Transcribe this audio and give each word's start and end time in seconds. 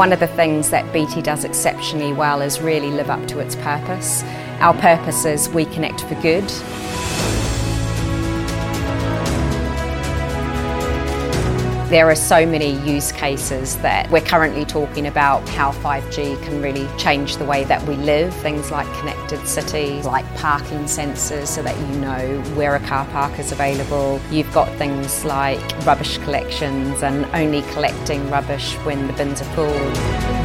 One 0.00 0.14
of 0.14 0.20
the 0.20 0.28
things 0.28 0.70
that 0.70 0.90
BT 0.94 1.20
does 1.20 1.44
exceptionally 1.44 2.14
well 2.14 2.40
is 2.40 2.62
really 2.62 2.88
live 2.88 3.10
up 3.10 3.28
to 3.28 3.38
its 3.38 3.54
purpose. 3.54 4.22
Our 4.60 4.72
purpose 4.80 5.26
is 5.26 5.50
we 5.50 5.66
connect 5.66 6.00
for 6.04 6.14
good. 6.22 6.50
There 11.90 12.08
are 12.08 12.14
so 12.14 12.46
many 12.46 12.78
use 12.88 13.10
cases 13.10 13.76
that 13.78 14.08
we're 14.12 14.20
currently 14.20 14.64
talking 14.64 15.08
about 15.08 15.48
how 15.48 15.72
5G 15.72 16.40
can 16.44 16.62
really 16.62 16.88
change 16.98 17.36
the 17.36 17.44
way 17.44 17.64
that 17.64 17.84
we 17.84 17.96
live. 17.96 18.32
Things 18.32 18.70
like 18.70 18.86
connected 19.00 19.44
cities, 19.48 20.06
like 20.06 20.24
parking 20.36 20.84
sensors 20.84 21.48
so 21.48 21.64
that 21.64 21.76
you 21.76 21.96
know 21.98 22.40
where 22.54 22.76
a 22.76 22.80
car 22.86 23.06
park 23.06 23.40
is 23.40 23.50
available. 23.50 24.20
You've 24.30 24.52
got 24.52 24.68
things 24.78 25.24
like 25.24 25.58
rubbish 25.84 26.18
collections 26.18 27.02
and 27.02 27.24
only 27.34 27.62
collecting 27.72 28.30
rubbish 28.30 28.74
when 28.84 29.08
the 29.08 29.12
bins 29.14 29.42
are 29.42 29.52
full. 29.56 30.39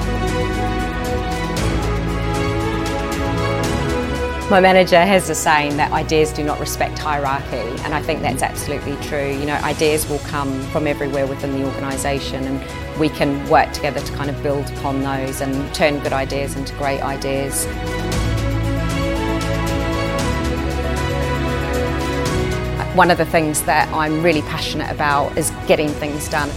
My 4.48 4.59
manager 4.59 5.04
has 5.04 5.27
a 5.31 5.34
saying 5.34 5.77
that 5.77 5.91
ideas 5.91 6.31
do 6.31 6.44
not 6.44 6.59
respect 6.59 6.99
hierarchy, 6.99 7.67
and 7.84 7.95
I 7.95 8.02
think 8.04 8.22
that's 8.22 8.44
absolutely 8.44 8.95
true. 8.98 9.31
You 9.31 9.48
know, 9.48 9.55
ideas 9.55 10.08
will 10.08 10.20
come 10.20 10.62
from 10.68 10.85
everywhere 10.85 11.26
within 11.26 11.59
the 11.59 11.66
organisation, 11.66 12.44
and 12.44 12.99
we 12.99 13.09
can 13.09 13.49
work 13.49 13.73
together 13.73 14.02
to 14.02 14.13
kind 14.13 14.30
of 14.30 14.44
build 14.44 14.70
upon 14.77 15.02
those 15.02 15.41
and 15.41 15.73
turn 15.73 15.98
good 15.99 16.13
ideas 16.13 16.55
into 16.55 16.76
great 16.76 17.02
ideas. 17.02 17.66
One 22.96 23.09
of 23.09 23.18
the 23.18 23.26
things 23.26 23.63
that 23.63 23.91
I'm 23.91 24.21
really 24.21 24.43
passionate 24.43 24.91
about 24.91 25.35
is 25.40 25.49
getting 25.66 25.90
things 25.90 26.30
done. 26.30 26.52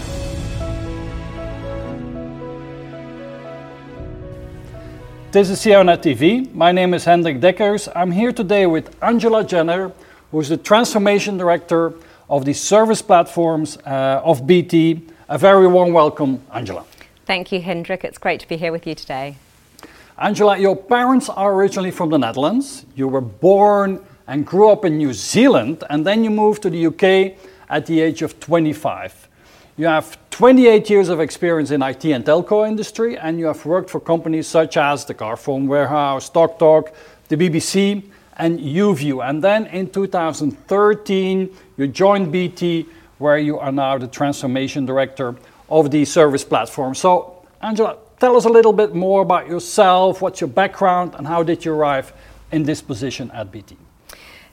This 5.31 5.51
is 5.51 5.61
CIONet 5.61 5.98
TV. 5.98 6.55
My 6.55 6.73
name 6.73 6.95
is 6.95 7.05
Hendrik 7.05 7.39
Deckers. 7.39 7.87
I'm 7.95 8.11
here 8.11 8.33
today 8.33 8.65
with 8.65 8.97
Angela 9.03 9.45
Jenner, 9.45 9.93
who 10.31 10.41
is 10.41 10.48
the 10.48 10.57
Transformation 10.57 11.37
Director 11.37 11.93
of 12.31 12.47
the 12.47 12.55
Service 12.55 13.03
Platforms 13.03 13.77
uh, 13.84 14.23
of 14.25 14.47
BT. 14.47 15.03
A 15.29 15.37
very 15.37 15.67
warm 15.67 15.93
welcome, 15.93 16.43
Angela. 16.51 16.87
Thank 17.27 17.53
you, 17.53 17.61
Hendrik. 17.61 18.05
It's 18.05 18.17
great 18.17 18.41
to 18.41 18.49
be 18.49 18.56
here 18.56 18.73
with 18.73 18.87
you 18.87 18.95
today. 18.95 19.37
Angela, 20.17 20.56
your 20.56 20.75
parents 20.75 21.29
are 21.29 21.53
originally 21.53 21.91
from 21.91 22.09
the 22.09 22.19
Netherlands. 22.19 22.87
You 22.97 23.06
were 23.06 23.21
born 23.21 24.03
and 24.29 24.47
grew 24.47 24.71
up 24.71 24.87
in 24.87 24.97
New 24.97 25.12
Zealand, 25.12 25.84
and 25.91 26.06
then 26.06 26.25
you 26.25 26.31
moved 26.31 26.62
to 26.62 26.71
the 26.71 26.87
UK 26.87 27.39
at 27.69 27.84
the 27.84 28.01
age 28.01 28.23
of 28.23 28.41
25. 28.41 29.28
You 29.79 29.87
have 29.87 30.19
28 30.31 30.91
years 30.91 31.09
of 31.09 31.21
experience 31.21 31.71
in 31.71 31.83
IT 31.83 32.05
and 32.07 32.25
telco 32.25 32.67
industry, 32.67 33.17
and 33.17 33.39
you 33.39 33.47
have 33.47 33.65
worked 33.65 33.89
for 33.89 34.01
companies 34.01 34.48
such 34.48 34.77
as 34.77 35.05
the 35.05 35.15
Carphone 35.15 35.69
Warehouse, 35.69 36.29
TalkTalk, 36.29 36.93
the 37.29 37.37
BBC, 37.37 38.03
and 38.39 38.59
YouView. 38.59 39.25
And 39.25 39.41
then 39.43 39.67
in 39.67 39.89
2013, 39.89 41.56
you 41.77 41.87
joined 41.87 42.33
BT, 42.33 42.87
where 43.19 43.39
you 43.39 43.56
are 43.61 43.71
now 43.71 43.99
the 43.99 44.09
transformation 44.09 44.84
director 44.84 45.37
of 45.71 45.93
the 45.93 46.05
service 46.05 46.43
platform. 46.43 46.97
So, 46.97 47.47
Angela, 47.62 47.99
tell 48.19 48.37
us 48.37 48.47
a 48.47 48.51
little 48.51 48.73
bit 48.73 48.97
more 48.97 49.23
about 49.23 49.47
yourself, 49.47 50.21
what's 50.21 50.41
your 50.41 50.49
background, 50.49 51.15
and 51.15 51.25
how 51.25 51.45
did 51.45 51.65
you 51.65 51.73
arrive 51.73 52.12
in 52.51 52.65
this 52.65 52.83
position 52.83 53.31
at 53.31 53.53
BT? 53.53 53.77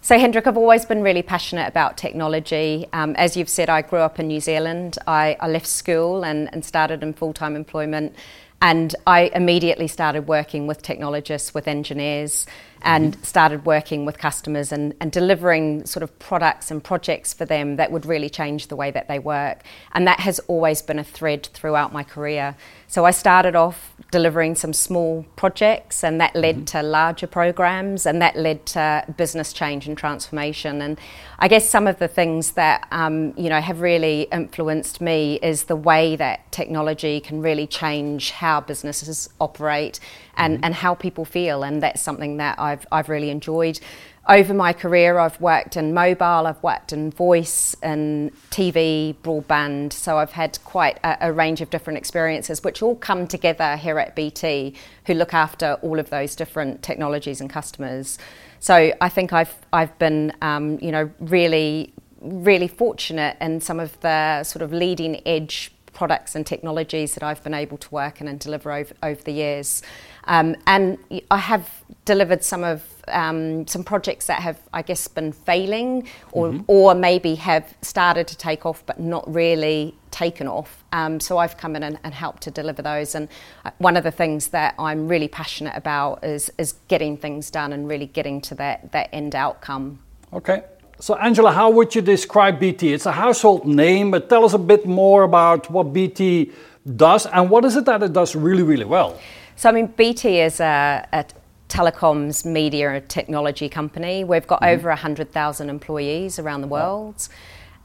So, 0.06 0.20
Hendrik, 0.20 0.46
I've 0.46 0.56
always 0.56 0.86
been 0.86 1.02
really 1.02 1.24
passionate 1.24 1.68
about 1.68 1.98
technology. 1.98 2.86
Um, 2.94 3.16
as 3.16 3.36
you've 3.36 3.50
said, 3.50 3.72
I 3.72 3.82
grew 3.82 4.02
up 4.02 4.20
in 4.20 4.28
New 4.28 4.40
Zealand. 4.40 5.00
I, 5.08 5.36
I 5.40 5.48
left 5.48 5.66
school 5.66 6.24
and, 6.24 6.48
and 6.54 6.64
started 6.64 7.02
in 7.02 7.12
full 7.12 7.34
time 7.34 7.56
employment. 7.56 8.16
And 8.62 8.96
I 9.08 9.32
immediately 9.34 9.88
started 9.88 10.28
working 10.28 10.68
with 10.68 10.84
technologists, 10.84 11.56
with 11.56 11.68
engineers, 11.68 12.46
and 12.86 13.14
mm-hmm. 13.14 13.24
started 13.24 13.66
working 13.66 14.06
with 14.06 14.18
customers 14.18 14.72
and, 14.72 14.94
and 15.02 15.12
delivering 15.12 15.86
sort 15.86 16.04
of 16.04 16.18
products 16.20 16.70
and 16.70 16.84
projects 16.84 17.34
for 17.34 17.44
them 17.44 17.76
that 17.78 17.92
would 17.92 18.06
really 18.06 18.30
change 18.30 18.68
the 18.68 18.76
way 18.76 18.92
that 18.92 19.08
they 19.08 19.18
work. 19.18 19.64
And 19.94 20.08
that 20.08 20.20
has 20.20 20.40
always 20.48 20.84
been 20.84 21.00
a 21.00 21.04
thread 21.04 21.48
throughout 21.48 21.92
my 21.92 22.04
career. 22.04 22.56
So 22.88 23.04
I 23.04 23.12
started 23.12 23.56
off 23.56 23.94
delivering 24.12 24.54
some 24.56 24.72
small 24.72 25.26
projects, 25.36 26.04
and 26.04 26.22
that 26.22 26.36
led 26.36 26.56
mm-hmm. 26.56 26.66
to 26.66 26.84
larger 26.84 27.28
programs, 27.28 28.06
and 28.06 28.22
that 28.22 28.38
led 28.38 28.66
to 28.68 29.04
business 29.18 29.52
change 29.52 29.88
and 29.88 29.98
transformation. 29.98 30.82
And 30.82 31.00
I 31.40 31.48
guess 31.48 31.68
some 31.68 31.88
of 31.88 31.98
the 31.98 32.08
things 32.08 32.52
that 32.52 32.88
um, 32.92 33.34
you 33.36 33.50
know 33.50 33.60
have 33.60 33.82
really 33.82 34.28
influenced 34.32 35.02
me 35.02 35.40
is 35.42 35.64
the 35.64 35.76
way 35.76 36.16
that 36.18 36.52
technology 36.52 37.20
can 37.20 37.42
really 37.42 37.66
change 37.66 38.32
how 38.32 38.62
businesses 38.62 39.30
operate 39.42 40.00
and, 40.38 40.56
mm-hmm. 40.56 40.66
and 40.66 40.76
how 40.76 40.96
people 40.96 41.26
feel, 41.26 41.64
and 41.64 41.82
that's 41.82 42.02
something 42.02 42.38
that 42.38 42.60
I've 42.60 42.86
I've 42.92 43.10
really 43.10 43.30
enjoyed 43.30 43.80
over 44.28 44.54
my 44.54 44.74
career, 44.74 45.20
I've 45.20 45.40
worked 45.40 45.78
in 45.78 45.94
mobile, 45.94 46.48
I've 46.48 46.62
worked 46.64 46.92
in 46.92 47.12
voice 47.12 47.76
and 47.84 48.32
TV, 48.50 49.16
broadband. 49.24 49.94
So 49.94 50.18
I've 50.18 50.32
had 50.32 50.58
quite 50.64 50.98
a, 51.04 51.28
a, 51.28 51.34
range 51.34 51.62
of 51.62 51.70
different 51.70 51.98
experiences, 51.98 52.64
which 52.64 52.82
all 52.82 52.96
come 52.96 53.28
together 53.28 53.76
here 53.78 54.00
at 54.00 54.16
BT, 54.16 54.74
who 55.06 55.14
look 55.14 55.34
after 55.34 55.78
all 55.84 56.00
of 56.00 56.10
those 56.10 56.36
different 56.36 56.82
technologies 56.82 57.40
and 57.40 57.50
customers. 57.50 58.18
So 58.60 58.94
I 59.00 59.10
think 59.10 59.32
I've 59.32 59.54
I've 59.72 59.98
been, 60.00 60.34
um, 60.42 60.80
you 60.82 60.92
know, 60.92 61.12
really 61.20 61.94
really 62.22 62.68
fortunate 62.68 63.38
in 63.40 63.62
some 63.62 63.80
of 63.80 64.00
the 64.00 64.44
sort 64.44 64.64
of 64.64 64.74
leading 64.74 65.22
edge 65.28 65.72
products 65.96 66.36
and 66.36 66.46
technologies 66.46 67.14
that 67.14 67.24
I've 67.24 67.44
been 67.44 67.54
able 67.54 67.78
to 67.78 67.90
work 67.90 68.22
in 68.22 68.28
and 68.28 68.40
deliver 68.40 68.72
over, 68.72 68.94
over 69.02 69.22
the 69.22 69.32
years. 69.32 69.82
Um, 70.28 70.56
and 70.68 70.98
I 71.32 71.38
have 71.38 71.70
delivered 72.06 72.44
some 72.44 72.64
of 72.64 72.84
um, 73.08 73.68
some 73.68 73.84
projects 73.84 74.28
that 74.28 74.42
have, 74.42 74.60
I 74.74 74.82
guess, 74.82 75.08
been 75.08 75.32
failing 75.32 76.08
or, 76.32 76.50
mm-hmm. 76.50 76.64
or 76.68 76.96
maybe 76.96 77.36
have 77.36 77.76
started 77.82 78.28
to 78.28 78.38
take 78.38 78.66
off 78.66 78.84
but 78.86 79.00
not 79.00 79.32
really 79.32 79.96
taken 80.12 80.48
off. 80.48 80.84
Um, 80.92 81.20
so 81.20 81.38
I've 81.38 81.58
come 81.58 81.76
in 81.76 81.84
and, 81.84 82.00
and, 82.04 82.14
helped 82.14 82.42
to 82.44 82.52
deliver 82.52 82.82
those. 82.82 83.16
And 83.16 83.28
uh, 83.66 83.72
one 83.80 83.98
of 83.98 84.04
the 84.04 84.12
things 84.12 84.48
that 84.50 84.74
I'm 84.80 85.08
really 85.08 85.28
passionate 85.28 85.74
about 85.76 86.24
is, 86.24 86.52
is 86.58 86.76
getting 86.88 87.18
things 87.18 87.52
done 87.52 87.74
and 87.74 87.88
really 87.88 88.08
getting 88.08 88.42
to 88.42 88.56
that, 88.56 88.92
that 88.94 89.10
end 89.12 89.36
outcome. 89.36 90.00
Okay. 90.34 90.64
So, 91.00 91.16
Angela, 91.16 91.52
how 91.52 91.70
would 91.70 91.94
you 91.94 92.02
describe 92.02 92.60
BT? 92.60 92.94
It's 92.94 93.06
a 93.06 93.12
household 93.12 93.68
name, 93.68 94.12
but 94.12 94.30
tell 94.30 94.46
us 94.46 94.54
a 94.54 94.58
bit 94.58 94.86
more 94.86 95.24
about 95.24 95.70
what 95.70 95.92
BT 95.92 96.52
does 96.96 97.26
and 97.26 97.50
what 97.50 97.66
is 97.66 97.76
it 97.76 97.86
that 97.86 98.02
it 98.02 98.14
does 98.14 98.36
really, 98.36 98.64
really 98.64 98.86
well? 98.86 99.20
So, 99.56 99.70
I 99.70 99.72
mean, 99.72 99.88
BT 99.88 100.42
is 100.42 100.60
a, 100.60 101.08
a 101.14 101.26
telecoms, 101.70 102.46
media, 102.46 103.02
technology 103.02 103.70
company. 103.70 104.24
We've 104.24 104.46
got 104.46 104.62
mm-hmm. 104.62 104.80
over 104.80 104.90
100,000 104.90 105.70
employees 105.70 106.40
around 106.40 106.62
the 106.62 106.68
world. 106.68 107.28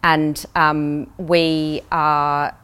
And 0.02 0.44
um, 0.56 1.12
we 1.18 1.82
are 1.92 2.56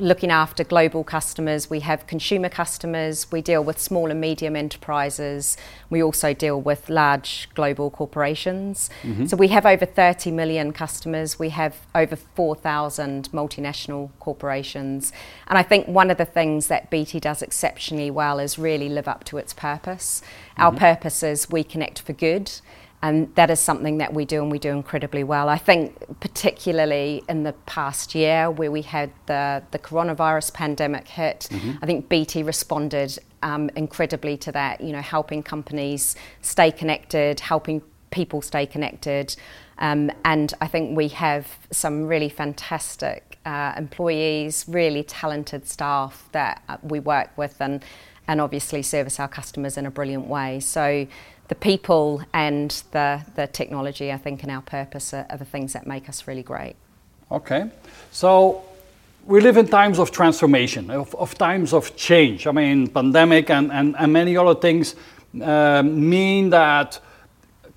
looking 0.00 0.30
after 0.30 0.64
global 0.64 1.04
customers. 1.04 1.68
We 1.68 1.80
have 1.80 2.06
consumer 2.06 2.48
customers. 2.48 3.30
We 3.30 3.42
deal 3.42 3.62
with 3.62 3.78
small 3.78 4.10
and 4.10 4.20
medium 4.20 4.56
enterprises. 4.56 5.56
We 5.90 6.02
also 6.02 6.32
deal 6.34 6.60
with 6.60 6.88
large 6.88 7.48
global 7.54 7.90
corporations. 7.90 8.90
Mm-hmm. 9.02 9.26
So 9.26 9.36
we 9.36 9.48
have 9.48 9.66
over 9.66 9.84
30 9.84 10.30
million 10.30 10.72
customers. 10.72 11.38
We 11.38 11.50
have 11.50 11.76
over 11.94 12.16
4,000 12.16 13.30
multinational 13.32 14.10
corporations. 14.20 15.12
And 15.46 15.58
I 15.58 15.62
think 15.62 15.86
one 15.88 16.10
of 16.10 16.18
the 16.18 16.24
things 16.24 16.68
that 16.68 16.90
BT 16.90 17.20
does 17.20 17.42
exceptionally 17.42 18.10
well 18.10 18.38
is 18.38 18.58
really 18.58 18.88
live 18.88 19.08
up 19.08 19.24
to 19.24 19.38
its 19.38 19.52
purpose. 19.52 20.22
Mm-hmm. 20.22 20.62
Our 20.62 20.72
purpose 20.72 21.22
is 21.22 21.50
we 21.50 21.64
connect 21.64 22.00
for 22.00 22.12
good 22.12 22.50
and 23.02 23.32
that 23.36 23.50
is 23.50 23.60
something 23.60 23.98
that 23.98 24.12
we 24.12 24.24
do 24.24 24.42
and 24.42 24.50
we 24.50 24.58
do 24.58 24.70
incredibly 24.70 25.22
well. 25.22 25.48
I 25.48 25.58
think 25.58 26.20
particularly 26.20 27.22
in 27.28 27.44
the 27.44 27.52
past 27.66 28.14
year 28.14 28.50
where 28.50 28.70
we 28.70 28.82
had 28.82 29.12
the, 29.26 29.62
the 29.70 29.78
coronavirus 29.78 30.52
pandemic 30.52 31.06
hit, 31.06 31.48
mm-hmm. 31.50 31.72
I 31.80 31.86
think 31.86 32.08
BT 32.08 32.42
responded 32.42 33.16
um, 33.42 33.70
incredibly 33.76 34.36
to 34.38 34.52
that, 34.52 34.80
you 34.80 34.92
know, 34.92 35.00
helping 35.00 35.42
companies 35.42 36.16
stay 36.42 36.72
connected, 36.72 37.38
helping 37.40 37.82
people 38.10 38.42
stay 38.42 38.66
connected. 38.66 39.36
Um, 39.78 40.10
and 40.24 40.52
I 40.60 40.66
think 40.66 40.96
we 40.96 41.08
have 41.08 41.46
some 41.70 42.04
really 42.06 42.28
fantastic 42.28 43.38
uh, 43.46 43.74
employees, 43.76 44.64
really 44.66 45.04
talented 45.04 45.68
staff 45.68 46.28
that 46.32 46.62
uh, 46.68 46.78
we 46.82 46.98
work 46.98 47.30
with 47.36 47.60
and, 47.60 47.84
and 48.26 48.40
obviously 48.40 48.82
service 48.82 49.20
our 49.20 49.28
customers 49.28 49.76
in 49.78 49.86
a 49.86 49.90
brilliant 49.90 50.26
way. 50.26 50.58
So 50.58 51.06
the 51.48 51.54
people 51.54 52.22
and 52.32 52.70
the, 52.92 53.22
the 53.34 53.46
technology, 53.46 54.12
I 54.12 54.18
think, 54.18 54.42
and 54.42 54.52
our 54.52 54.62
purpose 54.62 55.12
are, 55.14 55.26
are 55.30 55.38
the 55.38 55.44
things 55.44 55.72
that 55.72 55.86
make 55.86 56.08
us 56.08 56.26
really 56.26 56.42
great. 56.42 56.76
Okay. 57.30 57.70
So 58.10 58.62
we 59.26 59.40
live 59.40 59.56
in 59.56 59.68
times 59.68 59.98
of 59.98 60.10
transformation, 60.10 60.90
of, 60.90 61.14
of 61.14 61.36
times 61.36 61.72
of 61.72 61.96
change. 61.96 62.46
I 62.46 62.52
mean, 62.52 62.88
pandemic 62.88 63.50
and, 63.50 63.72
and, 63.72 63.96
and 63.98 64.12
many 64.12 64.36
other 64.36 64.54
things 64.54 64.94
uh, 65.42 65.82
mean 65.82 66.50
that 66.50 67.00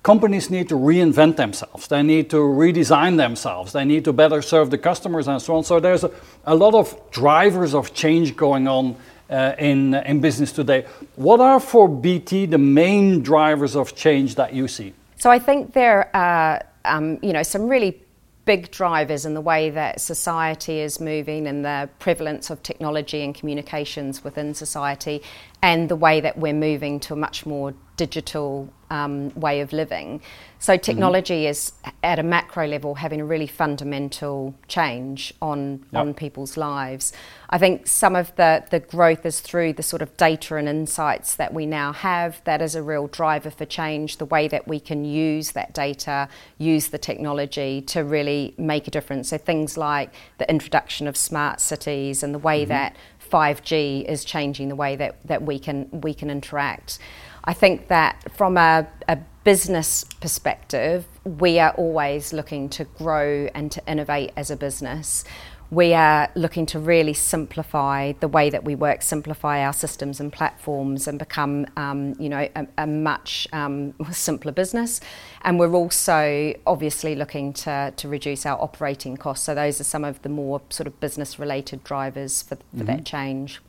companies 0.02 0.50
need 0.50 0.68
to 0.68 0.74
reinvent 0.74 1.36
themselves. 1.36 1.88
They 1.88 2.02
need 2.02 2.28
to 2.30 2.36
redesign 2.36 3.16
themselves. 3.16 3.72
They 3.72 3.84
need 3.84 4.04
to 4.04 4.12
better 4.12 4.42
serve 4.42 4.70
the 4.70 4.78
customers 4.78 5.28
and 5.28 5.40
so 5.40 5.56
on. 5.56 5.64
So 5.64 5.80
there's 5.80 6.04
a, 6.04 6.10
a 6.44 6.54
lot 6.54 6.74
of 6.74 6.98
drivers 7.10 7.74
of 7.74 7.94
change 7.94 8.36
going 8.36 8.66
on 8.66 8.96
uh, 9.32 9.54
in, 9.58 9.94
in 9.94 10.20
business 10.20 10.52
today. 10.52 10.86
What 11.16 11.40
are 11.40 11.58
for 11.58 11.88
BT 11.88 12.46
the 12.46 12.58
main 12.58 13.22
drivers 13.22 13.74
of 13.74 13.96
change 13.96 14.34
that 14.36 14.54
you 14.54 14.68
see? 14.68 14.92
So 15.16 15.30
I 15.30 15.38
think 15.38 15.72
there 15.72 16.14
are 16.14 16.62
um, 16.84 17.18
you 17.22 17.32
know, 17.32 17.42
some 17.42 17.68
really 17.68 18.02
big 18.44 18.70
drivers 18.72 19.24
in 19.24 19.34
the 19.34 19.40
way 19.40 19.70
that 19.70 20.00
society 20.00 20.80
is 20.80 20.98
moving 20.98 21.46
and 21.46 21.64
the 21.64 21.88
prevalence 22.00 22.50
of 22.50 22.60
technology 22.62 23.22
and 23.22 23.34
communications 23.34 24.24
within 24.24 24.52
society 24.52 25.22
and 25.62 25.88
the 25.88 25.94
way 25.94 26.20
that 26.20 26.36
we're 26.36 26.52
moving 26.52 26.98
to 26.98 27.12
a 27.12 27.16
much 27.16 27.46
more 27.46 27.72
digital 28.06 28.68
um, 28.90 29.32
way 29.34 29.60
of 29.60 29.72
living. 29.72 30.20
So 30.58 30.76
technology 30.76 31.42
mm-hmm. 31.42 31.50
is 31.50 31.72
at 32.02 32.18
a 32.18 32.22
macro 32.22 32.66
level 32.66 32.94
having 32.96 33.20
a 33.20 33.24
really 33.24 33.46
fundamental 33.46 34.54
change 34.68 35.32
on 35.40 35.84
yep. 35.92 36.00
on 36.00 36.14
people's 36.14 36.56
lives. 36.56 37.12
I 37.50 37.58
think 37.58 37.86
some 37.86 38.14
of 38.16 38.34
the 38.36 38.64
the 38.70 38.80
growth 38.80 39.24
is 39.24 39.40
through 39.40 39.74
the 39.74 39.82
sort 39.82 40.02
of 40.02 40.16
data 40.16 40.56
and 40.56 40.68
insights 40.68 41.36
that 41.36 41.54
we 41.54 41.64
now 41.64 41.92
have. 41.92 42.42
That 42.44 42.60
is 42.60 42.74
a 42.74 42.82
real 42.82 43.06
driver 43.06 43.50
for 43.50 43.66
change. 43.66 44.18
The 44.18 44.30
way 44.36 44.48
that 44.48 44.66
we 44.66 44.78
can 44.80 45.04
use 45.04 45.52
that 45.52 45.72
data, 45.74 46.28
use 46.58 46.88
the 46.88 46.98
technology 46.98 47.80
to 47.92 48.00
really 48.00 48.54
make 48.58 48.88
a 48.88 48.90
difference. 48.90 49.28
So 49.30 49.38
things 49.38 49.76
like 49.76 50.10
the 50.38 50.48
introduction 50.50 51.06
of 51.06 51.16
smart 51.16 51.60
cities 51.60 52.22
and 52.22 52.34
the 52.34 52.44
way 52.50 52.62
mm-hmm. 52.62 52.76
that 52.76 52.96
5G 53.32 54.04
is 54.04 54.24
changing 54.24 54.68
the 54.68 54.76
way 54.76 54.94
that, 54.96 55.16
that 55.26 55.42
we 55.42 55.58
can 55.58 55.88
we 56.06 56.12
can 56.12 56.28
interact. 56.30 56.98
I 57.44 57.54
think 57.54 57.88
that 57.88 58.32
from 58.36 58.56
a, 58.56 58.86
a 59.08 59.18
business 59.44 60.04
perspective, 60.20 61.04
we 61.24 61.58
are 61.58 61.72
always 61.72 62.32
looking 62.32 62.68
to 62.70 62.84
grow 62.84 63.48
and 63.54 63.72
to 63.72 63.82
innovate 63.86 64.32
as 64.36 64.50
a 64.50 64.56
business. 64.56 65.24
We 65.70 65.94
are 65.94 66.30
looking 66.34 66.66
to 66.66 66.78
really 66.78 67.14
simplify 67.14 68.12
the 68.20 68.28
way 68.28 68.50
that 68.50 68.62
we 68.62 68.74
work, 68.74 69.00
simplify 69.00 69.64
our 69.64 69.72
systems 69.72 70.20
and 70.20 70.30
platforms, 70.30 71.08
and 71.08 71.18
become, 71.18 71.66
um, 71.76 72.14
you 72.20 72.28
know, 72.28 72.46
a, 72.54 72.66
a 72.76 72.86
much 72.86 73.48
um, 73.52 73.94
simpler 74.12 74.52
business. 74.52 75.00
And 75.40 75.58
we're 75.58 75.72
also 75.74 76.52
obviously 76.66 77.14
looking 77.14 77.54
to, 77.54 77.92
to 77.96 78.08
reduce 78.08 78.44
our 78.44 78.60
operating 78.60 79.16
costs. 79.16 79.46
So 79.46 79.54
those 79.54 79.80
are 79.80 79.84
some 79.84 80.04
of 80.04 80.20
the 80.22 80.28
more 80.28 80.60
sort 80.68 80.86
of 80.86 81.00
business-related 81.00 81.82
drivers 81.84 82.42
for, 82.42 82.56
for 82.56 82.62
mm-hmm. 82.76 82.84
that 82.84 83.04
change. 83.06 83.62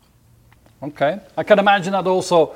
Okay, 0.84 1.22
I 1.38 1.44
can 1.44 1.58
imagine 1.58 1.94
that 1.94 2.06
also 2.06 2.54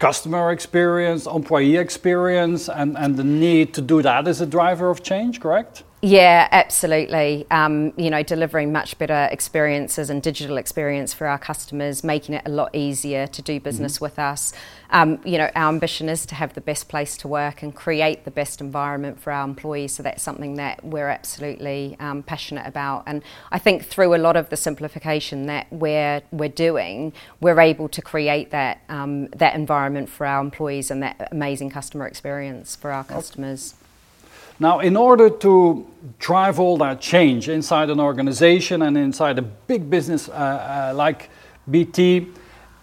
customer 0.00 0.50
experience, 0.50 1.26
employee 1.26 1.76
experience, 1.76 2.68
and, 2.68 2.98
and 2.98 3.16
the 3.16 3.22
need 3.22 3.72
to 3.74 3.82
do 3.82 4.02
that 4.02 4.26
is 4.26 4.40
a 4.40 4.46
driver 4.46 4.90
of 4.90 5.02
change, 5.02 5.40
correct? 5.40 5.84
Yeah, 6.02 6.48
absolutely. 6.50 7.46
Um, 7.50 7.92
you 7.98 8.08
know, 8.08 8.22
delivering 8.22 8.72
much 8.72 8.96
better 8.96 9.28
experiences 9.30 10.08
and 10.08 10.22
digital 10.22 10.56
experience 10.56 11.12
for 11.12 11.26
our 11.26 11.38
customers, 11.38 12.02
making 12.02 12.36
it 12.36 12.42
a 12.46 12.48
lot 12.48 12.74
easier 12.74 13.26
to 13.26 13.42
do 13.42 13.60
business 13.60 13.96
mm-hmm. 13.96 14.04
with 14.06 14.18
us. 14.18 14.54
Um, 14.88 15.20
you 15.26 15.36
know, 15.36 15.50
our 15.54 15.68
ambition 15.68 16.08
is 16.08 16.24
to 16.26 16.34
have 16.34 16.54
the 16.54 16.62
best 16.62 16.88
place 16.88 17.18
to 17.18 17.28
work 17.28 17.62
and 17.62 17.74
create 17.74 18.24
the 18.24 18.30
best 18.30 18.62
environment 18.62 19.20
for 19.20 19.30
our 19.30 19.44
employees. 19.44 19.92
So 19.92 20.02
that's 20.02 20.22
something 20.22 20.54
that 20.54 20.82
we're 20.82 21.10
absolutely 21.10 21.98
um, 22.00 22.22
passionate 22.22 22.66
about. 22.66 23.02
And 23.06 23.22
I 23.52 23.58
think 23.58 23.84
through 23.84 24.14
a 24.14 24.16
lot 24.16 24.36
of 24.36 24.48
the 24.48 24.56
simplification 24.56 25.46
that 25.46 25.66
we're 25.70 26.22
we're 26.32 26.48
doing, 26.48 27.12
we're 27.42 27.60
able 27.60 27.90
to 27.90 28.00
create 28.00 28.52
that 28.52 28.80
um, 28.88 29.26
that 29.28 29.54
environment 29.54 30.08
for 30.08 30.26
our 30.26 30.40
employees 30.40 30.90
and 30.90 31.02
that 31.02 31.28
amazing 31.30 31.68
customer 31.68 32.06
experience 32.06 32.74
for 32.74 32.90
our 32.90 33.04
customers. 33.04 33.74
Okay. 33.74 33.79
Now, 34.60 34.80
in 34.80 34.94
order 34.94 35.30
to 35.30 35.86
drive 36.18 36.60
all 36.60 36.76
that 36.78 37.00
change 37.00 37.48
inside 37.48 37.88
an 37.88 37.98
organization 37.98 38.82
and 38.82 38.96
inside 38.96 39.38
a 39.38 39.42
big 39.42 39.88
business 39.88 40.28
uh, 40.28 40.32
uh, 40.32 40.92
like 40.94 41.30
BT, 41.70 42.28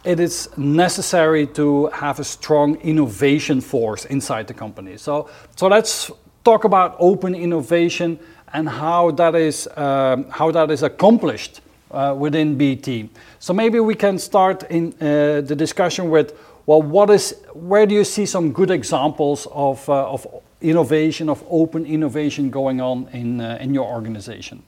it 0.04 0.20
is 0.20 0.50
necessary 0.58 1.46
to 1.48 1.86
have 1.88 2.20
a 2.20 2.24
strong 2.24 2.78
innovation 2.78 3.62
force 3.62 4.06
inside 4.06 4.48
the 4.48 4.56
company. 4.56 4.98
So, 4.98 5.30
so 5.56 5.68
let's 5.68 6.10
talk 6.44 6.64
about 6.64 6.96
open 6.98 7.36
innovation 7.36 8.20
and 8.54 8.68
how 8.68 9.12
that 9.12 9.36
is, 9.36 9.68
um, 9.78 10.30
how 10.30 10.50
that 10.50 10.72
is 10.72 10.82
accomplished 10.82 11.62
uh, 11.92 12.16
within 12.18 12.58
BT. 12.58 13.10
So 13.38 13.54
maybe 13.54 13.80
we 13.80 13.94
can 13.94 14.18
start 14.18 14.64
in 14.72 14.96
uh, 15.00 15.42
the 15.42 15.56
discussion 15.56 16.10
with 16.10 16.34
well, 16.66 16.82
what 16.82 17.10
is, 17.10 17.34
where 17.54 17.86
do 17.86 17.96
you 17.96 18.04
see 18.04 18.26
some 18.26 18.52
good 18.52 18.72
examples 18.72 19.48
of, 19.54 19.88
uh, 19.88 20.12
of 20.12 20.28
innovation, 20.62 21.30
of 21.30 21.44
open 21.50 21.86
innovation 21.86 22.50
going 22.50 22.82
on 22.82 23.08
in, 23.14 23.42
uh, 23.42 23.58
in 23.60 23.74
your 23.74 23.86
organization? 23.86 24.64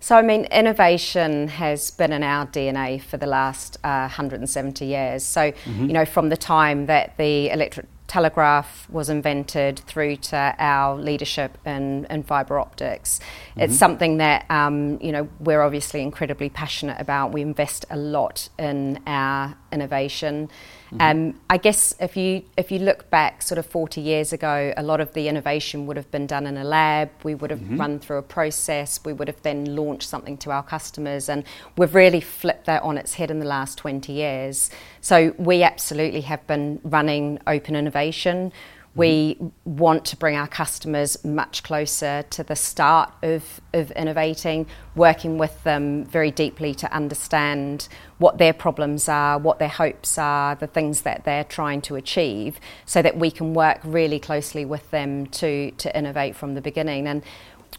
So, 0.00 0.16
I 0.16 0.22
mean, 0.22 0.44
innovation 0.44 1.48
has 1.48 1.90
been 1.90 2.12
in 2.12 2.22
our 2.22 2.46
DNA 2.46 3.02
for 3.02 3.16
the 3.16 3.26
last 3.26 3.78
uh, 3.82 4.06
170 4.06 4.86
years. 4.86 5.24
So, 5.24 5.50
mm-hmm. 5.50 5.86
you 5.86 5.92
know, 5.92 6.04
from 6.04 6.28
the 6.28 6.36
time 6.36 6.86
that 6.86 7.16
the 7.16 7.50
electric 7.50 7.86
telegraph 8.08 8.88
was 8.88 9.10
invented 9.10 9.78
through 9.80 10.16
to 10.16 10.54
our 10.58 10.96
leadership 10.96 11.58
in, 11.64 12.06
in 12.08 12.22
fibre 12.22 12.58
optics. 12.58 13.20
Mm-hmm. 13.50 13.60
It's 13.60 13.76
something 13.76 14.16
that 14.16 14.50
um, 14.50 14.98
you 15.00 15.12
know 15.12 15.28
we're 15.38 15.62
obviously 15.62 16.00
incredibly 16.00 16.48
passionate 16.48 16.98
about. 16.98 17.32
We 17.32 17.42
invest 17.42 17.84
a 17.90 17.96
lot 17.96 18.48
in 18.58 19.00
our 19.06 19.54
innovation. 19.72 20.48
Mm-hmm. 20.92 21.00
Um, 21.00 21.40
I 21.50 21.58
guess 21.58 21.94
if 22.00 22.16
you 22.16 22.44
if 22.56 22.72
you 22.72 22.78
look 22.78 23.10
back 23.10 23.42
sort 23.42 23.58
of 23.58 23.66
40 23.66 24.00
years 24.00 24.32
ago, 24.32 24.72
a 24.76 24.82
lot 24.82 25.00
of 25.00 25.12
the 25.12 25.28
innovation 25.28 25.86
would 25.86 25.96
have 25.96 26.10
been 26.10 26.26
done 26.26 26.46
in 26.46 26.56
a 26.56 26.64
lab. 26.64 27.10
We 27.24 27.34
would 27.34 27.50
have 27.50 27.60
mm-hmm. 27.60 27.76
run 27.78 27.98
through 27.98 28.18
a 28.18 28.22
process. 28.22 29.00
We 29.04 29.12
would 29.12 29.28
have 29.28 29.42
then 29.42 29.76
launched 29.76 30.08
something 30.08 30.38
to 30.38 30.50
our 30.50 30.62
customers, 30.62 31.28
and 31.28 31.44
we've 31.76 31.94
really 31.94 32.20
flipped 32.20 32.64
that 32.66 32.82
on 32.82 32.96
its 32.96 33.14
head 33.14 33.30
in 33.30 33.38
the 33.38 33.46
last 33.46 33.76
20 33.78 34.12
years. 34.12 34.70
So 35.00 35.34
we 35.38 35.62
absolutely 35.62 36.22
have 36.22 36.46
been 36.46 36.80
running 36.82 37.38
open 37.46 37.76
innovation. 37.76 38.52
We 38.98 39.38
want 39.64 40.06
to 40.06 40.16
bring 40.16 40.34
our 40.34 40.48
customers 40.48 41.24
much 41.24 41.62
closer 41.62 42.24
to 42.30 42.42
the 42.42 42.56
start 42.56 43.12
of, 43.22 43.60
of 43.72 43.92
innovating, 43.92 44.66
working 44.96 45.38
with 45.38 45.62
them 45.62 46.04
very 46.04 46.32
deeply 46.32 46.74
to 46.74 46.92
understand 46.92 47.86
what 48.18 48.38
their 48.38 48.52
problems 48.52 49.08
are, 49.08 49.38
what 49.38 49.60
their 49.60 49.68
hopes 49.68 50.18
are, 50.18 50.56
the 50.56 50.66
things 50.66 51.02
that 51.02 51.22
they're 51.22 51.44
trying 51.44 51.80
to 51.82 51.94
achieve, 51.94 52.58
so 52.86 53.00
that 53.00 53.16
we 53.16 53.30
can 53.30 53.54
work 53.54 53.78
really 53.84 54.18
closely 54.18 54.64
with 54.64 54.90
them 54.90 55.26
to, 55.26 55.70
to 55.70 55.96
innovate 55.96 56.34
from 56.34 56.54
the 56.54 56.60
beginning. 56.60 57.06
And 57.06 57.22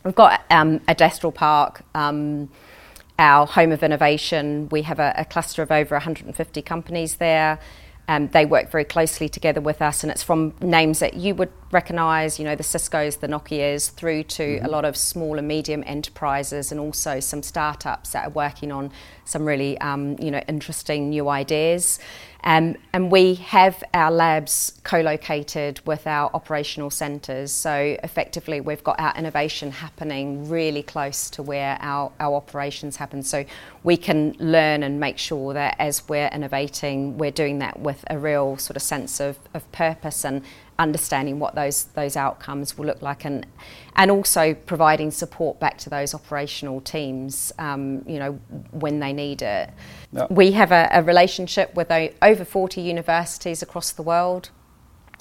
we've 0.05 0.15
got 0.15 0.45
um, 0.49 0.79
Adastral 0.87 1.33
Park. 1.33 1.81
Um, 1.93 2.49
our 3.17 3.45
home 3.45 3.73
of 3.73 3.83
innovation. 3.83 4.69
We 4.71 4.83
have 4.83 4.97
a, 4.97 5.13
a 5.17 5.25
cluster 5.25 5.61
of 5.61 5.73
over 5.73 5.95
150 5.95 6.61
companies 6.61 7.15
there. 7.17 7.59
Um, 8.09 8.27
they 8.29 8.43
work 8.43 8.71
very 8.71 8.85
closely 8.85 9.29
together 9.29 9.61
with 9.61 9.83
us, 9.83 10.03
and 10.03 10.09
it's 10.11 10.23
from 10.23 10.55
names 10.61 10.97
that 10.97 11.13
you 11.13 11.35
would 11.35 11.51
recognise, 11.71 12.39
you 12.39 12.43
know, 12.43 12.55
the 12.55 12.63
Cisco's, 12.63 13.17
the 13.17 13.27
Nokia's, 13.27 13.89
through 13.89 14.23
to 14.23 14.43
mm-hmm. 14.43 14.65
a 14.65 14.67
lot 14.67 14.83
of 14.83 14.97
small 14.97 15.37
and 15.37 15.47
medium 15.47 15.83
enterprises, 15.85 16.71
and 16.71 16.81
also 16.81 17.19
some 17.19 17.43
startups 17.43 18.09
that 18.13 18.25
are 18.25 18.31
working 18.31 18.71
on 18.71 18.91
some 19.25 19.45
really, 19.45 19.77
um, 19.77 20.17
you 20.19 20.31
know, 20.31 20.41
interesting 20.47 21.11
new 21.11 21.29
ideas. 21.29 21.99
Um, 22.43 22.77
and 22.93 23.11
we 23.11 23.35
have 23.35 23.83
our 23.93 24.11
labs 24.11 24.79
co 24.83 25.01
located 25.01 25.85
with 25.85 26.07
our 26.07 26.29
operational 26.33 26.89
centres. 26.89 27.51
So 27.51 27.97
effectively, 28.03 28.61
we've 28.61 28.83
got 28.83 28.99
our 28.99 29.13
innovation 29.15 29.71
happening 29.71 30.49
really 30.49 30.83
close 30.83 31.29
to 31.31 31.43
where 31.43 31.77
our, 31.81 32.11
our 32.19 32.35
operations 32.35 32.95
happen. 32.95 33.23
So 33.23 33.45
we 33.83 33.97
can 33.97 34.35
learn 34.39 34.83
and 34.83 34.99
make 34.99 35.17
sure 35.17 35.53
that 35.53 35.75
as 35.79 36.07
we're 36.07 36.29
innovating, 36.29 37.17
we're 37.17 37.31
doing 37.31 37.59
that 37.59 37.79
with 37.79 38.03
a 38.09 38.17
real 38.17 38.57
sort 38.57 38.77
of 38.77 38.81
sense 38.81 39.19
of, 39.19 39.37
of 39.53 39.69
purpose 39.71 40.23
and 40.23 40.41
understanding 40.79 41.39
what 41.39 41.53
those 41.53 41.85
those 41.93 42.15
outcomes 42.15 42.77
will 42.77 42.85
look 42.85 43.01
like 43.01 43.25
and 43.25 43.45
and 43.95 44.09
also 44.09 44.53
providing 44.53 45.11
support 45.11 45.59
back 45.59 45.77
to 45.77 45.89
those 45.89 46.13
operational 46.13 46.81
teams 46.81 47.51
um, 47.59 48.03
you 48.07 48.17
know 48.17 48.31
when 48.71 48.99
they 48.99 49.13
need 49.13 49.41
it. 49.41 49.69
Yep. 50.11 50.31
we 50.31 50.53
have 50.53 50.71
a, 50.71 50.89
a 50.91 51.03
relationship 51.03 51.75
with 51.75 51.91
over 52.21 52.43
40 52.43 52.81
universities 52.81 53.61
across 53.61 53.91
the 53.91 54.01
world. 54.01 54.49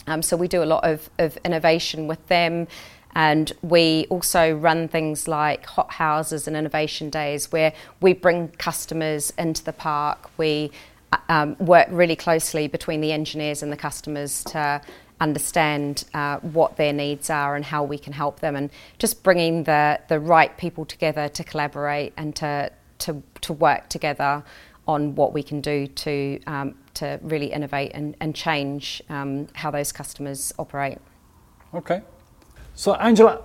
Um, 0.06 0.22
so 0.22 0.36
we 0.36 0.48
do 0.48 0.62
a 0.62 0.64
lot 0.64 0.84
of, 0.84 1.10
of 1.18 1.36
innovation 1.44 2.06
with 2.06 2.26
them. 2.28 2.66
And 3.14 3.52
we 3.62 4.06
also 4.10 4.54
run 4.54 4.88
things 4.88 5.28
like 5.28 5.66
hot 5.66 5.92
houses 5.92 6.46
and 6.46 6.56
innovation 6.56 7.10
days 7.10 7.50
where 7.52 7.72
we 8.00 8.12
bring 8.12 8.48
customers 8.48 9.32
into 9.38 9.64
the 9.64 9.72
park. 9.72 10.30
We 10.38 10.70
um, 11.28 11.56
work 11.58 11.88
really 11.90 12.16
closely 12.16 12.68
between 12.68 13.00
the 13.00 13.12
engineers 13.12 13.62
and 13.62 13.72
the 13.72 13.76
customers 13.76 14.44
to 14.44 14.80
understand 15.20 16.04
uh, 16.14 16.38
what 16.38 16.76
their 16.76 16.92
needs 16.92 17.30
are 17.30 17.56
and 17.56 17.64
how 17.64 17.82
we 17.82 17.98
can 17.98 18.12
help 18.12 18.40
them, 18.40 18.56
and 18.56 18.70
just 18.98 19.22
bringing 19.22 19.64
the, 19.64 20.00
the 20.08 20.20
right 20.20 20.56
people 20.56 20.84
together 20.84 21.28
to 21.28 21.44
collaborate 21.44 22.12
and 22.16 22.34
to, 22.36 22.70
to, 22.98 23.22
to 23.40 23.52
work 23.52 23.88
together 23.88 24.42
on 24.86 25.14
what 25.14 25.32
we 25.32 25.42
can 25.42 25.60
do 25.60 25.86
to, 25.86 26.40
um, 26.46 26.74
to 26.94 27.18
really 27.22 27.46
innovate 27.46 27.92
and, 27.94 28.16
and 28.20 28.34
change 28.34 29.02
um, 29.10 29.46
how 29.54 29.70
those 29.70 29.92
customers 29.92 30.52
operate. 30.58 30.98
Okay. 31.74 32.00
So, 32.74 32.94
Angela, 32.94 33.42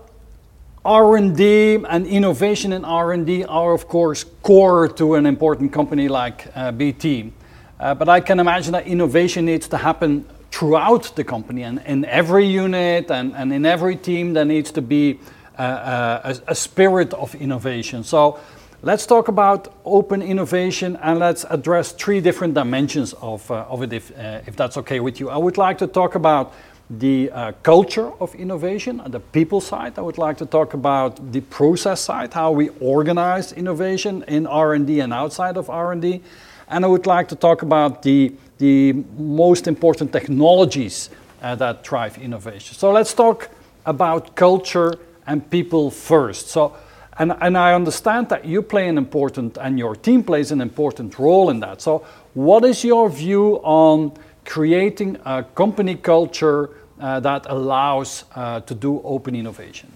R&D 0.85 1.75
and 1.87 2.05
innovation 2.05 2.73
in 2.73 2.85
R&D 2.85 3.45
are 3.45 3.73
of 3.73 3.87
course 3.87 4.25
core 4.41 4.87
to 4.89 5.15
an 5.15 5.25
important 5.25 5.71
company 5.73 6.07
like 6.07 6.47
uh, 6.55 6.71
BT. 6.71 7.33
Uh, 7.79 7.93
but 7.93 8.07
I 8.07 8.19
can 8.19 8.39
imagine 8.39 8.73
that 8.73 8.85
innovation 8.85 9.45
needs 9.45 9.67
to 9.69 9.77
happen 9.77 10.25
throughout 10.53 11.15
the 11.15 11.23
company 11.23 11.63
and 11.63 11.81
in 11.87 12.05
every 12.05 12.45
unit 12.45 13.09
and, 13.09 13.35
and 13.35 13.51
in 13.51 13.65
every 13.65 13.95
team 13.95 14.33
there 14.33 14.45
needs 14.45 14.71
to 14.71 14.83
be 14.83 15.19
uh, 15.57 15.61
uh, 15.61 16.33
a, 16.47 16.51
a, 16.51 16.55
spirit 16.55 17.11
of 17.15 17.33
innovation. 17.33 18.03
So 18.03 18.39
let's 18.83 19.07
talk 19.07 19.29
about 19.29 19.73
open 19.83 20.21
innovation 20.21 20.95
and 21.01 21.17
let's 21.17 21.43
address 21.49 21.91
three 21.91 22.21
different 22.21 22.53
dimensions 22.53 23.13
of, 23.13 23.49
uh, 23.49 23.65
of 23.67 23.81
it 23.81 23.93
if, 23.93 24.11
uh, 24.11 24.41
if 24.45 24.55
that's 24.55 24.77
okay 24.77 24.99
with 24.99 25.19
you. 25.19 25.31
I 25.31 25.37
would 25.37 25.57
like 25.57 25.79
to 25.79 25.87
talk 25.87 26.13
about 26.13 26.53
the 26.87 27.31
uh, 27.31 27.53
culture 27.63 28.11
of 28.21 28.35
innovation, 28.35 29.01
the 29.07 29.19
people 29.19 29.59
side. 29.59 29.97
I 29.97 30.01
would 30.01 30.19
like 30.19 30.37
to 30.37 30.45
talk 30.45 30.75
about 30.75 31.31
the 31.31 31.41
process 31.41 32.01
side, 32.01 32.31
how 32.31 32.51
we 32.51 32.69
organize 32.79 33.53
innovation 33.53 34.23
in 34.27 34.45
R&D 34.45 34.99
and 34.99 35.13
outside 35.13 35.57
of 35.57 35.71
R&D. 35.71 36.21
And 36.67 36.85
I 36.85 36.87
would 36.87 37.07
like 37.07 37.27
to 37.29 37.35
talk 37.35 37.63
about 37.63 38.03
the, 38.03 38.33
the 38.57 38.93
most 39.17 39.67
important 39.67 40.11
technologies 40.11 41.09
uh, 41.41 41.55
that 41.55 41.83
drive 41.83 42.17
innovation. 42.17 42.75
So 42.75 42.91
let's 42.91 43.13
talk 43.13 43.49
about 43.85 44.35
culture 44.35 44.93
and 45.27 45.49
people 45.49 45.91
first. 45.91 46.47
So, 46.49 46.75
and, 47.19 47.33
and 47.41 47.57
I 47.57 47.73
understand 47.73 48.29
that 48.29 48.45
you 48.45 48.61
play 48.61 48.87
an 48.87 48.97
important, 48.97 49.57
and 49.57 49.77
your 49.77 49.95
team 49.95 50.23
plays 50.23 50.51
an 50.51 50.61
important 50.61 51.19
role 51.19 51.49
in 51.49 51.59
that. 51.59 51.81
So 51.81 52.05
what 52.33 52.63
is 52.65 52.83
your 52.83 53.09
view 53.09 53.59
on 53.63 54.13
creating 54.45 55.17
a 55.25 55.43
company 55.43 55.95
culture 55.95 56.69
uh, 56.99 57.19
that 57.19 57.45
allows 57.49 58.23
uh, 58.35 58.61
to 58.61 58.73
do 58.73 59.01
open 59.03 59.35
innovation? 59.35 59.91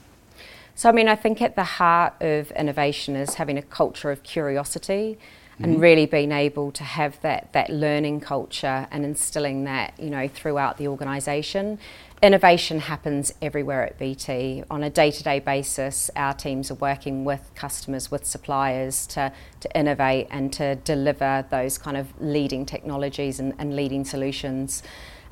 So, 0.75 0.89
I 0.89 0.91
mean, 0.91 1.07
I 1.07 1.15
think 1.15 1.41
at 1.41 1.55
the 1.55 1.63
heart 1.63 2.13
of 2.21 2.51
innovation 2.51 3.15
is 3.15 3.35
having 3.35 3.57
a 3.57 3.63
culture 3.63 4.11
of 4.11 4.21
curiosity 4.21 5.17
mm-hmm. 5.57 5.63
and 5.63 5.81
really 5.81 6.05
being 6.05 6.31
able 6.31 6.71
to 6.71 6.83
have 6.83 7.19
that, 7.21 7.51
that 7.53 7.69
learning 7.69 8.21
culture 8.21 8.87
and 8.91 9.03
instilling 9.03 9.63
that, 9.63 9.93
you 9.99 10.09
know, 10.09 10.27
throughout 10.27 10.77
the 10.77 10.87
organisation. 10.87 11.79
Innovation 12.21 12.79
happens 12.79 13.31
everywhere 13.41 13.85
at 13.85 13.99
BT. 13.99 14.63
On 14.71 14.83
a 14.83 14.89
day 14.89 15.11
to 15.11 15.23
day 15.23 15.39
basis, 15.39 16.09
our 16.15 16.33
teams 16.33 16.71
are 16.71 16.75
working 16.75 17.25
with 17.25 17.51
customers, 17.53 18.09
with 18.09 18.25
suppliers 18.25 19.05
to, 19.07 19.31
to 19.59 19.77
innovate 19.77 20.27
and 20.31 20.51
to 20.53 20.75
deliver 20.77 21.45
those 21.51 21.77
kind 21.77 21.97
of 21.97 22.07
leading 22.19 22.65
technologies 22.65 23.39
and, 23.39 23.53
and 23.59 23.75
leading 23.75 24.03
solutions. 24.03 24.81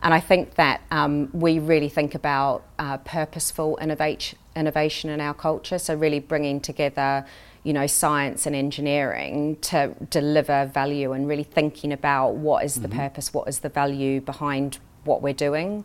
And 0.03 0.13
I 0.13 0.20
think 0.20 0.55
that 0.55 0.82
um, 0.91 1.29
we 1.34 1.58
really 1.58 1.89
think 1.89 2.13
about 2.13 2.63
uh, 2.77 2.98
purposeful 2.98 3.77
innovation, 3.77 4.38
innovation 4.55 5.10
in 5.10 5.20
our 5.20 5.34
culture. 5.34 5.79
So 5.79 5.96
really 5.96 6.20
bringing 6.20 6.60
together, 6.60 7.25
you 7.65 7.74
know, 7.74 7.88
science 7.88 8.45
and 8.45 8.55
engineering 8.55 9.57
to 9.62 9.95
deliver 10.10 10.67
value, 10.67 11.12
and 11.12 11.27
really 11.27 11.43
thinking 11.43 11.91
about 11.91 12.36
what 12.36 12.63
is 12.63 12.75
the 12.75 12.88
mm-hmm. 12.88 13.00
purpose, 13.00 13.34
what 13.34 13.48
is 13.50 13.60
the 13.60 13.69
value 13.69 14.22
behind 14.22 14.77
what 15.03 15.22
we're 15.22 15.34
doing. 15.34 15.84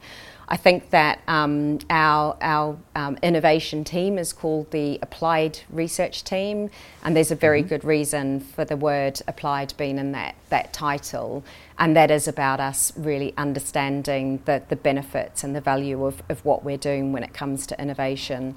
I 0.53 0.57
think 0.57 0.91
that 0.91 1.21
um, 1.29 1.79
our, 1.89 2.37
our 2.41 2.77
um, 2.97 3.17
innovation 3.23 3.85
team 3.85 4.19
is 4.19 4.33
called 4.33 4.73
the 4.73 4.99
Applied 5.01 5.61
Research 5.71 6.25
Team, 6.25 6.71
and 7.05 7.17
there's 7.17 7.31
a 7.31 7.37
very 7.37 7.61
mm-hmm. 7.61 7.69
good 7.69 7.85
reason 7.85 8.41
for 8.41 8.65
the 8.65 8.77
word 8.77 9.23
applied 9.29 9.73
being 9.79 9.97
in 9.97 10.13
that, 10.13 10.35
that 10.49 10.73
title, 10.73 11.45
and 11.79 11.97
that 11.97 12.11
is 12.11 12.27
about 12.27 12.61
us 12.61 12.93
really 12.97 13.33
understanding 13.39 14.43
the, 14.45 14.63
the 14.69 14.77
benefits 14.77 15.45
and 15.45 15.55
the 15.55 15.61
value 15.61 16.05
of, 16.05 16.23
of 16.29 16.45
what 16.45 16.65
we're 16.65 16.77
doing 16.77 17.13
when 17.13 17.23
it 17.23 17.33
comes 17.33 17.67
to 17.69 17.81
innovation. 17.81 18.57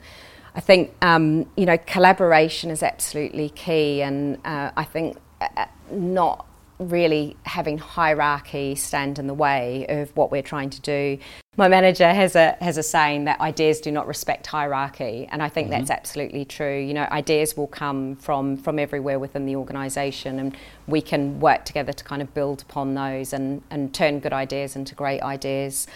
I 0.55 0.59
think 0.59 0.93
um, 1.01 1.49
you 1.57 1.65
know 1.65 1.77
collaboration 1.77 2.69
is 2.69 2.83
absolutely 2.83 3.49
key, 3.49 4.01
and 4.01 4.37
uh, 4.45 4.71
I 4.75 4.83
think 4.83 5.17
uh, 5.41 5.65
not 5.91 6.45
really 6.79 7.37
having 7.43 7.77
hierarchy 7.77 8.75
stand 8.75 9.19
in 9.19 9.27
the 9.27 9.33
way 9.33 9.85
of 9.87 10.15
what 10.17 10.31
we're 10.31 10.41
trying 10.41 10.69
to 10.71 10.81
do. 10.81 11.17
My 11.55 11.67
manager 11.67 12.11
has 12.11 12.35
a 12.35 12.57
has 12.61 12.77
a 12.77 12.83
saying 12.83 13.25
that 13.25 13.39
ideas 13.39 13.79
do 13.79 13.91
not 13.91 14.07
respect 14.07 14.47
hierarchy, 14.47 15.27
and 15.31 15.41
I 15.41 15.49
think 15.49 15.69
mm-hmm. 15.69 15.79
that's 15.79 15.91
absolutely 15.91 16.45
true. 16.45 16.79
You 16.79 16.93
know, 16.93 17.07
ideas 17.11 17.55
will 17.55 17.67
come 17.67 18.15
from 18.15 18.57
from 18.57 18.79
everywhere 18.79 19.19
within 19.19 19.45
the 19.45 19.55
organisation, 19.55 20.39
and 20.39 20.57
we 20.87 21.01
can 21.01 21.39
work 21.39 21.65
together 21.65 21.93
to 21.93 22.03
kind 22.03 22.21
of 22.21 22.33
build 22.33 22.63
upon 22.63 22.95
those 22.95 23.33
and 23.33 23.61
and 23.69 23.93
turn 23.93 24.19
good 24.19 24.33
ideas 24.33 24.75
into 24.75 24.95
great 24.95 25.21
ideas. 25.21 25.87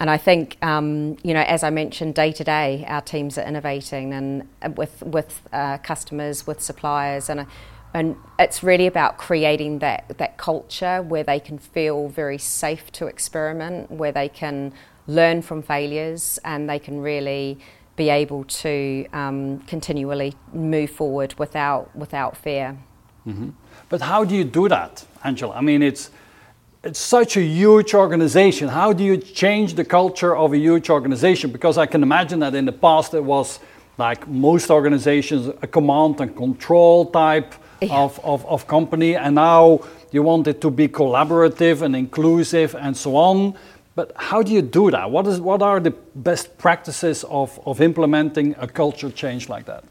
And 0.00 0.08
I 0.08 0.16
think, 0.16 0.56
um, 0.62 1.18
you 1.22 1.34
know, 1.34 1.42
as 1.42 1.62
I 1.62 1.68
mentioned, 1.68 2.14
day 2.14 2.32
to 2.32 2.42
day, 2.42 2.86
our 2.88 3.02
teams 3.02 3.36
are 3.36 3.46
innovating 3.46 4.14
and 4.14 4.48
uh, 4.62 4.70
with 4.70 5.02
with 5.02 5.42
uh, 5.52 5.76
customers, 5.78 6.46
with 6.46 6.62
suppliers, 6.62 7.28
and 7.28 7.46
and 7.92 8.16
it's 8.38 8.62
really 8.62 8.86
about 8.86 9.18
creating 9.18 9.80
that 9.80 10.16
that 10.16 10.38
culture 10.38 11.02
where 11.02 11.22
they 11.22 11.38
can 11.38 11.58
feel 11.58 12.08
very 12.08 12.38
safe 12.38 12.90
to 12.92 13.08
experiment, 13.08 13.90
where 13.90 14.10
they 14.10 14.30
can 14.30 14.72
learn 15.06 15.42
from 15.42 15.62
failures, 15.62 16.38
and 16.44 16.68
they 16.68 16.78
can 16.78 17.02
really 17.02 17.58
be 17.96 18.08
able 18.08 18.44
to 18.44 19.06
um, 19.12 19.58
continually 19.66 20.32
move 20.54 20.90
forward 20.90 21.34
without 21.38 21.94
without 21.94 22.38
fear. 22.38 22.78
Mm-hmm. 23.26 23.50
But 23.90 24.00
how 24.00 24.24
do 24.24 24.34
you 24.34 24.44
do 24.44 24.66
that, 24.68 25.04
Angela? 25.24 25.56
I 25.56 25.60
mean, 25.60 25.82
it's 25.82 26.10
it's 26.82 26.98
such 26.98 27.36
a 27.36 27.42
huge 27.42 27.94
organization. 27.94 28.68
How 28.68 28.92
do 28.92 29.04
you 29.04 29.18
change 29.18 29.74
the 29.74 29.84
culture 29.84 30.34
of 30.34 30.52
a 30.52 30.56
huge 30.56 30.88
organization? 30.88 31.50
Because 31.52 31.76
I 31.76 31.86
can 31.86 32.02
imagine 32.02 32.40
that 32.40 32.54
in 32.54 32.64
the 32.64 32.72
past 32.72 33.12
it 33.12 33.22
was 33.22 33.60
like 33.98 34.26
most 34.26 34.70
organizations, 34.70 35.48
a 35.60 35.66
command 35.66 36.20
and 36.20 36.34
control 36.34 37.04
type 37.06 37.54
yeah. 37.82 37.98
of, 37.98 38.18
of, 38.24 38.46
of 38.46 38.66
company, 38.66 39.14
and 39.14 39.34
now 39.34 39.80
you 40.10 40.22
want 40.22 40.46
it 40.46 40.62
to 40.62 40.70
be 40.70 40.88
collaborative 40.88 41.82
and 41.82 41.94
inclusive 41.94 42.74
and 42.74 42.96
so 42.96 43.14
on. 43.14 43.54
But 43.94 44.12
how 44.16 44.42
do 44.42 44.52
you 44.52 44.62
do 44.62 44.90
that? 44.90 45.10
What, 45.10 45.26
is, 45.26 45.38
what 45.38 45.60
are 45.60 45.80
the 45.80 45.90
best 46.14 46.56
practices 46.56 47.24
of, 47.24 47.60
of 47.66 47.82
implementing 47.82 48.54
a 48.58 48.66
culture 48.66 49.10
change 49.10 49.50
like 49.50 49.66
that? 49.66 49.84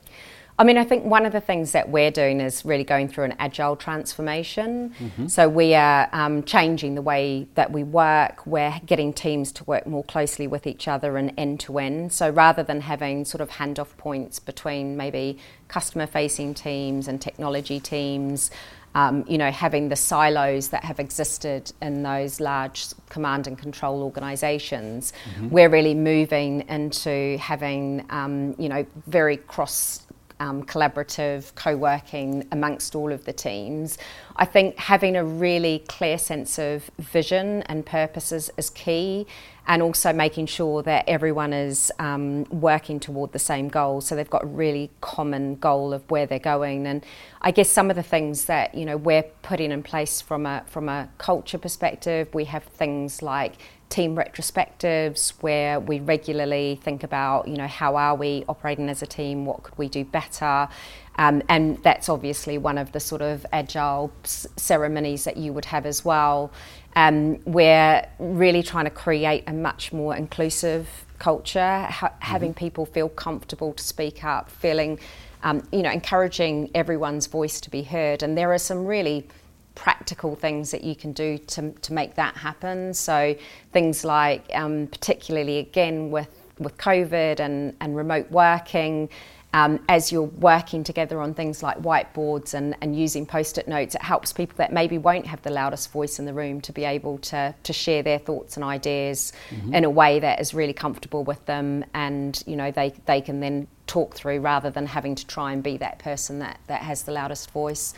I 0.59 0.65
mean, 0.65 0.77
I 0.77 0.83
think 0.83 1.05
one 1.05 1.25
of 1.25 1.31
the 1.31 1.39
things 1.39 1.71
that 1.71 1.87
we're 1.87 2.11
doing 2.11 2.41
is 2.41 2.65
really 2.65 2.83
going 2.83 3.07
through 3.07 3.23
an 3.23 3.35
agile 3.39 3.77
transformation. 3.77 4.93
Mm-hmm. 4.99 5.27
So 5.27 5.47
we 5.47 5.73
are 5.73 6.09
um, 6.11 6.43
changing 6.43 6.95
the 6.95 7.01
way 7.01 7.47
that 7.55 7.71
we 7.71 7.83
work. 7.83 8.45
We're 8.45 8.77
getting 8.85 9.13
teams 9.13 9.53
to 9.53 9.63
work 9.63 9.87
more 9.87 10.03
closely 10.03 10.47
with 10.47 10.67
each 10.67 10.89
other 10.89 11.15
and 11.15 11.31
end 11.37 11.61
to 11.61 11.79
end. 11.79 12.11
So 12.11 12.29
rather 12.29 12.61
than 12.61 12.81
having 12.81 13.23
sort 13.23 13.39
of 13.39 13.49
handoff 13.51 13.95
points 13.95 14.39
between 14.39 14.97
maybe 14.97 15.37
customer 15.69 16.05
facing 16.05 16.55
teams 16.55 17.07
and 17.07 17.21
technology 17.21 17.79
teams, 17.79 18.51
um, 18.95 19.23
you 19.29 19.37
know, 19.37 19.51
having 19.51 19.87
the 19.87 19.95
silos 19.95 20.69
that 20.69 20.83
have 20.83 20.99
existed 20.99 21.71
in 21.81 22.03
those 22.03 22.41
large 22.41 22.87
command 23.07 23.47
and 23.47 23.57
control 23.57 24.03
organisations, 24.03 25.13
mm-hmm. 25.35 25.49
we're 25.51 25.69
really 25.69 25.93
moving 25.93 26.67
into 26.67 27.37
having, 27.37 28.05
um, 28.09 28.55
you 28.57 28.67
know, 28.67 28.85
very 29.07 29.37
cross 29.37 30.05
um, 30.39 30.63
collaborative 30.63 31.53
co 31.55 31.75
working 31.75 32.47
amongst 32.51 32.95
all 32.95 33.11
of 33.11 33.25
the 33.25 33.33
teams. 33.33 33.97
I 34.35 34.45
think 34.45 34.77
having 34.77 35.15
a 35.15 35.23
really 35.23 35.83
clear 35.87 36.17
sense 36.17 36.57
of 36.57 36.89
vision 36.97 37.63
and 37.63 37.85
purposes 37.85 38.49
is 38.57 38.69
key, 38.69 39.27
and 39.67 39.81
also 39.83 40.11
making 40.11 40.47
sure 40.47 40.81
that 40.83 41.07
everyone 41.07 41.53
is 41.53 41.91
um, 41.99 42.43
working 42.45 42.99
toward 42.99 43.31
the 43.33 43.39
same 43.39 43.67
goal. 43.67 44.01
So 44.01 44.15
they've 44.15 44.29
got 44.29 44.43
a 44.43 44.47
really 44.47 44.89
common 45.01 45.55
goal 45.55 45.93
of 45.93 46.09
where 46.09 46.25
they're 46.25 46.39
going. 46.39 46.87
And 46.87 47.05
I 47.41 47.51
guess 47.51 47.69
some 47.69 47.89
of 47.89 47.95
the 47.95 48.03
things 48.03 48.45
that 48.45 48.73
you 48.73 48.85
know 48.85 48.97
we're 48.97 49.23
putting 49.43 49.71
in 49.71 49.83
place 49.83 50.21
from 50.21 50.45
a 50.45 50.63
from 50.67 50.89
a 50.89 51.09
culture 51.17 51.57
perspective, 51.57 52.33
we 52.33 52.45
have 52.45 52.63
things 52.63 53.21
like 53.21 53.55
team 53.89 54.15
retrospectives 54.15 55.31
where 55.41 55.79
we 55.79 55.99
regularly 55.99 56.79
think 56.83 57.03
about, 57.03 57.47
you 57.47 57.57
know, 57.57 57.67
how 57.67 57.95
are 57.95 58.15
we 58.15 58.45
operating 58.47 58.87
as 58.87 59.01
a 59.01 59.07
team? 59.07 59.45
What 59.45 59.63
could 59.63 59.77
we 59.77 59.89
do 59.89 60.05
better? 60.05 60.69
Um, 61.15 61.41
and 61.49 61.81
that's 61.83 62.07
obviously 62.07 62.57
one 62.57 62.77
of 62.77 62.91
the 62.91 62.99
sort 62.99 63.21
of 63.21 63.45
agile 63.51 64.11
ceremonies 64.23 65.25
that 65.25 65.37
you 65.37 65.51
would 65.53 65.65
have 65.65 65.85
as 65.85 66.05
well. 66.05 66.51
Um, 66.95 67.39
we're 67.45 68.07
really 68.19 68.63
trying 68.63 68.85
to 68.85 68.91
create 68.91 69.43
a 69.47 69.53
much 69.53 69.91
more 69.91 70.15
inclusive 70.15 70.87
culture, 71.17 71.59
ha- 71.59 72.07
mm-hmm. 72.07 72.21
having 72.21 72.53
people 72.53 72.85
feel 72.85 73.09
comfortable 73.09 73.73
to 73.73 73.83
speak 73.83 74.23
up, 74.23 74.49
feeling, 74.49 74.99
um, 75.43 75.67
you 75.71 75.81
know, 75.81 75.91
encouraging 75.91 76.71
everyone's 76.73 77.27
voice 77.27 77.59
to 77.61 77.69
be 77.69 77.83
heard. 77.83 78.23
And 78.23 78.37
there 78.37 78.53
are 78.53 78.57
some 78.57 78.85
really 78.85 79.27
practical 79.75 80.35
things 80.35 80.71
that 80.71 80.83
you 80.83 80.95
can 80.95 81.13
do 81.13 81.37
to, 81.37 81.71
to 81.71 81.93
make 81.93 82.15
that 82.15 82.35
happen. 82.35 82.93
So 82.93 83.35
things 83.71 84.03
like, 84.03 84.45
um, 84.53 84.87
particularly 84.87 85.57
again 85.59 86.11
with, 86.11 86.29
with 86.57 86.77
COVID 86.77 87.39
and, 87.39 87.75
and 87.79 87.95
remote 87.95 88.29
working, 88.29 89.09
um, 89.53 89.83
as 89.89 90.11
you're 90.11 90.21
working 90.21 90.83
together 90.83 91.19
on 91.21 91.33
things 91.33 91.63
like 91.63 91.81
whiteboards 91.81 92.53
and, 92.53 92.75
and 92.81 92.95
using 92.95 93.25
post-it 93.25 93.67
notes, 93.67 93.95
it 93.95 94.01
helps 94.01 94.31
people 94.31 94.55
that 94.57 94.71
maybe 94.71 94.99
won't 94.99 95.25
have 95.25 95.41
the 95.41 95.49
loudest 95.49 95.91
voice 95.91 96.19
in 96.19 96.25
the 96.25 96.33
room 96.33 96.61
to 96.61 96.71
be 96.71 96.83
able 96.83 97.17
to, 97.19 97.55
to 97.63 97.73
share 97.73 98.03
their 98.03 98.19
thoughts 98.19 98.57
and 98.57 98.63
ideas 98.63 99.33
mm-hmm. 99.49 99.73
in 99.73 99.85
a 99.85 99.89
way 99.89 100.19
that 100.19 100.39
is 100.39 100.53
really 100.53 100.73
comfortable 100.73 101.23
with 101.23 101.43
them 101.47 101.83
and 101.95 102.43
you 102.45 102.55
know 102.55 102.69
they, 102.69 102.93
they 103.05 103.21
can 103.21 103.39
then 103.39 103.67
talk 103.87 104.13
through 104.13 104.39
rather 104.39 104.69
than 104.69 104.85
having 104.85 105.15
to 105.15 105.25
try 105.25 105.51
and 105.51 105.63
be 105.63 105.77
that 105.77 105.97
person 105.97 106.37
that, 106.39 106.59
that 106.67 106.83
has 106.83 107.03
the 107.03 107.11
loudest 107.11 107.49
voice. 107.49 107.95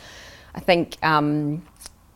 I 0.54 0.60
think 0.60 0.96
um, 1.02 1.62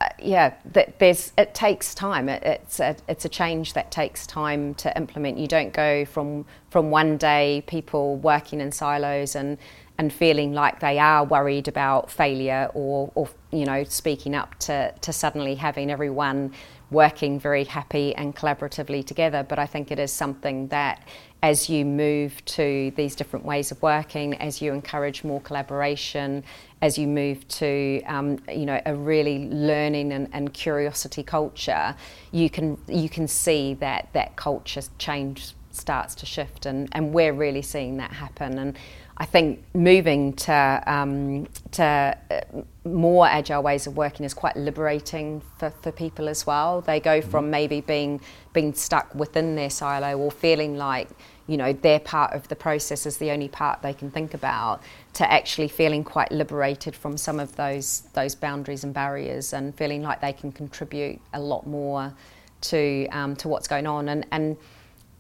uh, 0.01 0.09
yeah, 0.19 0.55
that 0.73 0.99
there's 0.99 1.33
it 1.39 1.55
takes 1.55 1.95
time. 1.95 2.29
It, 2.29 2.43
it's 2.43 2.81
a, 2.81 2.97
it's 3.09 3.25
a 3.25 3.31
change 3.31 3.73
that 3.73 3.91
takes 3.91 4.27
time 4.27 4.75
to 4.75 4.95
implement. 4.97 5.39
You 5.39 5.47
don't 5.47 5.73
go 5.73 6.05
from 6.05 6.45
from 6.69 6.91
one 6.91 7.17
day 7.17 7.65
people 7.67 8.17
working 8.17 8.61
in 8.61 8.73
silos 8.73 9.35
and 9.35 9.57
and 9.99 10.13
feeling 10.13 10.53
like 10.53 10.81
they 10.81 10.99
are 10.99 11.25
worried 11.25 11.69
about 11.69 12.11
failure 12.11 12.71
or, 12.75 13.11
or 13.15 13.31
you 13.51 13.65
know 13.65 13.85
speaking 13.85 14.35
up 14.35 14.59
to 14.59 14.93
to 15.01 15.13
suddenly 15.15 15.55
having 15.55 15.91
everyone 15.91 16.53
working 16.91 17.41
very 17.41 17.65
happy 17.65 18.15
and 18.15 18.37
collaboratively 18.37 19.05
together. 19.05 19.43
But 19.49 19.59
I 19.59 19.67
think 19.67 19.91
it 19.91 19.99
is 19.99 20.13
something 20.13 20.69
that 20.69 21.01
as 21.47 21.71
you 21.71 21.85
move 21.85 22.45
to 22.45 22.93
these 22.97 23.15
different 23.15 23.45
ways 23.45 23.71
of 23.71 23.81
working, 23.81 24.35
as 24.35 24.61
you 24.61 24.73
encourage 24.73 25.23
more 25.23 25.41
collaboration, 25.43 26.43
as 26.83 26.99
you 26.99 27.07
move 27.07 27.47
to 27.47 28.03
um, 28.07 28.37
you 28.53 28.67
know 28.67 28.81
a 28.85 28.93
really 28.93 29.49
learning 29.51 30.13
and, 30.13 30.29
and, 30.33 30.53
curiosity 30.53 31.23
culture, 31.23 31.95
you 32.33 32.51
can 32.51 32.77
you 32.89 33.09
can 33.09 33.29
see 33.29 33.75
that 33.75 34.09
that 34.13 34.35
culture 34.35 34.83
change 34.99 35.55
starts 35.71 36.17
to 36.17 36.27
shift, 36.27 36.67
and, 36.67 36.89
and 36.91 37.13
we're 37.13 37.33
really 37.33 37.63
seeing 37.63 37.97
that 37.99 38.11
happen. 38.11 38.59
And 38.59 38.77
I 39.17 39.25
think 39.25 39.63
moving 39.73 40.33
to 40.49 40.83
um, 40.85 41.47
to 41.73 41.85
uh, 41.85 42.41
more 42.85 43.29
agile 43.29 43.63
ways 43.63 43.87
of 43.87 43.97
working 43.97 44.27
is 44.27 44.35
quite 44.35 44.57
liberating 44.57 45.43
for, 45.59 45.71
for 45.83 45.93
people 45.93 46.29
as 46.29 46.45
well. 46.45 46.81
They 46.81 46.99
go 46.99 47.21
mm-hmm. 47.21 47.31
from 47.31 47.51
maybe 47.51 47.83
being 47.83 48.21
being 48.53 48.75
stuck 48.75 49.15
within 49.15 49.55
their 49.55 49.71
silo 49.71 50.19
or 50.19 50.33
feeling 50.33 50.77
like 50.77 51.09
you 51.47 51.57
know 51.57 51.73
their 51.73 52.01
part 52.01 52.33
of 52.33 52.49
the 52.49 52.57
process 52.57 53.07
is 53.07 53.19
the 53.19 53.31
only 53.31 53.49
part 53.49 53.83
they 53.83 53.93
can 53.93 54.11
think 54.11 54.35
about 54.35 54.83
to 55.13 55.31
actually 55.31 55.69
feeling 55.69 56.03
quite 56.03 56.31
liberated 56.33 56.95
from 56.95 57.17
some 57.17 57.39
of 57.39 57.55
those 57.57 58.03
those 58.15 58.35
boundaries 58.35 58.85
and 58.85 58.93
barriers 58.93 59.53
and 59.53 59.75
feeling 59.75 60.03
like 60.03 60.21
they 60.21 60.33
can 60.33 60.51
contribute 60.53 61.21
a 61.33 61.41
lot 61.41 61.67
more 61.67 62.13
to 62.61 63.07
um, 63.09 63.37
to 63.37 63.49
what's 63.49 63.69
going 63.69 63.87
on 63.87 64.09
and 64.09 64.27
and 64.33 64.57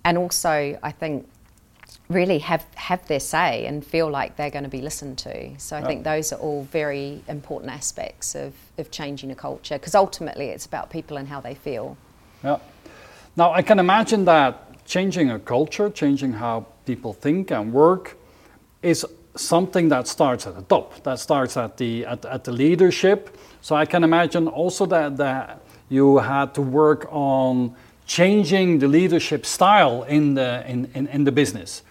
and 0.04 0.18
also 0.18 0.78
I 0.82 0.92
think 0.92 1.28
really 2.08 2.38
have, 2.38 2.64
have 2.74 3.06
their 3.08 3.20
say 3.20 3.66
and 3.66 3.84
feel 3.84 4.08
like 4.08 4.36
they're 4.36 4.50
going 4.50 4.64
to 4.64 4.70
be 4.70 4.80
listened 4.80 5.18
to. 5.18 5.58
So 5.58 5.76
I 5.76 5.82
think 5.82 6.04
those 6.04 6.32
are 6.32 6.38
all 6.38 6.62
very 6.64 7.22
important 7.26 7.72
aspects 7.72 8.34
of, 8.34 8.54
of 8.78 8.90
changing 8.90 9.30
a 9.32 9.34
culture 9.34 9.76
because 9.76 9.94
ultimately 9.94 10.46
it's 10.46 10.66
about 10.66 10.90
people 10.90 11.16
and 11.16 11.26
how 11.28 11.40
they 11.40 11.54
feel. 11.54 11.96
Yeah. 12.44 12.58
Now 13.36 13.52
I 13.52 13.62
can 13.62 13.78
imagine 13.78 14.24
that 14.26 14.65
changing 14.86 15.30
a 15.30 15.38
culture, 15.38 15.90
changing 15.90 16.32
how 16.32 16.66
people 16.84 17.12
think 17.12 17.50
and 17.50 17.72
work 17.72 18.16
is 18.82 19.04
something 19.34 19.88
that 19.88 20.06
starts 20.06 20.46
at 20.46 20.54
the 20.54 20.62
top, 20.62 21.02
that 21.02 21.18
starts 21.18 21.56
at 21.56 21.76
the, 21.76 22.06
at, 22.06 22.24
at 22.24 22.44
the 22.44 22.52
leadership. 22.52 23.36
So 23.60 23.76
I 23.76 23.84
can 23.84 24.04
imagine 24.04 24.48
also 24.48 24.86
that, 24.86 25.16
that 25.16 25.60
you 25.88 26.18
had 26.18 26.54
to 26.54 26.62
work 26.62 27.06
on 27.10 27.74
changing 28.06 28.78
the 28.78 28.88
leadership 28.88 29.44
style 29.44 30.04
in 30.04 30.34
the, 30.34 30.64
in, 30.70 30.90
in, 30.94 31.06
in 31.08 31.24
the 31.24 31.32
business. 31.32 31.82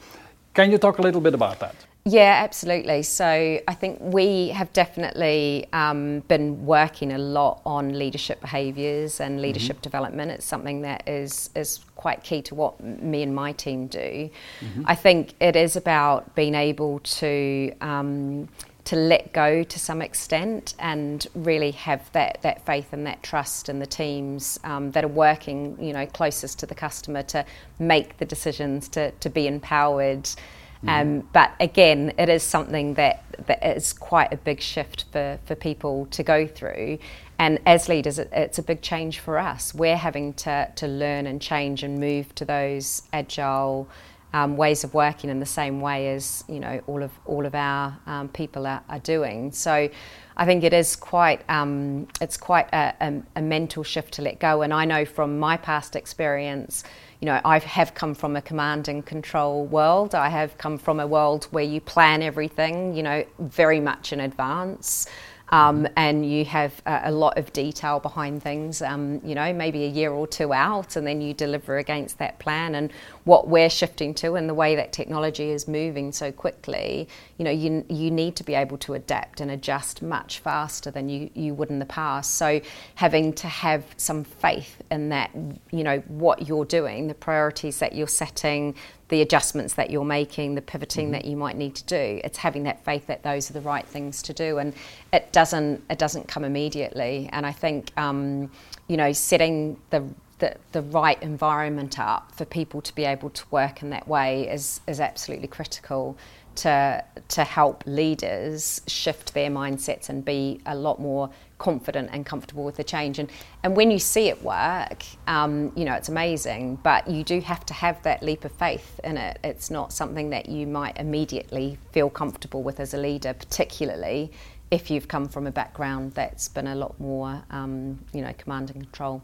Can 0.54 0.72
you 0.72 0.78
talk 0.78 0.98
a 0.98 1.02
little 1.02 1.22
bit 1.22 1.34
about 1.34 1.60
that? 1.60 1.76
Yeah, 2.08 2.42
absolutely. 2.44 3.02
So 3.02 3.26
I 3.68 3.74
think 3.74 3.98
we 4.00 4.50
have 4.50 4.72
definitely 4.74 5.66
um, 5.74 6.20
been 6.28 6.64
working 6.64 7.12
a 7.12 7.18
lot 7.18 7.62
on 7.66 7.98
leadership 7.98 8.42
behaviours 8.42 9.20
and 9.20 9.42
leadership 9.42 9.78
mm-hmm. 9.78 9.84
development. 9.84 10.30
It's 10.30 10.46
something 10.46 10.82
that 10.82 11.10
is 11.10 11.50
is 11.56 11.80
quite 11.96 12.24
key 12.24 12.44
to 12.44 12.54
what 12.54 12.80
me 12.80 13.24
and 13.24 13.34
my 13.34 13.54
team 13.54 13.88
do. 13.88 14.30
Mm-hmm. 14.60 14.84
I 14.86 14.94
think 14.94 15.34
it 15.40 15.56
is 15.56 15.76
about 15.76 16.36
being 16.36 16.54
able 16.54 17.00
to. 17.00 17.74
Um, 17.82 18.50
to 18.86 18.96
let 18.96 19.34
go 19.34 19.64
to 19.64 19.80
some 19.80 20.00
extent 20.00 20.76
and 20.78 21.26
really 21.34 21.72
have 21.72 22.12
that, 22.12 22.38
that 22.44 22.64
faith 22.68 22.94
and 22.94 23.08
that 23.08 23.24
trust 23.24 23.68
in 23.68 23.80
the 23.80 23.86
teams 23.88 24.60
um, 24.64 24.92
that 24.92 25.04
are 25.04 25.08
working 25.08 25.76
you 25.82 25.92
know 25.92 26.06
closest 26.06 26.60
to 26.60 26.68
the 26.68 26.76
customer 26.76 27.24
to 27.24 27.44
make 27.80 28.16
the 28.18 28.26
decisions 28.26 28.88
to, 28.88 29.10
to 29.10 29.28
be 29.28 29.48
empowered 29.48 30.24
mm-hmm. 30.24 30.55
Um, 30.88 31.28
but 31.34 31.54
again 31.60 32.14
it 32.18 32.30
is 32.30 32.44
something 32.44 32.94
that, 32.96 33.24
that 33.48 33.64
is 33.76 33.94
quite 33.94 34.34
a 34.34 34.38
big 34.38 34.62
shift 34.62 35.06
for, 35.12 35.40
for 35.46 35.56
people 35.56 36.06
to 36.08 36.24
go 36.24 36.48
through 36.48 36.98
and 37.40 37.60
as 37.66 37.90
leaders 37.90 38.20
it's 38.20 38.60
a 38.60 38.64
big 38.64 38.82
change 38.82 39.20
for 39.20 39.38
us 39.38 39.74
we're 39.74 39.98
having 39.98 40.34
to, 40.34 40.72
to 40.76 40.88
learn 40.88 41.28
and 41.28 41.42
change 41.42 41.84
and 41.84 42.00
move 42.00 42.34
to 42.36 42.46
those 42.46 43.04
agile 43.14 43.88
um, 44.36 44.58
ways 44.58 44.84
of 44.84 44.94
working 44.94 45.30
in 45.30 45.40
the 45.40 45.46
same 45.46 45.80
way 45.80 46.14
as 46.14 46.44
you 46.50 46.60
know 46.60 46.82
all 46.88 47.02
of 47.02 47.12
all 47.24 47.46
of 47.46 47.56
our 47.56 47.98
um, 48.06 48.28
people 48.28 48.68
are, 48.68 48.84
are, 48.90 49.00
doing. 49.00 49.54
So 49.54 49.90
I 50.36 50.46
think 50.46 50.66
it 50.66 50.74
is 50.74 50.98
quite 50.98 51.50
um, 51.50 52.10
it's 52.20 52.36
quite 52.36 52.68
a, 52.74 52.94
a, 53.00 53.24
a, 53.38 53.42
mental 53.42 53.82
shift 53.82 54.16
to 54.16 54.22
let 54.22 54.42
go. 54.42 54.62
And 54.62 54.74
I 54.74 54.84
know 54.84 55.06
from 55.06 55.40
my 55.40 55.56
past 55.56 55.96
experience, 55.96 56.84
you 57.26 57.32
know, 57.32 57.42
I 57.44 57.58
have 57.58 57.96
come 57.96 58.14
from 58.14 58.36
a 58.36 58.42
command 58.44 58.88
and 58.88 59.04
control 59.04 59.66
world. 59.66 60.14
I 60.14 60.30
have 60.30 60.60
come 60.60 60.78
from 60.78 61.00
a 61.00 61.08
world 61.08 61.46
where 61.50 61.64
you 61.64 61.82
plan 61.82 62.22
everything, 62.22 62.96
you 62.96 63.02
know, 63.02 63.26
very 63.40 63.80
much 63.80 64.14
in 64.14 64.20
advance. 64.20 65.08
Um, 65.50 65.88
and 65.96 66.30
you 66.30 66.44
have 66.46 66.82
a, 66.88 67.02
a, 67.06 67.12
lot 67.12 67.38
of 67.38 67.54
detail 67.54 68.00
behind 68.00 68.42
things, 68.42 68.82
um, 68.82 69.22
you 69.24 69.36
know, 69.36 69.54
maybe 69.54 69.84
a 69.84 69.88
year 69.88 70.12
or 70.12 70.26
two 70.26 70.54
out, 70.54 70.96
and 70.96 71.06
then 71.06 71.22
you 71.22 71.36
deliver 71.36 71.78
against 71.78 72.18
that 72.18 72.40
plan. 72.40 72.74
And 72.74 72.92
what 73.26 73.48
we're 73.48 73.70
shifting 73.70 74.16
to, 74.16 74.34
and 74.34 74.50
the 74.50 74.56
way 74.56 74.76
that 74.76 74.92
technology 74.92 75.52
is 75.52 75.68
moving 75.68 76.12
so 76.12 76.32
quickly, 76.32 77.08
you 77.38 77.46
know, 77.46 77.52
you, 77.52 77.86
you 77.90 78.10
need 78.10 78.36
to 78.38 78.44
be 78.44 78.56
able 78.56 78.78
to 78.80 78.96
adapt 78.96 79.40
and 79.40 79.52
adjust 79.52 80.02
much 80.02 80.40
faster 80.40 80.90
than 80.90 81.10
you, 81.10 81.30
you 81.36 81.54
would 81.54 81.70
in 81.70 81.78
the 81.78 81.86
past. 81.86 82.36
So, 82.36 82.60
having 82.96 83.32
to 83.34 83.48
have 83.48 83.86
some 83.98 84.24
faith 84.24 84.82
in 84.90 85.10
that, 85.10 85.30
you 85.72 85.84
know, 85.84 86.00
what 86.08 86.48
you're 86.48 86.66
doing, 86.66 87.08
the 87.08 87.14
priorities 87.14 87.78
that 87.80 87.94
you're 87.94 88.08
setting, 88.08 88.74
the 89.10 89.22
adjustments 89.22 89.76
that 89.76 89.90
you're 89.90 90.06
making, 90.06 90.56
the 90.56 90.62
pivoting 90.62 91.06
mm-hmm. 91.06 91.14
that 91.14 91.26
you 91.26 91.38
might 91.38 91.58
need 91.58 91.76
to 91.76 91.84
do. 91.84 92.22
It's 92.24 92.38
having 92.38 92.64
that 92.64 92.84
faith 92.84 93.08
that 93.08 93.24
those 93.24 93.50
are 93.50 93.54
the 93.54 93.62
right 93.62 93.86
things 93.86 94.22
to 94.24 94.34
do, 94.34 94.58
and 94.58 94.74
it 95.14 95.32
doesn't 95.32 95.84
it 95.90 96.00
doesn't 96.00 96.28
come 96.28 96.44
immediately. 96.44 97.30
And 97.32 97.46
I 97.46 97.52
think 97.52 97.92
um, 97.98 98.52
you 98.88 98.98
know 98.98 99.14
setting 99.14 99.78
the, 99.92 100.04
the 100.40 100.56
the 100.72 100.82
right 100.82 101.22
environment 101.22 102.00
up 102.00 102.32
for 102.36 102.46
people 102.46 102.82
to 102.82 102.96
be 102.96 103.06
able 103.06 103.30
to 103.30 103.44
work 103.52 103.82
in 103.84 103.92
that 103.92 104.08
way 104.08 104.50
is 104.50 104.82
is 104.88 105.00
absolutely 105.00 105.48
critical 105.48 106.18
to 106.58 107.04
to 107.28 107.44
help 107.44 107.84
leaders 107.86 108.82
shift 108.88 109.34
their 109.34 109.50
mindsets 109.50 110.10
and 110.10 110.24
be 110.24 110.62
a 110.66 110.76
lot 110.76 111.00
more 111.00 111.30
confident 111.58 112.10
and 112.12 112.26
comfortable 112.26 112.64
with 112.64 112.76
the 112.76 112.84
change. 112.84 113.20
And 113.20 113.30
and 113.64 113.76
when 113.76 113.92
you 113.92 114.00
see 114.00 114.28
it 114.30 114.44
work, 114.44 115.04
um, 115.28 115.72
you 115.76 115.86
know 115.86 115.94
it's 115.94 116.10
amazing. 116.10 116.78
But 116.84 117.10
you 117.10 117.24
do 117.24 117.40
have 117.42 117.66
to 117.68 117.74
have 117.74 118.02
that 118.04 118.24
leap 118.24 118.46
of 118.46 118.52
faith 118.52 119.00
in 119.04 119.18
it. 119.18 119.40
It's 119.44 119.70
not 119.72 119.94
something 119.94 120.30
that 120.32 120.50
you 120.50 120.68
might 120.68 120.98
immediately 120.98 121.78
feel 121.92 122.10
comfortable 122.10 122.64
with 122.64 122.80
as 122.80 122.94
a 122.94 122.98
leader, 122.98 123.34
particularly 123.34 124.32
if 124.72 124.90
you've 124.90 125.08
come 125.08 125.28
from 125.28 125.48
a 125.48 125.52
background 125.52 126.14
that's 126.14 126.48
been 126.48 126.68
a 126.68 126.76
lot 126.76 127.00
more, 127.00 127.42
um, 127.52 128.00
you 128.14 128.22
know, 128.22 128.34
command 128.38 128.72
and 128.72 128.82
control. 128.82 129.22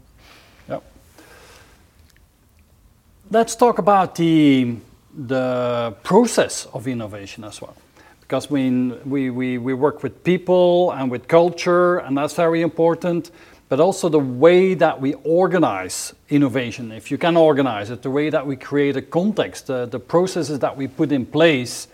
Yep. 0.68 0.82
Let's 3.30 3.56
talk 3.56 3.78
about 3.78 4.14
the 4.14 4.76
the 5.14 5.94
process 6.02 6.66
of 6.72 6.88
innovation 6.88 7.44
as 7.44 7.60
well. 7.60 7.76
Because 8.20 8.50
we, 8.50 8.70
we, 9.04 9.30
we, 9.30 9.58
we 9.58 9.74
work 9.74 10.02
with 10.02 10.24
people 10.24 10.90
and 10.92 11.10
with 11.10 11.28
culture, 11.28 11.98
and 11.98 12.16
that's 12.16 12.34
very 12.34 12.62
important, 12.62 13.30
but 13.68 13.78
also 13.80 14.08
the 14.08 14.18
way 14.18 14.74
that 14.74 15.00
we 15.00 15.14
organize 15.24 16.14
innovation, 16.30 16.92
if 16.92 17.10
you 17.10 17.18
can 17.18 17.36
organize 17.36 17.90
it, 17.90 18.02
the 18.02 18.10
way 18.10 18.30
that 18.30 18.46
we 18.46 18.56
create 18.56 18.96
a 18.96 19.02
context, 19.02 19.66
the, 19.66 19.86
the 19.86 19.98
processes 19.98 20.58
that 20.60 20.76
we 20.76 20.88
put 20.88 21.12
in 21.12 21.26
place 21.26 21.88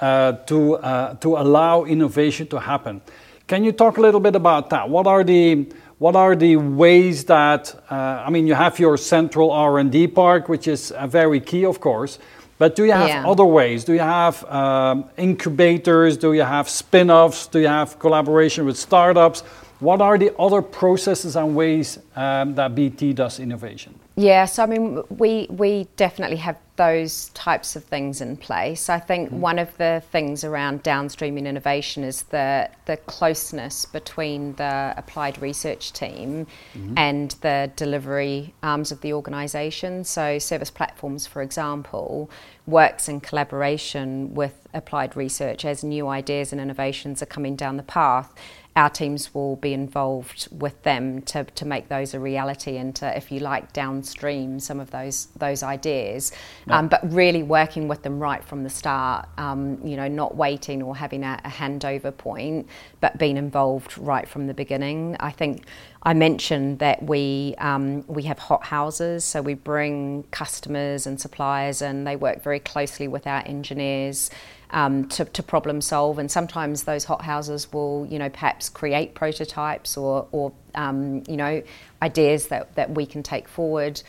uh, 0.00 0.32
to, 0.32 0.74
uh, 0.76 1.14
to 1.14 1.36
allow 1.36 1.84
innovation 1.84 2.46
to 2.48 2.58
happen. 2.58 3.00
Can 3.46 3.62
you 3.62 3.72
talk 3.72 3.98
a 3.98 4.00
little 4.00 4.20
bit 4.20 4.34
about 4.34 4.70
that? 4.70 4.88
What 4.88 5.06
are 5.06 5.22
the 5.22 5.68
what 5.98 6.16
are 6.16 6.34
the 6.34 6.56
ways 6.56 7.24
that 7.26 7.74
uh, 7.90 7.94
I 8.26 8.30
mean 8.30 8.46
you 8.46 8.54
have 8.54 8.78
your 8.78 8.96
central 8.96 9.50
R&D 9.50 10.08
park, 10.08 10.48
which 10.48 10.66
is 10.66 10.90
uh, 10.90 11.06
very 11.06 11.40
key, 11.40 11.64
of 11.64 11.80
course. 11.80 12.18
But 12.58 12.76
do 12.76 12.84
you 12.84 12.92
have 12.92 13.08
yeah. 13.08 13.28
other 13.28 13.44
ways? 13.44 13.84
Do 13.84 13.92
you 13.92 14.00
have 14.00 14.44
um, 14.44 15.10
incubators? 15.16 16.16
Do 16.16 16.32
you 16.32 16.42
have 16.42 16.68
spin 16.68 17.10
offs? 17.10 17.46
Do 17.48 17.58
you 17.58 17.68
have 17.68 17.98
collaboration 17.98 18.64
with 18.64 18.78
startups? 18.78 19.40
What 19.80 20.00
are 20.00 20.16
the 20.16 20.32
other 20.38 20.62
processes 20.62 21.36
and 21.36 21.56
ways 21.56 21.98
um, 22.14 22.54
that 22.54 22.74
BT 22.74 23.12
does 23.12 23.40
innovation? 23.40 23.98
Yeah, 24.16 24.44
so 24.44 24.62
I 24.62 24.66
mean, 24.66 25.02
we, 25.08 25.48
we 25.50 25.88
definitely 25.96 26.36
have 26.36 26.56
those 26.76 27.30
types 27.30 27.76
of 27.76 27.84
things 27.84 28.20
in 28.20 28.36
place. 28.36 28.88
I 28.88 28.98
think 28.98 29.28
mm-hmm. 29.28 29.40
one 29.40 29.58
of 29.58 29.76
the 29.76 30.02
things 30.10 30.44
around 30.44 30.82
downstreaming 30.82 31.46
innovation 31.46 32.02
is 32.02 32.24
the 32.24 32.68
the 32.86 32.96
closeness 32.96 33.84
between 33.84 34.54
the 34.54 34.94
applied 34.96 35.40
research 35.40 35.92
team 35.92 36.46
mm-hmm. 36.74 36.94
and 36.96 37.32
the 37.42 37.70
delivery 37.76 38.54
arms 38.62 38.90
of 38.90 39.00
the 39.02 39.12
organisation. 39.12 40.04
So 40.04 40.38
service 40.38 40.70
platforms, 40.70 41.26
for 41.26 41.42
example, 41.42 42.28
works 42.66 43.08
in 43.08 43.20
collaboration 43.20 44.34
with 44.34 44.66
applied 44.74 45.16
research 45.16 45.64
as 45.64 45.84
new 45.84 46.08
ideas 46.08 46.50
and 46.50 46.60
innovations 46.60 47.22
are 47.22 47.26
coming 47.26 47.54
down 47.54 47.76
the 47.76 47.84
path 47.84 48.34
our 48.76 48.90
teams 48.90 49.32
will 49.32 49.54
be 49.56 49.72
involved 49.72 50.48
with 50.50 50.82
them 50.82 51.22
to, 51.22 51.44
to 51.44 51.64
make 51.64 51.88
those 51.88 52.12
a 52.12 52.18
reality 52.18 52.76
and 52.76 52.94
to, 52.96 53.16
if 53.16 53.30
you 53.30 53.38
like, 53.38 53.72
downstream 53.72 54.58
some 54.58 54.80
of 54.80 54.90
those 54.90 55.26
those 55.36 55.62
ideas. 55.62 56.32
Um, 56.68 56.88
but 56.88 57.00
really 57.12 57.44
working 57.44 57.86
with 57.86 58.02
them 58.02 58.18
right 58.18 58.42
from 58.42 58.64
the 58.64 58.70
start, 58.70 59.28
um, 59.38 59.78
you 59.86 59.96
know, 59.96 60.08
not 60.08 60.36
waiting 60.36 60.82
or 60.82 60.96
having 60.96 61.22
a, 61.22 61.40
a, 61.44 61.48
handover 61.48 62.16
point, 62.16 62.66
but 63.00 63.16
being 63.16 63.36
involved 63.36 63.96
right 63.96 64.28
from 64.28 64.48
the 64.48 64.54
beginning. 64.54 65.16
I 65.20 65.30
think 65.30 65.64
I 66.06 66.12
mentioned 66.12 66.80
that 66.80 67.02
we 67.02 67.54
um, 67.58 68.04
we 68.06 68.24
have 68.24 68.38
hot 68.38 68.64
houses, 68.64 69.24
so 69.24 69.40
we 69.40 69.54
bring 69.54 70.24
customers 70.30 71.06
and 71.06 71.18
suppliers, 71.18 71.80
and 71.80 72.06
they 72.06 72.16
work 72.16 72.42
very 72.42 72.60
closely 72.60 73.08
with 73.08 73.26
our 73.26 73.42
engineers 73.46 74.30
um, 74.70 75.08
to, 75.08 75.24
to, 75.24 75.42
problem 75.42 75.80
solve. 75.80 76.18
And 76.18 76.30
sometimes 76.30 76.82
those 76.82 77.04
hot 77.04 77.22
houses 77.22 77.72
will, 77.72 78.06
you 78.10 78.18
know, 78.18 78.28
perhaps 78.28 78.68
create 78.68 79.14
prototypes 79.14 79.96
or, 79.96 80.26
or 80.32 80.52
um, 80.74 81.22
you 81.28 81.36
know, 81.36 81.62
ideas 82.02 82.48
that, 82.48 82.74
that 82.74 82.90
we 82.90 83.06
can 83.06 83.22
take 83.22 83.48
forward. 83.48 84.02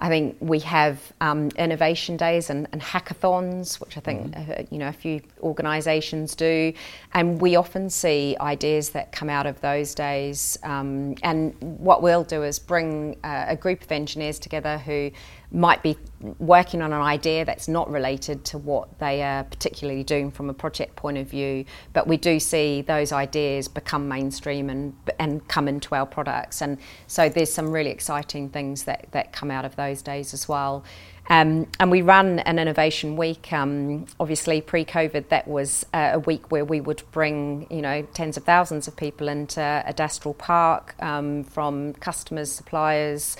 I 0.00 0.08
think 0.08 0.36
we 0.40 0.60
have 0.60 1.12
um, 1.20 1.48
innovation 1.56 2.16
days 2.16 2.50
and, 2.50 2.68
and, 2.72 2.80
hackathons, 2.80 3.80
which 3.80 3.96
I 3.96 4.00
think 4.00 4.30
mm-hmm. 4.30 4.50
uh, 4.52 4.64
you 4.70 4.78
know 4.78 4.88
a 4.88 4.92
few 4.92 5.20
organisations 5.40 6.36
do, 6.36 6.72
and 7.14 7.40
we 7.40 7.56
often 7.56 7.90
see 7.90 8.36
ideas 8.40 8.90
that 8.90 9.10
come 9.10 9.28
out 9.28 9.46
of 9.46 9.60
those 9.60 9.94
days. 9.94 10.56
Um, 10.62 11.16
and 11.22 11.54
what 11.60 12.02
we'll 12.02 12.24
do 12.24 12.44
is 12.44 12.58
bring 12.58 13.16
uh, 13.24 13.46
a 13.48 13.56
group 13.56 13.82
of 13.82 13.90
engineers 13.90 14.38
together 14.38 14.78
who 14.78 15.10
might 15.50 15.82
be 15.82 15.96
working 16.38 16.82
on 16.82 16.92
an 16.92 17.00
idea 17.00 17.44
that's 17.44 17.68
not 17.68 17.90
related 17.90 18.44
to 18.44 18.58
what 18.58 18.98
they 18.98 19.22
are 19.22 19.44
particularly 19.44 20.04
doing 20.04 20.30
from 20.30 20.50
a 20.50 20.54
project 20.54 20.94
point 20.96 21.16
of 21.16 21.26
view, 21.28 21.64
but 21.92 22.06
we 22.06 22.16
do 22.18 22.38
see 22.38 22.82
those 22.82 23.12
ideas 23.12 23.66
become 23.68 24.08
mainstream 24.08 24.68
and 24.68 24.94
and 25.18 25.46
come 25.48 25.68
into 25.68 25.94
our 25.94 26.06
products, 26.06 26.60
and 26.60 26.78
so 27.06 27.28
there's 27.28 27.52
some 27.52 27.70
really 27.70 27.90
exciting 27.90 28.50
things 28.50 28.84
that 28.84 29.08
that 29.12 29.32
come 29.32 29.50
out 29.50 29.64
of 29.64 29.76
those 29.76 30.02
days 30.02 30.34
as 30.34 30.48
well. 30.48 30.84
Um, 31.30 31.66
and 31.78 31.90
we 31.90 32.00
run 32.00 32.38
an 32.40 32.58
innovation 32.58 33.16
week. 33.16 33.52
Um, 33.52 34.06
obviously, 34.18 34.62
pre-COVID, 34.62 35.28
that 35.28 35.46
was 35.46 35.84
uh, 35.92 36.12
a 36.14 36.18
week 36.20 36.50
where 36.50 36.64
we 36.64 36.80
would 36.80 37.02
bring, 37.12 37.66
you 37.70 37.82
know, 37.82 38.02
tens 38.14 38.38
of 38.38 38.44
thousands 38.44 38.88
of 38.88 38.96
people 38.96 39.28
into 39.28 39.60
Adastral 39.60 40.32
Park 40.32 40.94
um, 41.00 41.44
from 41.44 41.92
customers, 41.94 42.50
suppliers, 42.50 43.36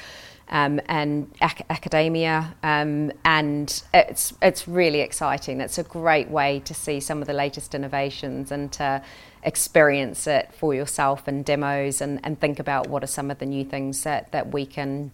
um, 0.51 0.81
and 0.87 1.31
ac- 1.43 1.65
academia, 1.69 2.55
um, 2.63 3.13
and 3.25 3.83
it's 3.93 4.35
it's 4.41 4.67
really 4.67 5.01
exciting. 5.01 5.61
It's 5.61 5.79
a 5.79 5.83
great 5.83 6.31
way 6.31 6.61
to 6.61 6.75
see 6.75 7.01
some 7.01 7.21
of 7.21 7.27
the 7.27 7.35
latest 7.35 7.75
innovations 7.75 8.51
and 8.51 8.73
to 8.73 9.03
experience 9.43 10.27
it 10.27 10.53
for 10.53 10.75
yourself 10.75 11.29
and 11.29 11.45
demos 11.45 12.01
and, 12.01 12.21
and 12.25 12.41
think 12.41 12.59
about 12.59 12.89
what 12.89 13.05
are 13.05 13.09
some 13.09 13.31
of 13.31 13.39
the 13.39 13.47
new 13.47 13.65
things 13.65 14.03
that, 14.03 14.33
that 14.33 14.53
we 14.53 14.67
can 14.67 15.11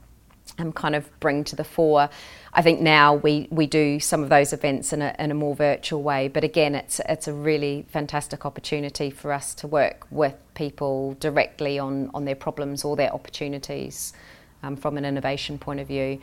um, 0.59 0.73
kind 0.73 0.95
of 0.95 1.09
bring 1.21 1.45
to 1.45 1.57
the 1.57 1.65
fore. 1.65 2.09
I 2.53 2.63
think 2.63 2.81
now 2.81 3.15
we, 3.15 3.49
we 3.51 3.67
do 3.67 3.99
some 4.01 4.23
of 4.23 4.29
those 4.29 4.53
events 4.53 4.93
in 4.93 5.03
a, 5.03 5.15
in 5.19 5.31
a 5.31 5.35
more 5.35 5.55
virtual 5.55 6.03
way, 6.03 6.29
but 6.29 6.45
again, 6.45 6.75
it's 6.75 7.01
it's 7.09 7.27
a 7.27 7.33
really 7.33 7.87
fantastic 7.89 8.47
opportunity 8.47 9.11
for 9.11 9.33
us 9.33 9.55
to 9.57 9.67
work 9.67 10.07
with 10.11 10.35
people 10.55 11.17
directly 11.19 11.79
on, 11.79 12.11
on 12.15 12.25
their 12.25 12.37
problems 12.37 12.85
or 12.85 12.95
their 12.95 13.13
opportunities 13.13 14.13
um, 14.65 14.77
from 14.77 14.97
an 14.97 15.05
innovation 15.05 15.59
point 15.59 15.81
of 15.81 15.89
view. 15.89 16.19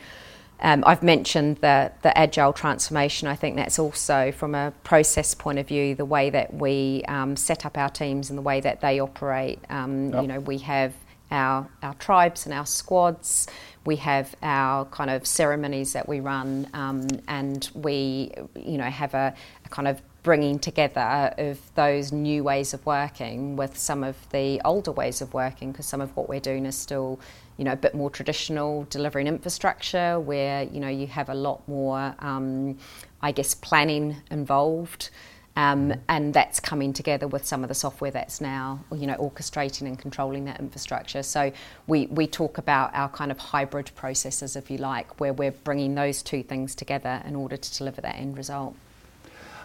Um, 0.64 0.84
I've 0.86 1.02
mentioned 1.02 1.58
the, 1.58 1.92
the 2.04 2.16
agile 2.16 2.54
transformation. 2.54 3.28
I 3.28 3.36
think 3.36 3.56
that's 3.56 3.80
also 3.80 4.32
from 4.32 4.54
a 4.54 4.72
process 4.84 5.34
point 5.34 5.58
of 5.58 5.68
view, 5.68 5.96
the 5.96 6.06
way 6.06 6.30
that 6.30 6.54
we 6.54 7.04
um, 7.08 7.36
set 7.36 7.66
up 7.66 7.78
our 7.78 7.90
teams 7.90 8.30
and 8.30 8.38
the 8.38 8.44
way 8.44 8.62
that 8.62 8.80
they 8.80 9.00
operate. 9.00 9.60
Um, 9.70 10.14
yep. 10.14 10.22
You 10.22 10.28
know, 10.28 10.40
we 10.40 10.60
have 10.60 10.94
our, 11.32 11.68
our 11.82 11.96
tribes 11.96 12.46
and 12.46 12.54
our 12.54 12.68
squads. 12.68 13.48
We 13.86 13.96
have 13.98 14.36
our 14.44 14.86
kind 14.86 15.10
of 15.10 15.26
ceremonies 15.26 15.94
that 15.94 16.08
we 16.08 16.20
run, 16.20 16.68
um, 16.74 17.08
and 17.28 17.68
we, 17.74 18.32
you 18.56 18.78
know, 18.78 18.84
have 18.84 19.16
a, 19.16 19.34
a 19.66 19.70
kind 19.70 19.88
of 19.88 20.00
bringing 20.24 20.60
together 20.60 21.34
of 21.38 21.60
those 21.76 22.12
new 22.12 22.44
ways 22.44 22.74
of 22.74 22.86
working 22.86 23.56
with 23.56 23.78
some 23.78 24.04
of 24.04 24.16
the 24.30 24.62
older 24.64 24.92
ways 24.92 25.22
of 25.22 25.34
working 25.34 25.72
because 25.72 25.86
some 25.86 26.02
of 26.02 26.16
what 26.16 26.30
we're 26.30 26.40
doing 26.40 26.66
is 26.66 26.76
still 26.76 27.20
you 27.62 27.66
know, 27.66 27.74
a 27.74 27.76
bit 27.78 27.94
more 27.94 28.10
traditional 28.10 28.88
delivering 28.90 29.28
infrastructure 29.28 30.20
where, 30.20 30.64
you 30.64 30.80
know, 30.80 30.88
you 30.88 31.06
have 31.06 31.30
a 31.30 31.36
lot 31.36 31.68
more, 31.68 32.16
um, 32.18 32.76
I 33.22 33.32
guess, 33.32 33.54
planning 33.54 34.16
involved. 34.32 35.12
Um, 35.56 35.94
and 36.10 36.34
that's 36.34 36.60
coming 36.60 36.92
together 36.92 37.28
with 37.28 37.46
some 37.46 37.62
of 37.62 37.68
the 37.68 37.76
software 37.76 38.10
that's 38.10 38.42
now, 38.42 38.84
you 38.92 39.06
know, 39.06 39.16
orchestrating 39.16 39.82
and 39.82 40.00
controlling 40.00 40.46
that 40.46 40.60
infrastructure. 40.60 41.22
So 41.22 41.52
we, 41.86 42.08
we 42.08 42.26
talk 42.26 42.58
about 42.58 42.96
our 42.96 43.10
kind 43.10 43.32
of 43.32 43.38
hybrid 43.38 43.92
processes, 43.94 44.56
if 44.56 44.72
you 44.72 44.78
like, 44.78 45.20
where 45.20 45.34
we're 45.34 45.52
bringing 45.52 45.94
those 45.94 46.24
two 46.24 46.42
things 46.42 46.74
together 46.74 47.22
in 47.26 47.36
order 47.36 47.58
to 47.58 47.78
deliver 47.78 48.02
that 48.02 48.16
end 48.16 48.38
result. 48.38 48.76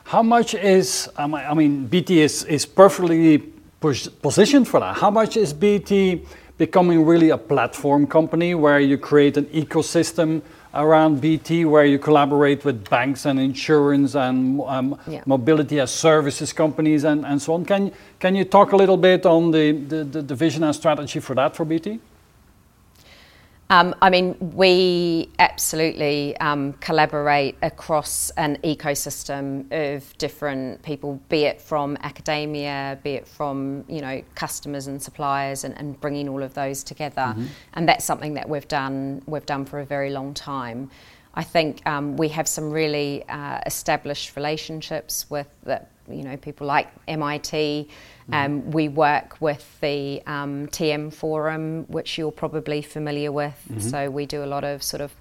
How 0.06 0.22
much 0.22 0.54
is, 0.54 1.10
um, 1.16 1.34
I 1.34 1.52
mean, 1.52 1.86
BT 1.88 2.20
is, 2.20 2.44
is 2.44 2.64
perfectly 2.64 3.38
positioned 3.80 4.68
for 4.68 4.78
that. 4.78 4.96
How 4.98 5.10
much 5.10 5.36
is 5.36 5.52
BT 5.52 6.22
becoming 6.58 7.04
really 7.04 7.30
a 7.30 7.36
platform 7.36 8.06
company 8.06 8.54
where 8.54 8.78
you 8.78 8.98
create 8.98 9.36
an 9.36 9.46
ecosystem 9.46 10.42
around 10.74 11.20
BT 11.20 11.64
where 11.64 11.84
you 11.84 11.98
collaborate 11.98 12.64
with 12.64 12.88
banks 12.88 13.26
and 13.26 13.40
insurance 13.40 14.14
and 14.14 14.60
um, 14.60 14.96
yeah. 15.08 15.22
mobility 15.26 15.80
as 15.80 15.90
services 15.90 16.52
companies 16.52 17.02
and, 17.02 17.26
and 17.26 17.42
so 17.42 17.54
on. 17.54 17.64
Can, 17.64 17.90
can 18.20 18.36
you 18.36 18.44
talk 18.44 18.70
a 18.70 18.76
little 18.76 18.96
bit 18.96 19.26
on 19.26 19.50
the, 19.50 19.72
the, 19.72 20.22
the 20.22 20.34
vision 20.36 20.62
and 20.62 20.74
strategy 20.74 21.18
for 21.18 21.34
that 21.34 21.56
for 21.56 21.64
BT? 21.64 21.98
Um, 23.68 23.96
I 24.00 24.10
mean, 24.10 24.36
we 24.54 25.28
absolutely 25.40 26.36
um, 26.38 26.74
collaborate 26.74 27.56
across 27.62 28.30
an 28.30 28.58
ecosystem 28.62 29.66
of 29.72 30.16
different 30.18 30.82
people, 30.82 31.20
be 31.28 31.44
it 31.44 31.60
from 31.60 31.96
academia, 32.02 32.98
be 33.02 33.14
it 33.14 33.26
from 33.26 33.84
you 33.88 34.00
know 34.00 34.22
customers 34.36 34.86
and 34.86 35.02
suppliers, 35.02 35.64
and, 35.64 35.76
and 35.78 36.00
bringing 36.00 36.28
all 36.28 36.42
of 36.44 36.54
those 36.54 36.84
together. 36.84 37.22
Mm-hmm. 37.22 37.46
And 37.74 37.88
that's 37.88 38.04
something 38.04 38.34
that 38.34 38.48
we've 38.48 38.68
done 38.68 39.22
we've 39.26 39.46
done 39.46 39.64
for 39.64 39.80
a 39.80 39.84
very 39.84 40.10
long 40.10 40.32
time. 40.32 40.90
I 41.34 41.42
think 41.42 41.86
um, 41.86 42.16
we 42.16 42.28
have 42.28 42.48
some 42.48 42.70
really 42.70 43.24
uh, 43.28 43.60
established 43.66 44.36
relationships 44.36 45.28
with 45.28 45.48
the, 45.64 45.82
you 46.08 46.22
know 46.22 46.36
people 46.36 46.66
like 46.66 46.88
MIT. 47.08 47.88
Um, 48.32 48.60
mm-hmm. 48.60 48.70
we 48.72 48.88
work 48.88 49.40
with 49.40 49.80
the 49.80 50.20
um, 50.26 50.66
TM 50.68 51.12
Forum, 51.12 51.84
which 51.88 52.18
you're 52.18 52.32
probably 52.32 52.82
familiar 52.82 53.30
with. 53.30 53.54
Mm-hmm. 53.70 53.80
So 53.88 54.10
we 54.10 54.26
do 54.26 54.42
a 54.42 54.46
lot 54.46 54.64
of 54.64 54.82
sort 54.82 55.00
of 55.00 55.12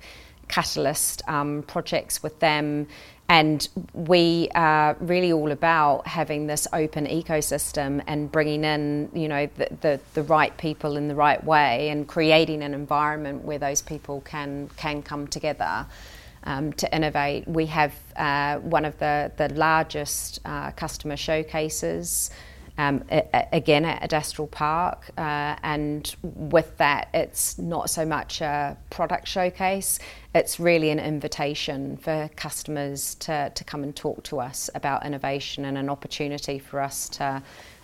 catalyst 0.48 1.22
um, 1.28 1.64
projects 1.64 2.24
with 2.24 2.40
them. 2.40 2.88
And 3.28 3.68
we 3.94 4.50
are 4.54 4.96
really 5.00 5.34
all 5.34 5.52
about 5.52 6.06
having 6.06 6.46
this 6.46 6.68
open 6.72 7.08
ecosystem 7.08 8.04
and 8.06 8.32
bringing 8.32 8.64
in, 8.64 9.10
you 9.16 9.28
know, 9.28 9.50
the, 9.58 9.68
the, 9.82 10.00
the, 10.14 10.22
right 10.22 10.56
people 10.58 10.96
in 10.96 11.08
the 11.08 11.16
right 11.16 11.44
way 11.44 11.90
and 11.90 12.08
creating 12.08 12.62
an 12.62 12.76
environment 12.76 13.44
where 13.44 13.58
those 13.58 13.82
people 13.82 14.22
can 14.22 14.70
can 14.78 15.02
come 15.02 15.28
together 15.28 15.88
um, 16.46 16.74
to 16.74 16.96
innovate. 16.96 17.48
We 17.48 17.66
have 17.68 17.94
uh, 18.16 18.58
one 18.60 18.86
of 18.86 18.98
the 19.00 19.32
the 19.38 19.50
largest 19.54 20.40
uh, 20.46 20.72
customer 20.72 21.18
showcases 21.18 22.32
um, 22.78 23.04
again 23.52 23.86
at 23.86 24.04
Adastral 24.04 24.48
Park. 24.48 25.10
Uh, 25.18 25.56
and 25.64 26.16
with 26.24 26.78
that, 26.78 27.10
it's 27.14 27.58
not 27.58 27.90
so 27.90 28.06
much 28.06 28.42
a 28.42 28.78
product 28.90 29.28
showcase, 29.28 30.00
it's 30.34 30.60
really 30.60 30.90
an 30.90 31.00
invitation 31.00 31.98
for 31.98 32.30
customers 32.36 33.16
to, 33.16 33.52
to 33.56 33.64
come 33.64 33.84
and 33.84 33.96
talk 33.96 34.24
to 34.24 34.40
us 34.40 34.70
about 34.76 35.06
innovation 35.06 35.66
and 35.66 35.78
an 35.78 35.90
opportunity 35.90 36.60
for 36.60 36.82
us 36.82 37.10
to. 37.10 37.42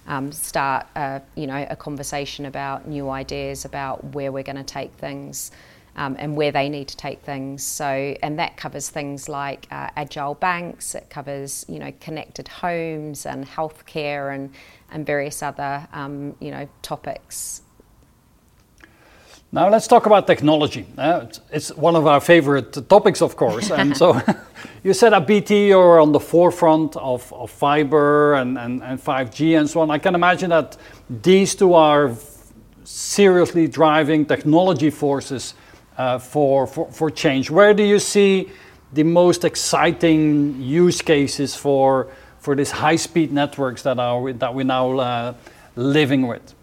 Um, 0.08 0.32
start, 0.32 0.88
a, 0.96 1.22
you 1.36 1.46
know, 1.46 1.64
a 1.70 1.76
conversation 1.76 2.48
about 2.48 2.88
new 2.88 3.12
ideas 3.12 3.66
about 3.66 4.04
where 4.16 4.32
we're 4.32 4.42
going 4.42 4.56
to 4.56 4.64
take 4.64 4.92
things. 4.94 5.52
Um, 5.94 6.16
and 6.18 6.38
where 6.38 6.54
they 6.54 6.70
need 6.70 6.88
to 6.88 6.96
take 6.96 7.20
things. 7.20 7.66
So, 7.66 7.86
and 8.24 8.40
that 8.40 8.56
covers 8.56 8.88
things 8.88 9.28
like 9.28 9.68
uh, 9.72 9.90
agile 9.98 10.36
banks. 10.36 10.96
It 10.96 11.10
covers, 11.10 11.66
you 11.68 11.80
know, 11.80 11.92
connected 12.00 12.48
homes 12.48 13.26
and 13.26 13.46
healthcare 13.46 14.34
and 14.34 14.54
and 14.92 15.06
various 15.06 15.42
other 15.42 15.88
um, 15.94 16.36
you 16.40 16.52
know 16.52 16.68
topics. 16.82 17.62
Now 19.54 19.70
let's 19.70 19.86
talk 19.86 20.06
about 20.06 20.28
technology. 20.28 20.86
Uh, 20.98 21.26
it's, 21.52 21.76
one 21.76 21.98
of 21.98 22.08
our 22.08 22.22
favorite 22.22 22.88
topics, 22.88 23.22
of 23.22 23.36
course. 23.36 23.70
And 23.70 23.98
so 23.98 24.22
you 24.84 24.94
said 24.94 25.14
at 25.14 25.28
BT 25.28 25.68
you're 25.68 26.00
on 26.00 26.14
the 26.14 26.22
forefront 26.22 26.96
of, 26.96 27.34
of 27.34 27.52
fiber 27.52 28.36
and, 28.36 28.58
and, 28.58 28.82
and 28.82 28.98
5G 28.98 29.60
and 29.60 29.70
so 29.70 29.82
on. 29.82 29.92
I 29.92 29.98
can 29.98 30.16
imagine 30.16 30.52
that 30.52 30.78
these 31.10 31.54
two 31.54 31.74
are 31.74 32.14
seriously 32.86 33.68
driving 33.68 34.26
technology 34.26 34.90
forces 34.90 35.54
for, 35.98 36.68
for, 36.68 36.92
for 36.92 37.10
change. 37.10 37.50
Where 37.50 37.74
do 37.74 37.84
you 37.84 38.00
see 38.00 38.50
the 38.94 39.04
most 39.04 39.46
exciting 39.46 40.62
use 40.62 41.02
cases 41.02 41.56
for, 41.56 42.12
for 42.40 42.56
these 42.56 42.72
high-speed 42.72 43.32
networks 43.32 43.84
that, 43.84 44.00
are, 44.00 44.34
that 44.34 44.54
we're 44.54 44.66
now 44.66 44.98
uh, 44.98 45.34
living 45.76 46.28
with? 46.28 46.56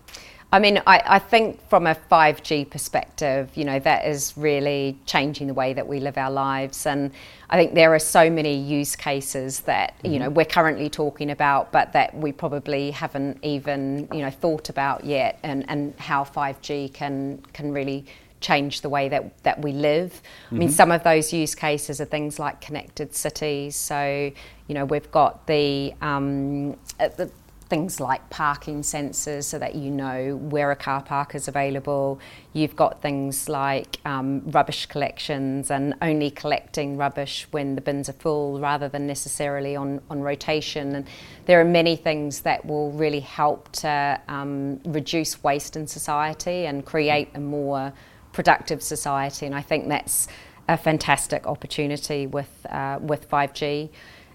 I 0.51 0.61
mean, 0.61 0.81
I, 0.87 1.03
I, 1.05 1.19
think 1.19 1.61
from 1.69 1.87
a 1.87 1.95
5G 1.95 2.71
perspective, 2.71 3.51
you 3.55 3.67
know, 3.67 3.79
that 3.81 4.07
is 4.07 4.33
really 4.35 4.99
changing 5.05 5.47
the 5.47 5.53
way 5.53 5.75
that 5.75 5.87
we 5.87 6.01
live 6.01 6.17
our 6.17 6.31
lives. 6.31 6.87
And 6.87 7.11
I 7.51 7.59
think 7.59 7.75
there 7.75 7.95
are 7.95 7.99
so 7.99 8.31
many 8.31 8.57
use 8.57 8.97
cases 8.97 9.61
that, 9.61 9.99
mm-hmm. 9.99 10.13
you 10.13 10.19
know, 10.21 10.31
we're 10.31 10.47
currently 10.47 10.89
talking 10.89 11.31
about, 11.31 11.71
but 11.71 11.93
that 11.93 12.15
we 12.15 12.33
probably 12.33 12.93
haven't 12.93 13.39
even, 13.43 14.09
you 14.11 14.21
know, 14.21 14.31
thought 14.31 14.71
about 14.71 15.05
yet 15.05 15.39
and, 15.43 15.69
and 15.69 15.95
how 15.99 16.25
5G 16.25 16.95
can, 16.95 17.43
can 17.53 17.71
really 17.71 18.07
change 18.41 18.81
the 18.81 18.89
way 18.89 19.09
that, 19.09 19.43
that 19.43 19.61
we 19.61 19.73
live. 19.73 20.13
Mm-hmm. 20.13 20.55
I 20.55 20.59
mean, 20.59 20.69
mm-hmm. 20.69 20.75
some 20.75 20.91
of 20.93 21.03
those 21.05 21.33
use 21.33 21.55
cases 21.55 22.01
are 22.01 22.05
things 22.05 22.39
like 22.39 22.61
connected 22.61 23.15
cities. 23.15 23.77
So, 23.77 24.33
you 24.67 24.75
know, 24.75 24.85
we've 24.85 25.11
got 25.11 25.47
the, 25.47 25.95
um, 26.01 26.77
uh, 27.01 27.09
the 27.09 27.31
things 27.69 28.01
like 28.01 28.29
parking 28.31 28.81
sensors 28.81 29.45
so 29.45 29.59
that 29.59 29.75
you 29.75 29.91
know 29.91 30.37
where 30.37 30.71
a 30.71 30.77
car 30.77 31.03
park 31.03 31.35
is 31.35 31.49
available. 31.49 32.19
You've 32.53 32.75
got 32.75 33.03
things 33.03 33.49
like 33.49 33.99
um, 34.05 34.43
rubbish 34.51 34.87
collections 34.87 35.71
and 35.71 35.95
only 36.01 36.31
collecting 36.31 36.97
rubbish 36.97 37.47
when 37.51 37.75
the 37.75 37.81
bins 37.81 38.09
are 38.09 38.15
full 38.15 38.59
rather 38.59 38.89
than 38.89 39.07
necessarily 39.07 39.77
on, 39.77 40.01
on 40.09 40.21
rotation. 40.21 40.95
And 40.95 41.07
there 41.47 41.61
are 41.61 41.65
many 41.65 41.97
things 41.97 42.41
that 42.43 42.65
will 42.65 42.91
really 42.93 43.21
help 43.21 43.71
to 43.73 44.21
um, 44.29 44.81
reduce 44.85 45.43
waste 45.43 45.77
in 45.77 45.87
society 45.87 46.67
and 46.67 46.85
create 46.85 47.29
a 47.35 47.41
more 47.41 47.93
productive 48.33 48.83
society. 48.83 49.47
And 49.47 49.55
I 49.55 49.63
think 49.63 49.89
that's 49.89 50.29
a 50.69 50.77
fantastic 50.77 51.47
opportunity 51.47 52.27
with, 52.27 52.67
uh, 52.69 52.99
with 53.01 53.29
5G. 53.29 53.89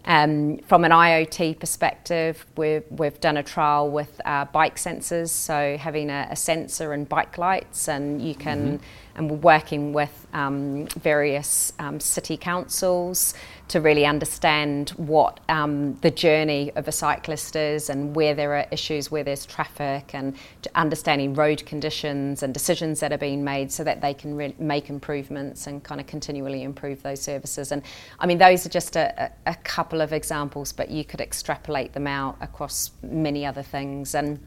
Um, 0.06 0.58
from 0.58 0.84
an 0.84 0.91
IoT 0.91 1.60
perspective, 1.60 2.45
we've, 2.58 2.84
we've 2.89 3.19
done 3.21 3.38
a 3.38 3.43
trial 3.43 3.89
with 3.89 4.19
uh, 4.25 4.43
bike 4.45 4.75
sensors, 4.75 5.29
so 5.29 5.77
having 5.77 6.10
a, 6.10 6.27
a, 6.29 6.36
sensor 6.36 6.91
and 6.91 7.08
bike 7.08 7.38
lights, 7.38 7.88
and 7.88 8.21
you 8.21 8.36
can, 8.36 8.79
mm-hmm. 8.79 8.86
and 9.15 9.32
we're 9.32 9.38
working 9.38 9.93
with 9.93 10.27
um, 10.34 10.88
various 10.88 11.71
um, 11.79 12.01
city 12.01 12.36
councils 12.36 13.34
to 13.73 13.81
really 13.81 14.05
understand 14.05 14.91
what 14.91 15.39
um, 15.49 15.95
the 16.01 16.12
journey 16.12 16.71
of 16.75 16.88
a 16.88 16.91
cyclist 16.91 17.55
is 17.55 17.89
and 17.89 18.15
where 18.15 18.36
there 18.36 18.55
are 18.55 18.67
issues, 18.69 19.09
where 19.09 19.23
there's 19.23 19.47
traffic, 19.47 20.13
and 20.13 20.36
understanding 20.75 21.33
road 21.33 21.65
conditions 21.65 22.43
and 22.43 22.53
decisions 22.53 22.99
that 22.99 23.12
are 23.12 23.17
being 23.17 23.43
made 23.43 23.71
so 23.71 23.83
that 23.83 23.99
they 23.99 24.13
can 24.13 24.36
re- 24.36 24.53
make 24.59 24.91
improvements 24.91 25.65
and 25.65 25.83
kind 25.83 25.99
of 25.99 26.05
continually 26.05 26.62
improve 26.62 27.01
those 27.01 27.19
services. 27.19 27.71
And 27.71 27.81
I 28.19 28.27
mean, 28.27 28.38
those 28.38 28.63
are 28.67 28.69
just 28.69 28.95
a, 28.95 29.31
a 29.47 29.55
couple 29.63 30.01
of 30.01 30.13
examples, 30.13 30.71
but 30.71 30.91
you 30.91 31.03
could 31.03 31.19
extrapolate 31.19 31.93
them 31.93 32.05
out 32.05 32.38
across 32.41 32.91
many 33.01 33.43
other 33.43 33.63
things. 33.63 34.13
And 34.13 34.39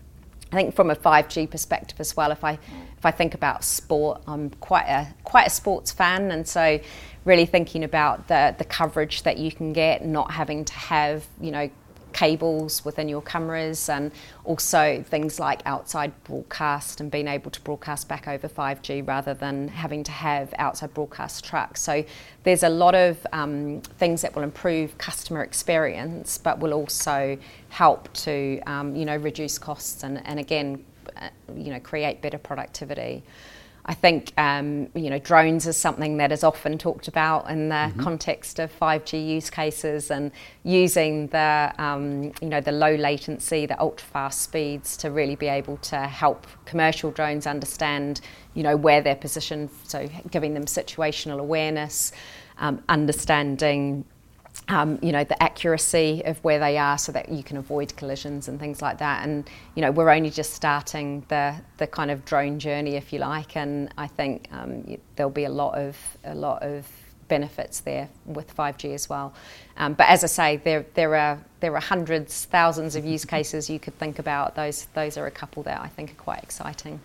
I 0.52 0.56
think 0.56 0.74
from 0.74 0.90
a 0.90 0.96
5G 0.96 1.50
perspective 1.50 1.98
as 1.98 2.16
well, 2.16 2.30
if 2.30 2.44
I 2.44 2.58
if 2.96 3.04
I 3.04 3.10
think 3.10 3.34
about 3.34 3.64
sport, 3.64 4.22
I'm 4.26 4.50
quite 4.50 4.86
a 4.86 5.08
quite 5.24 5.48
a 5.48 5.50
sports 5.50 5.92
fan, 5.92 6.30
and 6.30 6.46
so 6.46 6.80
really 7.24 7.44
thinking 7.44 7.84
about 7.84 8.28
the, 8.28 8.54
the 8.56 8.64
coverage 8.64 9.24
that 9.24 9.36
you 9.36 9.50
can 9.50 9.72
get, 9.72 10.04
not 10.04 10.30
having 10.30 10.64
to 10.64 10.72
have, 10.72 11.26
you 11.40 11.50
know, 11.50 11.68
cables 12.16 12.82
within 12.82 13.10
your 13.10 13.20
cameras 13.20 13.90
and 13.90 14.10
also 14.44 15.04
things 15.06 15.38
like 15.38 15.60
outside 15.66 16.10
broadcast 16.24 16.98
and 16.98 17.10
being 17.10 17.28
able 17.28 17.50
to 17.50 17.60
broadcast 17.60 18.08
back 18.08 18.26
over 18.26 18.48
5G 18.48 19.06
rather 19.06 19.34
than 19.34 19.68
having 19.68 20.02
to 20.02 20.12
have 20.12 20.54
outside 20.56 20.94
broadcast 20.94 21.44
trucks. 21.44 21.82
So 21.82 22.02
there's 22.42 22.62
a 22.62 22.70
lot 22.70 22.94
of 22.94 23.26
um, 23.34 23.82
things 23.98 24.22
that 24.22 24.34
will 24.34 24.44
improve 24.44 24.96
customer 24.96 25.42
experience 25.42 26.38
but 26.38 26.58
will 26.58 26.72
also 26.72 27.36
help 27.68 28.10
to 28.14 28.60
um, 28.66 28.96
you 28.96 29.04
know 29.04 29.16
reduce 29.16 29.58
costs 29.58 30.02
and, 30.02 30.26
and 30.26 30.40
again 30.40 30.82
uh, 31.20 31.28
you 31.54 31.70
know 31.70 31.80
create 31.80 32.22
better 32.22 32.38
productivity. 32.38 33.22
I 33.88 33.94
think 33.94 34.32
um, 34.36 34.88
you 34.94 35.10
know 35.10 35.20
drones 35.20 35.66
is 35.66 35.76
something 35.76 36.16
that 36.16 36.32
is 36.32 36.42
often 36.42 36.76
talked 36.76 37.06
about 37.06 37.48
in 37.48 37.68
the 37.68 37.74
mm-hmm. 37.74 38.02
context 38.02 38.58
of 38.58 38.76
5G 38.78 39.28
use 39.28 39.48
cases 39.48 40.10
and 40.10 40.32
using 40.64 41.28
the 41.28 41.72
um, 41.78 42.32
you 42.42 42.48
know 42.48 42.60
the 42.60 42.72
low 42.72 42.96
latency, 42.96 43.64
the 43.64 43.80
ultra 43.80 44.06
fast 44.08 44.42
speeds 44.42 44.96
to 44.98 45.10
really 45.12 45.36
be 45.36 45.46
able 45.46 45.76
to 45.78 45.98
help 45.98 46.48
commercial 46.64 47.12
drones 47.12 47.46
understand 47.46 48.20
you 48.54 48.64
know 48.64 48.76
where 48.76 49.00
they're 49.00 49.14
positioned. 49.14 49.70
So 49.84 50.08
giving 50.32 50.52
them 50.52 50.64
situational 50.64 51.38
awareness, 51.38 52.10
um, 52.58 52.82
understanding 52.88 54.04
um, 54.68 54.98
you 55.00 55.12
know, 55.12 55.22
the 55.22 55.40
accuracy 55.40 56.22
of 56.24 56.42
where 56.42 56.58
they 56.58 56.76
are 56.76 56.98
so 56.98 57.12
that 57.12 57.28
you 57.28 57.42
can 57.42 57.56
avoid 57.56 57.96
collisions 57.96 58.48
and 58.48 58.58
things 58.58 58.82
like 58.82 58.98
that. 58.98 59.24
And, 59.24 59.48
you 59.76 59.82
know, 59.82 59.92
we're 59.92 60.10
only 60.10 60.30
just 60.30 60.54
starting 60.54 61.24
the, 61.28 61.54
the 61.76 61.86
kind 61.86 62.10
of 62.10 62.24
drone 62.24 62.58
journey, 62.58 62.96
if 62.96 63.12
you 63.12 63.20
like, 63.20 63.56
and 63.56 63.92
I 63.96 64.08
think 64.08 64.48
um, 64.52 64.98
there'll 65.14 65.30
be 65.30 65.44
a 65.44 65.50
lot 65.50 65.78
of, 65.78 65.96
a 66.24 66.34
lot 66.34 66.62
of 66.62 66.86
benefits 67.28 67.80
there 67.80 68.08
with 68.24 68.54
5G 68.56 68.92
as 68.94 69.08
well. 69.08 69.34
Um, 69.76 69.94
but 69.94 70.08
as 70.08 70.24
I 70.24 70.28
say, 70.28 70.56
there, 70.56 70.84
there, 70.94 71.14
are, 71.14 71.38
there 71.60 71.74
are 71.74 71.80
hundreds, 71.80 72.46
thousands 72.46 72.96
of 72.96 73.04
use 73.04 73.24
cases 73.24 73.70
you 73.70 73.78
could 73.78 73.96
think 73.98 74.18
about. 74.18 74.56
Those, 74.56 74.86
those 74.94 75.16
are 75.16 75.26
a 75.26 75.30
couple 75.30 75.62
that 75.64 75.80
I 75.80 75.88
think 75.88 76.10
are 76.10 76.14
quite 76.14 76.42
exciting. 76.42 77.00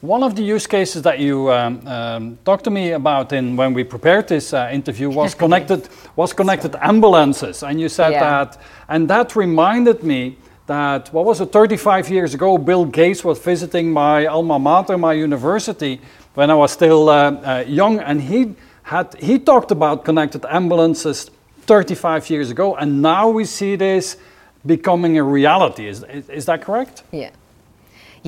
One 0.00 0.22
of 0.22 0.36
the 0.36 0.44
use 0.44 0.68
cases 0.68 1.02
that 1.02 1.18
you 1.18 1.50
um, 1.50 1.84
um, 1.84 2.38
talked 2.44 2.62
to 2.64 2.70
me 2.70 2.92
about 2.92 3.32
in 3.32 3.56
when 3.56 3.74
we 3.74 3.82
prepared 3.82 4.28
this 4.28 4.52
uh, 4.52 4.70
interview 4.72 5.10
was 5.10 5.34
connected 5.42 5.88
was 6.14 6.32
connected 6.32 6.76
ambulances, 6.80 7.64
and 7.64 7.80
you 7.80 7.88
said 7.88 8.12
yeah. 8.12 8.20
that, 8.20 8.60
and 8.88 9.10
that 9.10 9.34
reminded 9.34 10.04
me 10.04 10.36
that 10.68 11.12
what 11.12 11.24
was 11.24 11.40
it 11.40 11.50
35 11.50 12.10
years 12.10 12.32
ago? 12.32 12.56
Bill 12.58 12.84
Gates 12.84 13.24
was 13.24 13.40
visiting 13.40 13.92
my 13.92 14.26
alma 14.26 14.56
mater, 14.60 14.96
my 14.96 15.14
university, 15.14 16.00
when 16.34 16.48
I 16.48 16.54
was 16.54 16.70
still 16.70 17.08
uh, 17.08 17.32
uh, 17.32 17.64
young, 17.66 17.98
and 17.98 18.22
he 18.22 18.54
had 18.84 19.16
he 19.18 19.40
talked 19.40 19.72
about 19.72 20.04
connected 20.04 20.44
ambulances 20.48 21.28
35 21.62 22.30
years 22.30 22.52
ago, 22.52 22.76
and 22.76 23.02
now 23.02 23.30
we 23.30 23.44
see 23.44 23.74
this 23.74 24.16
becoming 24.64 25.18
a 25.18 25.24
reality. 25.24 25.88
Is 25.88 26.04
is, 26.04 26.28
is 26.30 26.46
that 26.46 26.62
correct? 26.62 27.02
Yeah. 27.10 27.30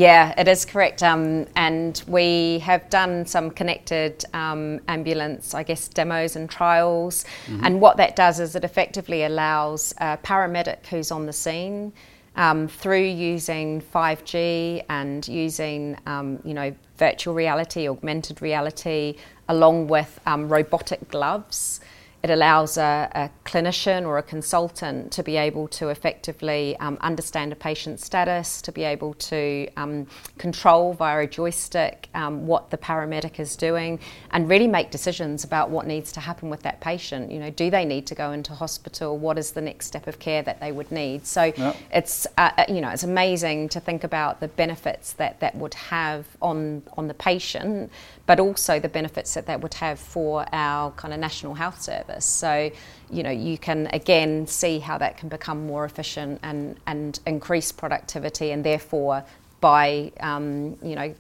Yeah, 0.01 0.33
it 0.39 0.49
is 0.49 0.65
correct. 0.65 1.03
Um, 1.03 1.47
and 1.57 2.03
we 2.07 2.61
have 2.61 2.89
done 2.89 3.27
some 3.27 3.51
connected 3.51 4.25
um, 4.33 4.81
ambulance, 4.89 5.53
I 5.53 5.63
guess, 5.63 5.89
demos 5.89 6.37
and 6.37 6.49
trials. 6.49 7.27
Mm-hmm. 7.47 7.67
And 7.67 7.81
what 7.83 7.99
that 7.99 8.17
does 8.17 8.41
is 8.41 8.57
it 8.57 8.65
effectively 8.65 9.25
allows 9.25 9.93
a 9.99 10.17
paramedic 10.17 10.87
who's 10.87 11.11
on 11.11 11.27
the 11.27 11.35
scene 11.35 11.93
um, 12.37 12.67
through 12.67 13.03
using 13.03 13.83
5G 13.83 14.85
and 14.89 15.29
using, 15.29 15.99
um, 16.07 16.39
you 16.47 16.55
know, 16.55 16.75
virtual 16.97 17.35
reality, 17.35 17.87
augmented 17.87 18.41
reality, 18.41 19.17
along 19.51 19.89
with 19.89 20.19
um, 20.25 20.49
robotic 20.49 21.11
gloves 21.11 21.83
it 22.23 22.31
allows 22.31 22.77
a, 22.77 23.09
a, 23.15 23.31
clinician 23.49 24.07
or 24.07 24.19
a 24.19 24.23
consultant 24.23 25.11
to 25.11 25.23
be 25.23 25.37
able 25.37 25.67
to 25.67 25.89
effectively 25.89 26.77
um, 26.79 26.99
understand 27.01 27.53
a 27.53 27.57
patient's 27.57 28.05
status, 28.05 28.61
to 28.63 28.71
be 28.71 28.85
able 28.85 29.15
to 29.15 29.69
um, 29.77 30.07
control 30.39 30.93
via 30.93 31.25
a 31.25 31.27
joystick 31.27 32.09
um, 32.15 32.47
what 32.47 32.71
the 32.71 32.77
paramedic 32.77 33.41
is 33.41 33.57
doing, 33.57 33.99
and 34.33 34.49
really 34.49 34.69
make 34.69 34.91
decisions 34.91 35.45
about 35.45 35.71
what 35.71 35.87
needs 35.87 36.13
to 36.13 36.21
happen 36.21 36.51
with 36.51 36.63
that 36.63 36.81
patient. 36.81 37.33
You 37.33 37.41
know, 37.41 37.51
do 37.51 37.71
they 37.71 37.85
need 37.85 38.07
to 38.09 38.15
go 38.15 38.33
into 38.33 38.55
hospital? 38.55 39.17
What 39.17 39.39
is 39.39 39.53
the 39.53 39.63
next 39.63 39.87
step 39.87 40.07
of 40.07 40.19
care 40.19 40.43
that 40.43 40.61
they 40.61 40.73
would 40.73 40.93
need? 40.93 41.27
So 41.27 41.53
yep. 41.57 41.77
it's 41.93 42.27
uh, 42.37 42.51
uh 42.59 42.65
you 42.69 42.81
know 42.81 42.91
it's 42.91 43.05
amazing 43.05 43.71
to 43.71 43.81
think 43.81 44.05
about 44.05 44.41
the 44.41 44.49
benefits 44.49 45.15
that 45.15 45.41
that 45.41 45.55
would 45.57 45.75
have 45.75 46.27
on 46.43 46.83
on 46.99 47.09
the 47.09 47.15
patient, 47.15 47.91
but 48.27 48.39
also 48.39 48.79
the 48.79 48.89
benefits 48.89 49.35
that 49.35 49.47
that 49.47 49.61
would 49.63 49.75
have 49.75 49.99
for 49.99 50.47
our 50.53 50.91
kind 50.93 51.15
of 51.15 51.19
national 51.19 51.55
health 51.55 51.81
service. 51.81 52.10
So, 52.19 52.71
you 53.11 53.23
know, 53.23 53.31
you 53.31 53.59
can 53.59 53.89
again 53.93 54.47
see 54.47 54.79
how 54.79 54.99
that 54.99 55.17
can 55.17 55.29
become 55.29 55.67
more 55.67 55.85
efficient 55.85 56.41
and, 56.43 56.79
and 56.87 57.19
increase 57.27 57.73
productivity 57.73 58.51
and 58.51 58.65
therefore 58.65 59.25
by, 59.61 60.11
um, 60.21 60.77
you 60.83 60.95
know, 60.95 61.15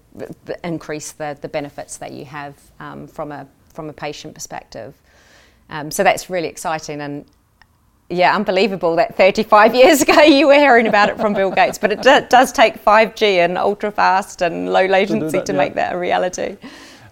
increase 0.64 1.12
the, 1.12 1.36
the 1.40 1.48
benefits 1.48 1.98
that 1.98 2.12
you 2.12 2.24
have 2.24 2.54
um, 2.80 3.06
from, 3.06 3.32
a, 3.32 3.46
from 3.72 3.90
a 3.90 3.92
patient 3.92 4.34
perspective. 4.34 4.94
Um, 5.68 5.90
so 5.90 6.02
that's 6.02 6.30
really 6.30 6.48
exciting 6.48 7.00
and 7.00 7.24
yeah, 8.10 8.34
unbelievable 8.34 8.96
that 8.96 9.16
35 9.16 9.74
years 9.76 10.02
ago 10.02 10.20
you 10.22 10.48
were 10.48 10.54
hearing 10.54 10.86
about 10.86 11.08
it 11.08 11.16
from 11.16 11.32
Bill 11.32 11.50
Gates. 11.50 11.78
But 11.78 11.92
it 11.92 12.02
do, 12.02 12.26
does 12.28 12.52
take 12.52 12.84
5G 12.84 13.44
and 13.44 13.56
ultra 13.56 13.90
fast 13.90 14.42
and 14.42 14.72
low 14.72 14.84
latency 14.84 15.30
to, 15.30 15.36
that, 15.38 15.46
to 15.46 15.52
yeah. 15.52 15.58
make 15.58 15.74
that 15.74 15.94
a 15.94 15.98
reality. 15.98 16.56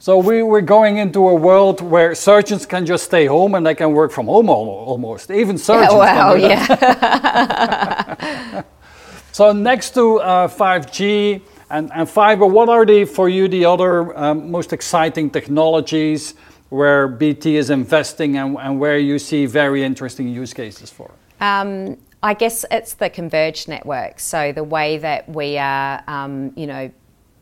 So 0.00 0.18
we, 0.18 0.44
we're 0.44 0.60
going 0.60 0.98
into 0.98 1.28
a 1.28 1.34
world 1.34 1.80
where 1.80 2.14
surgeons 2.14 2.66
can 2.66 2.86
just 2.86 3.04
stay 3.04 3.26
home 3.26 3.56
and 3.56 3.66
they 3.66 3.74
can 3.74 3.90
work 3.92 4.12
from 4.12 4.26
home 4.26 4.48
almost. 4.48 5.28
Even 5.30 5.58
surgeons. 5.68 5.92
Yeah, 5.92 5.98
well, 5.98 6.38
yeah. 8.54 8.62
so 9.32 9.52
next 9.52 9.94
to 9.94 10.20
uh, 10.20 10.46
5G 10.46 11.42
and, 11.70 11.90
and 11.92 12.08
fiber, 12.08 12.46
what 12.46 12.68
are 12.68 12.86
the 12.86 13.04
for 13.04 13.28
you 13.28 13.48
the 13.48 13.64
other 13.64 14.16
um, 14.16 14.48
most 14.50 14.72
exciting 14.72 15.30
technologies 15.30 16.34
where 16.68 17.08
BT 17.08 17.56
is 17.56 17.70
investing 17.70 18.36
and, 18.36 18.56
and 18.58 18.78
where 18.78 18.98
you 18.98 19.18
see 19.18 19.46
very 19.46 19.82
interesting 19.82 20.28
use 20.28 20.54
cases 20.54 20.90
for? 20.90 21.10
Um, 21.40 21.96
I 22.22 22.34
guess 22.34 22.64
it's 22.70 22.94
the 22.94 23.10
converged 23.10 23.68
network. 23.68 24.20
So 24.20 24.52
the 24.52 24.64
way 24.64 24.98
that 24.98 25.28
we 25.28 25.58
are, 25.58 26.02
um, 26.06 26.52
you 26.56 26.66
know, 26.66 26.90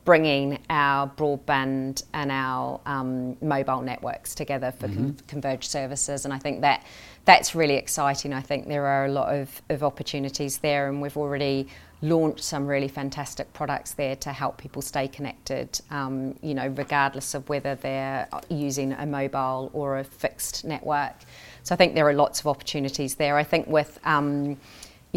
bringing 0.07 0.57
our 0.69 1.05
broadband 1.05 2.01
and 2.13 2.31
our 2.31 2.79
um, 2.85 3.35
mobile 3.41 3.81
networks 3.81 4.33
together 4.33 4.71
for 4.71 4.87
mm-hmm. 4.87 5.03
con- 5.03 5.17
converged 5.27 5.69
services. 5.69 6.23
And 6.23 6.33
I 6.33 6.39
think 6.39 6.61
that 6.61 6.85
that's 7.25 7.53
really 7.53 7.75
exciting. 7.75 8.31
I 8.31 8.39
think 8.39 8.69
there 8.69 8.85
are 8.85 9.03
a 9.03 9.11
lot 9.11 9.35
of, 9.35 9.61
of 9.67 9.83
opportunities 9.83 10.59
there, 10.59 10.87
and 10.87 11.01
we've 11.01 11.17
already 11.17 11.67
launched 12.01 12.45
some 12.45 12.65
really 12.65 12.87
fantastic 12.87 13.51
products 13.51 13.95
there 13.95 14.15
to 14.15 14.31
help 14.31 14.57
people 14.57 14.81
stay 14.81 15.09
connected, 15.09 15.77
um, 15.91 16.35
you 16.41 16.53
know, 16.53 16.67
regardless 16.67 17.33
of 17.33 17.49
whether 17.49 17.75
they're 17.75 18.29
using 18.47 18.93
a 18.93 19.05
mobile 19.05 19.69
or 19.73 19.97
a 19.97 20.05
fixed 20.05 20.63
network. 20.63 21.15
So 21.63 21.75
I 21.75 21.77
think 21.77 21.95
there 21.95 22.07
are 22.07 22.13
lots 22.13 22.39
of 22.39 22.47
opportunities 22.47 23.15
there. 23.15 23.35
I 23.35 23.43
think 23.43 23.67
with 23.67 23.99
um, 24.05 24.55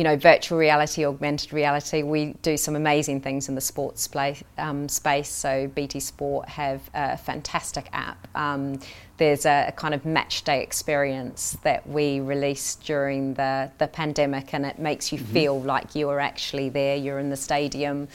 you 0.01 0.05
know, 0.05 0.17
virtual 0.17 0.57
reality, 0.57 1.05
augmented 1.05 1.53
reality. 1.53 2.03
We 2.03 2.33
do 2.41 2.57
some 2.57 2.75
amazing 2.75 3.21
things 3.21 3.51
in 3.51 3.55
the 3.55 3.61
sports 3.61 4.01
space. 4.01 4.43
Um, 4.57 4.89
space. 4.89 5.29
So 5.29 5.71
BT 5.75 6.01
Sport 6.01 6.49
have 6.49 6.81
a 6.95 7.19
fantastic 7.19 7.87
app. 7.93 8.27
Um, 8.35 8.81
there's 9.19 9.45
a, 9.45 9.67
a, 9.69 9.73
kind 9.73 9.93
of 9.93 10.07
match 10.07 10.43
day 10.45 10.63
experience 10.63 11.59
that 11.65 11.87
we 11.87 12.21
released 12.21 12.83
during 12.83 13.35
the, 13.35 13.71
the 13.77 13.89
pandemic, 13.89 14.55
and 14.55 14.65
it 14.65 14.79
makes 14.79 15.13
you 15.13 15.19
mm-hmm. 15.19 15.35
feel 15.35 15.61
like 15.61 15.95
you 15.95 16.09
are 16.09 16.19
actually 16.19 16.71
there. 16.71 16.97
You're 16.97 17.19
in 17.19 17.29
the 17.29 17.37
stadium. 17.37 18.09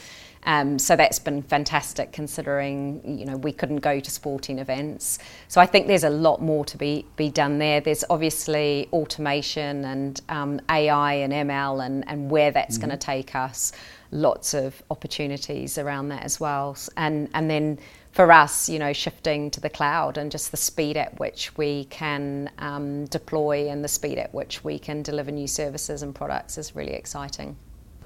Um, 0.46 0.78
so 0.78 0.94
that's 0.94 1.18
been 1.18 1.42
fantastic 1.42 2.12
considering 2.12 3.18
you 3.18 3.26
know 3.26 3.36
we 3.36 3.52
couldn't 3.52 3.78
go 3.78 3.98
to 3.98 4.10
sporting 4.10 4.60
events. 4.60 5.18
So 5.48 5.60
I 5.60 5.66
think 5.66 5.88
there's 5.88 6.04
a 6.04 6.10
lot 6.10 6.40
more 6.40 6.64
to 6.66 6.78
be 6.78 7.04
be 7.16 7.28
done 7.28 7.58
there. 7.58 7.80
There's 7.80 8.04
obviously 8.08 8.88
automation 8.92 9.84
and 9.84 10.20
um, 10.28 10.60
AI 10.70 11.14
and 11.14 11.32
ML 11.32 11.84
and, 11.84 12.08
and 12.08 12.30
where 12.30 12.52
that's 12.52 12.78
mm-hmm. 12.78 12.88
going 12.88 12.98
to 12.98 13.04
take 13.04 13.34
us. 13.34 13.72
Lots 14.12 14.54
of 14.54 14.80
opportunities 14.90 15.78
around 15.78 16.08
that 16.08 16.22
as 16.22 16.38
well. 16.38 16.76
And 16.96 17.28
and 17.34 17.50
then 17.50 17.78
for 18.12 18.32
us, 18.32 18.68
you 18.68 18.78
know, 18.78 18.94
shifting 18.94 19.50
to 19.50 19.60
the 19.60 19.68
cloud 19.68 20.16
and 20.16 20.30
just 20.30 20.50
the 20.50 20.56
speed 20.56 20.96
at 20.96 21.18
which 21.18 21.54
we 21.58 21.84
can 21.86 22.50
um, 22.58 23.04
deploy 23.06 23.68
and 23.68 23.84
the 23.84 23.88
speed 23.88 24.16
at 24.16 24.32
which 24.32 24.64
we 24.64 24.78
can 24.78 25.02
deliver 25.02 25.30
new 25.30 25.46
services 25.46 26.02
and 26.02 26.14
products 26.14 26.56
is 26.56 26.74
really 26.74 26.94
exciting. 26.94 27.56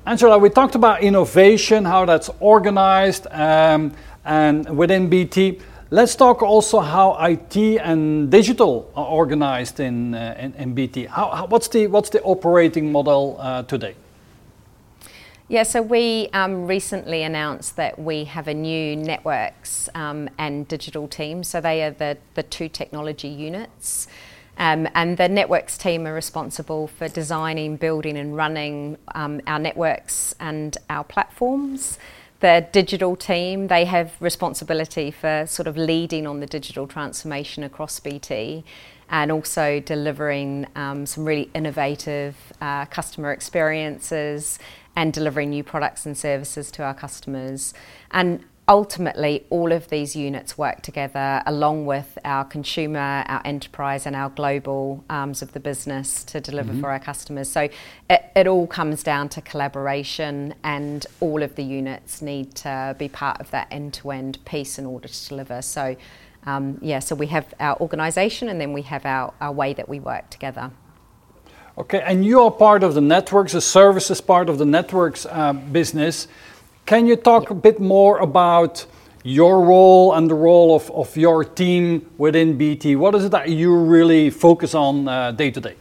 Angela, 0.07 0.39
we 0.39 0.49
talked 0.49 0.75
about 0.75 1.03
innovation, 1.03 1.85
how 1.85 2.07
that's 2.07 2.31
organized, 2.41 3.27
um, 3.31 3.93
and 4.25 4.77
within 4.77 5.11
BT. 5.11 5.61
Let's 5.91 6.15
talk 6.15 6.43
also 6.43 6.81
how 6.81 7.19
IT 7.21 7.57
and 7.57 8.31
digital 8.31 8.91
are 8.97 9.05
organized 9.05 9.79
in, 9.79 10.15
uh, 10.15 10.37
in, 10.39 10.55
in, 10.55 10.75
BT. 10.75 11.05
How, 11.05 11.31
how, 11.31 11.47
what's, 11.47 11.69
the, 11.69 11.87
what's 11.89 12.09
the 12.09 12.23
operating 12.23 12.91
model 12.91 13.37
uh, 13.41 13.65
today? 13.65 13.95
Yeah, 15.49 15.65
so 15.65 15.83
we 15.83 16.29
um, 16.33 16.67
recently 16.67 17.23
announced 17.23 17.77
that 17.77 17.99
we 17.99 18.25
have 18.25 18.49
a 18.49 18.55
new 18.55 18.97
networks 18.97 19.89
um, 19.95 20.31
and 20.39 20.67
digital 20.67 21.09
team. 21.09 21.45
So 21.45 21.61
they 21.61 21.83
are 21.83 21.91
the, 21.91 22.17
the 22.35 22.45
two 22.45 22.69
technology 22.69 23.29
units. 23.29 24.07
Um, 24.61 24.87
and 24.95 25.17
the 25.17 25.27
networks 25.27 25.79
team 25.79 26.07
are 26.07 26.13
responsible 26.13 26.87
for 26.87 27.09
designing, 27.09 27.77
building, 27.77 28.19
and 28.19 28.37
running 28.37 28.99
um, 29.15 29.41
our 29.47 29.59
networks 29.59 30.35
and 30.39 30.77
our 30.91 31.03
platforms. 31.03 31.99
The 32.41 32.69
digital 32.71 33.17
team, 33.17 33.69
they 33.69 33.87
have 33.87 34.13
responsibility 34.21 35.11
for 35.11 35.47
sort 35.47 35.67
of 35.67 35.79
leading 35.79 36.27
on 36.27 36.41
the 36.41 36.47
digital 36.47 36.87
transformation 36.87 37.65
across 37.65 37.99
BT 38.01 38.63
and 39.09 39.33
also 39.33 39.81
delivering 39.81 40.67
um, 40.77 41.07
some 41.07 41.25
really 41.25 41.51
innovative 41.55 42.37
uh, 42.61 42.85
customer 42.85 43.33
experiences 43.33 44.59
and 44.95 45.13
delivering 45.13 45.49
new 45.51 45.65
products 45.65 46.05
and 46.05 46.19
services 46.19 46.71
to 46.73 46.83
our 46.83 46.95
customers. 46.95 47.73
And 48.11 48.45
ultimately, 48.71 49.45
all 49.51 49.73
of 49.73 49.89
these 49.89 50.15
units 50.15 50.57
work 50.57 50.81
together 50.81 51.43
along 51.45 51.87
with 51.87 52.17
our 52.25 52.45
consumer, 52.45 53.25
our 53.27 53.43
enterprise, 53.45 54.07
and 54.07 54.15
our 54.15 54.31
global 54.31 55.05
arms 55.11 55.43
of 55.43 55.53
the 55.53 55.61
business 55.61 56.23
to 56.25 56.41
deliver 56.41 56.71
mm-hmm. 56.71 56.81
for 56.81 56.91
our 56.91 57.01
customers. 57.01 57.51
So 57.51 57.69
it, 58.09 58.25
it, 58.37 58.47
all 58.47 58.69
comes 58.69 59.03
down 59.03 59.29
to 59.31 59.43
collaboration, 59.43 60.55
and 60.63 61.05
all 61.19 61.43
of 61.43 61.57
the 61.57 61.65
units 61.65 62.23
need 62.23 62.55
to 62.57 62.95
be 62.97 63.09
part 63.09 63.41
of 63.41 63.51
that 63.51 63.67
end 63.73 63.93
to 63.95 64.13
end 64.13 64.43
piece 64.45 64.79
in 64.79 64.87
order 64.87 65.09
to 65.09 65.29
deliver. 65.29 65.63
So, 65.63 65.97
um, 66.47 66.79
yeah, 66.81 67.01
so 67.01 67.17
we 67.17 67.27
have 67.27 67.53
our 67.59 67.77
organisation 67.81 68.49
and 68.49 68.61
then 68.61 68.73
we 68.73 68.83
have 68.83 69.05
our, 69.05 69.35
our 69.41 69.53
way 69.53 69.75
that 69.75 69.89
we 69.89 69.99
work 69.99 70.31
together. 70.31 70.71
Okay, 71.77 72.03
and 72.07 72.25
you 72.25 72.41
are 72.43 72.51
part 72.51 72.85
of 72.85 72.95
the 72.95 73.01
networks, 73.01 73.53
the 73.53 73.61
services 73.61 74.21
part 74.21 74.49
of 74.49 74.59
the 74.59 74.65
networks 74.65 75.27
uh, 75.27 75.53
business. 75.53 76.29
Can 76.91 77.07
you 77.07 77.15
talk 77.15 77.51
a 77.51 77.55
bit 77.55 77.79
more 77.79 78.19
about 78.19 78.85
your 79.23 79.65
role 79.65 80.13
and 80.13 80.29
the 80.29 80.35
role 80.35 80.75
of, 80.75 80.91
of 80.91 81.17
your 81.17 81.45
team 81.45 82.11
within 82.19 82.59
BT? 82.59 82.97
What 82.97 83.15
is 83.15 83.27
it 83.27 83.31
that 83.31 83.49
you 83.49 83.77
really 83.77 84.29
focus 84.29 84.75
on 84.75 85.07
uh, 85.07 85.31
day 85.31 85.53
to 85.53 85.61
day? 85.61 85.77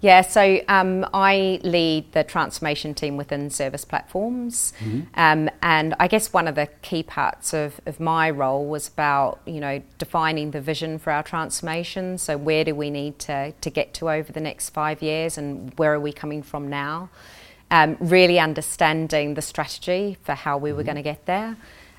Yeah, 0.00 0.22
so 0.22 0.60
um, 0.66 1.06
I 1.14 1.60
lead 1.62 2.10
the 2.10 2.24
transformation 2.24 2.94
team 2.94 3.16
within 3.16 3.48
service 3.48 3.84
platforms, 3.84 4.72
mm-hmm. 4.80 5.02
um, 5.14 5.50
and 5.62 5.94
I 6.00 6.08
guess 6.08 6.32
one 6.32 6.48
of 6.48 6.56
the 6.56 6.66
key 6.82 7.04
parts 7.04 7.54
of, 7.54 7.80
of 7.86 8.00
my 8.00 8.28
role 8.28 8.66
was 8.66 8.88
about 8.88 9.38
you 9.46 9.60
know 9.60 9.80
defining 9.98 10.50
the 10.50 10.60
vision 10.60 10.98
for 10.98 11.12
our 11.12 11.22
transformation. 11.22 12.18
So 12.18 12.36
where 12.36 12.64
do 12.64 12.74
we 12.74 12.90
need 12.90 13.20
to 13.20 13.52
to 13.52 13.70
get 13.70 13.94
to 13.94 14.10
over 14.10 14.32
the 14.32 14.40
next 14.40 14.70
five 14.70 15.00
years, 15.00 15.38
and 15.38 15.72
where 15.78 15.94
are 15.94 16.00
we 16.00 16.12
coming 16.12 16.42
from 16.42 16.68
now? 16.68 17.08
Um, 17.70 17.96
really 18.00 18.38
understanding 18.38 19.34
the 19.34 19.42
strategy 19.42 20.16
for 20.22 20.34
how 20.34 20.58
we 20.58 20.72
were 20.72 20.78
mm-hmm. 20.78 20.86
going 20.86 20.96
to 20.96 21.02
get 21.02 21.26
there 21.26 21.56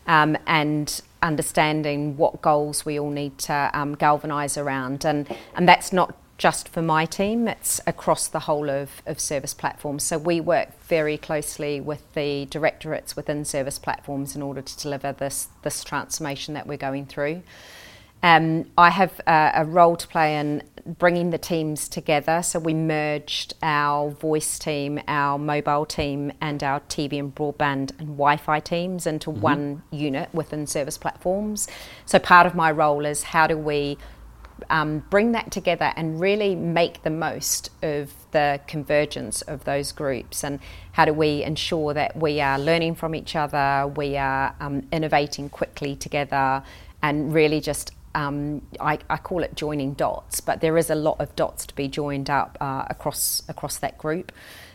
um, 0.07 0.37
and 0.47 1.01
understanding 1.21 2.17
what 2.17 2.41
goals 2.41 2.85
we 2.85 2.99
all 2.99 3.09
need 3.11 3.37
to 3.37 3.69
um, 3.73 3.95
galvanise 3.95 4.57
around. 4.57 5.05
And, 5.05 5.27
and 5.55 5.67
that's 5.67 5.93
not 5.93 6.17
just 6.37 6.67
for 6.69 6.81
my 6.81 7.05
team, 7.05 7.47
it's 7.47 7.79
across 7.85 8.27
the 8.27 8.39
whole 8.39 8.67
of, 8.67 9.03
of 9.05 9.19
service 9.19 9.53
platforms. 9.53 10.03
So 10.03 10.17
we 10.17 10.41
work 10.41 10.69
very 10.85 11.15
closely 11.15 11.79
with 11.79 12.01
the 12.15 12.47
directorates 12.49 13.15
within 13.15 13.45
service 13.45 13.77
platforms 13.77 14.35
in 14.35 14.41
order 14.41 14.63
to 14.63 14.77
deliver 14.79 15.11
this, 15.11 15.49
this 15.61 15.83
transformation 15.83 16.55
that 16.55 16.65
we're 16.65 16.77
going 16.77 17.05
through. 17.05 17.43
Um, 18.23 18.65
I 18.77 18.91
have 18.91 19.19
a, 19.25 19.51
a, 19.55 19.65
role 19.65 19.95
to 19.95 20.07
play 20.07 20.37
in 20.37 20.61
bringing 20.85 21.31
the 21.31 21.39
teams 21.39 21.87
together. 21.89 22.43
So 22.43 22.59
we 22.59 22.73
merged 22.73 23.55
our 23.63 24.11
voice 24.11 24.59
team, 24.59 24.99
our 25.07 25.39
mobile 25.39 25.85
team, 25.85 26.31
and 26.39 26.63
our 26.63 26.81
TV 26.81 27.19
and 27.19 27.33
broadband 27.33 27.97
and 27.99 28.09
Wi 28.09 28.37
Fi 28.37 28.59
teams 28.59 29.07
into 29.07 29.31
mm-hmm. 29.31 29.41
one 29.41 29.83
unit 29.91 30.29
within 30.33 30.67
service 30.67 30.97
platforms. 30.97 31.67
So 32.05 32.19
part 32.19 32.45
of 32.45 32.53
my 32.53 32.71
role 32.71 33.05
is 33.05 33.23
how 33.23 33.47
do 33.47 33.57
we 33.57 33.97
um, 34.69 35.03
bring 35.09 35.31
that 35.31 35.51
together 35.51 35.91
and 35.95 36.19
really 36.19 36.55
make 36.55 37.01
the 37.01 37.09
most 37.09 37.71
of 37.81 38.13
the 38.31 38.61
convergence 38.67 39.41
of 39.41 39.65
those 39.65 39.91
groups 39.91 40.43
and 40.43 40.59
how 40.91 41.05
do 41.05 41.13
we 41.13 41.43
ensure 41.43 41.93
that 41.95 42.15
we 42.15 42.39
are 42.39 42.59
learning 42.59 42.95
from 42.95 43.15
each 43.15 43.35
other, 43.35 43.91
we 43.95 44.17
are 44.17 44.55
um, 44.59 44.87
innovating 44.91 45.49
quickly 45.49 45.95
together, 45.95 46.63
and 47.01 47.33
really 47.33 47.59
just 47.59 47.91
um, 48.15 48.61
I, 48.79 48.99
I, 49.09 49.17
call 49.17 49.43
it 49.43 49.55
joining 49.55 49.93
dots, 49.93 50.41
but 50.41 50.61
there 50.61 50.77
is 50.77 50.89
a 50.89 50.95
lot 50.95 51.17
of 51.19 51.35
dots 51.35 51.65
to 51.67 51.75
be 51.75 51.87
joined 51.87 52.29
up 52.29 52.57
uh, 52.59 52.85
across 52.89 53.43
across 53.47 53.77
that 53.77 53.97
group. 53.97 54.31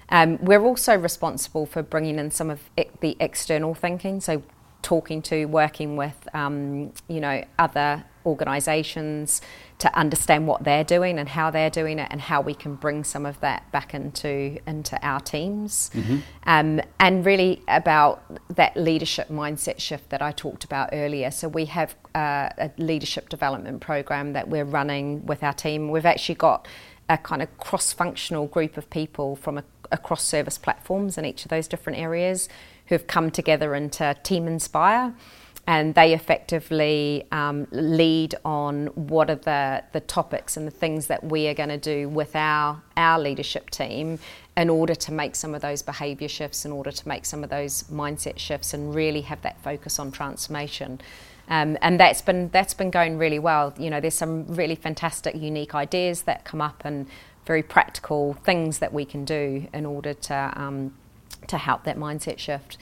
Um, 0.08 0.38
we're 0.40 0.64
also 0.64 0.96
responsible 0.96 1.66
for 1.66 1.82
bringing 1.82 2.18
in 2.18 2.30
some 2.30 2.50
of 2.50 2.60
the 3.00 3.16
external 3.20 3.74
thinking, 3.74 4.20
so 4.20 4.42
talking 4.82 5.20
to, 5.20 5.46
working 5.46 5.96
with, 5.96 6.28
um, 6.32 6.92
you 7.08 7.20
know, 7.20 7.44
other 7.58 8.04
organisations 8.24 9.42
to 9.78 9.94
understand 9.98 10.46
what 10.46 10.64
they're 10.64 10.84
doing 10.84 11.18
and 11.18 11.28
how 11.28 11.50
they're 11.50 11.70
doing 11.70 11.98
it, 11.98 12.08
and 12.10 12.20
how 12.20 12.40
we 12.40 12.54
can 12.54 12.76
bring 12.76 13.04
some 13.04 13.26
of 13.26 13.38
that 13.40 13.70
back 13.72 13.92
into 13.92 14.58
into 14.66 14.98
our 15.06 15.20
teams, 15.20 15.90
mm-hmm. 15.92 16.18
um, 16.44 16.80
and 16.98 17.26
really 17.26 17.62
about 17.68 18.22
that 18.56 18.76
leadership 18.76 19.28
mindset 19.28 19.78
shift 19.78 20.08
that 20.08 20.22
I 20.22 20.32
talked 20.32 20.64
about 20.64 20.90
earlier. 20.92 21.30
So 21.30 21.48
we 21.48 21.66
have 21.66 21.94
uh, 22.14 22.48
a 22.58 22.70
leadership 22.78 23.28
development 23.28 23.80
program 23.80 24.32
that 24.32 24.48
we're 24.48 24.64
running 24.64 25.26
with 25.26 25.42
our 25.42 25.52
team. 25.52 25.90
We've 25.90 26.06
actually 26.06 26.36
got 26.36 26.66
a 27.08 27.18
kind 27.18 27.42
of 27.42 27.58
cross-functional 27.58 28.46
group 28.46 28.76
of 28.76 28.88
people 28.90 29.36
from 29.36 29.58
a, 29.58 29.64
across 29.92 30.24
service 30.24 30.58
platforms 30.58 31.18
in 31.18 31.24
each 31.24 31.44
of 31.44 31.50
those 31.50 31.68
different 31.68 31.98
areas 31.98 32.48
who 32.86 32.94
have 32.94 33.06
come 33.06 33.30
together 33.30 33.74
into 33.74 34.16
Team 34.22 34.48
Inspire 34.48 35.14
and 35.66 35.94
they 35.94 36.14
effectively 36.14 37.26
um, 37.32 37.66
lead 37.72 38.34
on 38.44 38.86
what 38.94 39.28
are 39.28 39.36
the, 39.36 39.82
the 39.92 40.00
topics 40.00 40.56
and 40.56 40.66
the 40.66 40.70
things 40.72 41.08
that 41.08 41.24
we 41.24 41.48
are 41.48 41.54
going 41.54 41.68
to 41.68 41.78
do 41.78 42.08
with 42.08 42.36
our, 42.36 42.80
our 42.96 43.18
leadership 43.18 43.70
team 43.70 44.18
in 44.56 44.70
order 44.70 44.94
to 44.94 45.12
make 45.12 45.34
some 45.34 45.54
of 45.54 45.62
those 45.62 45.82
behaviour 45.82 46.28
shifts, 46.28 46.64
in 46.64 46.72
order 46.72 46.92
to 46.92 47.08
make 47.08 47.26
some 47.26 47.42
of 47.42 47.50
those 47.50 47.82
mindset 47.84 48.38
shifts, 48.38 48.72
and 48.72 48.94
really 48.94 49.22
have 49.22 49.42
that 49.42 49.60
focus 49.62 49.98
on 49.98 50.12
transformation. 50.12 51.00
Um, 51.48 51.76
and 51.82 52.00
that's 52.00 52.22
been 52.22 52.48
that's 52.50 52.74
been 52.74 52.90
going 52.90 53.18
really 53.18 53.38
well. 53.38 53.74
You 53.78 53.90
know, 53.90 54.00
there's 54.00 54.14
some 54.14 54.46
really 54.48 54.74
fantastic, 54.74 55.34
unique 55.34 55.74
ideas 55.74 56.22
that 56.22 56.44
come 56.44 56.60
up, 56.60 56.82
and 56.84 57.06
very 57.44 57.62
practical 57.62 58.34
things 58.34 58.80
that 58.80 58.92
we 58.92 59.04
can 59.04 59.24
do 59.24 59.68
in 59.72 59.86
order 59.86 60.12
to 60.12 60.52
um, 60.56 60.94
to 61.48 61.58
help 61.58 61.84
that 61.84 61.96
mindset 61.96 62.38
shift. 62.38 62.76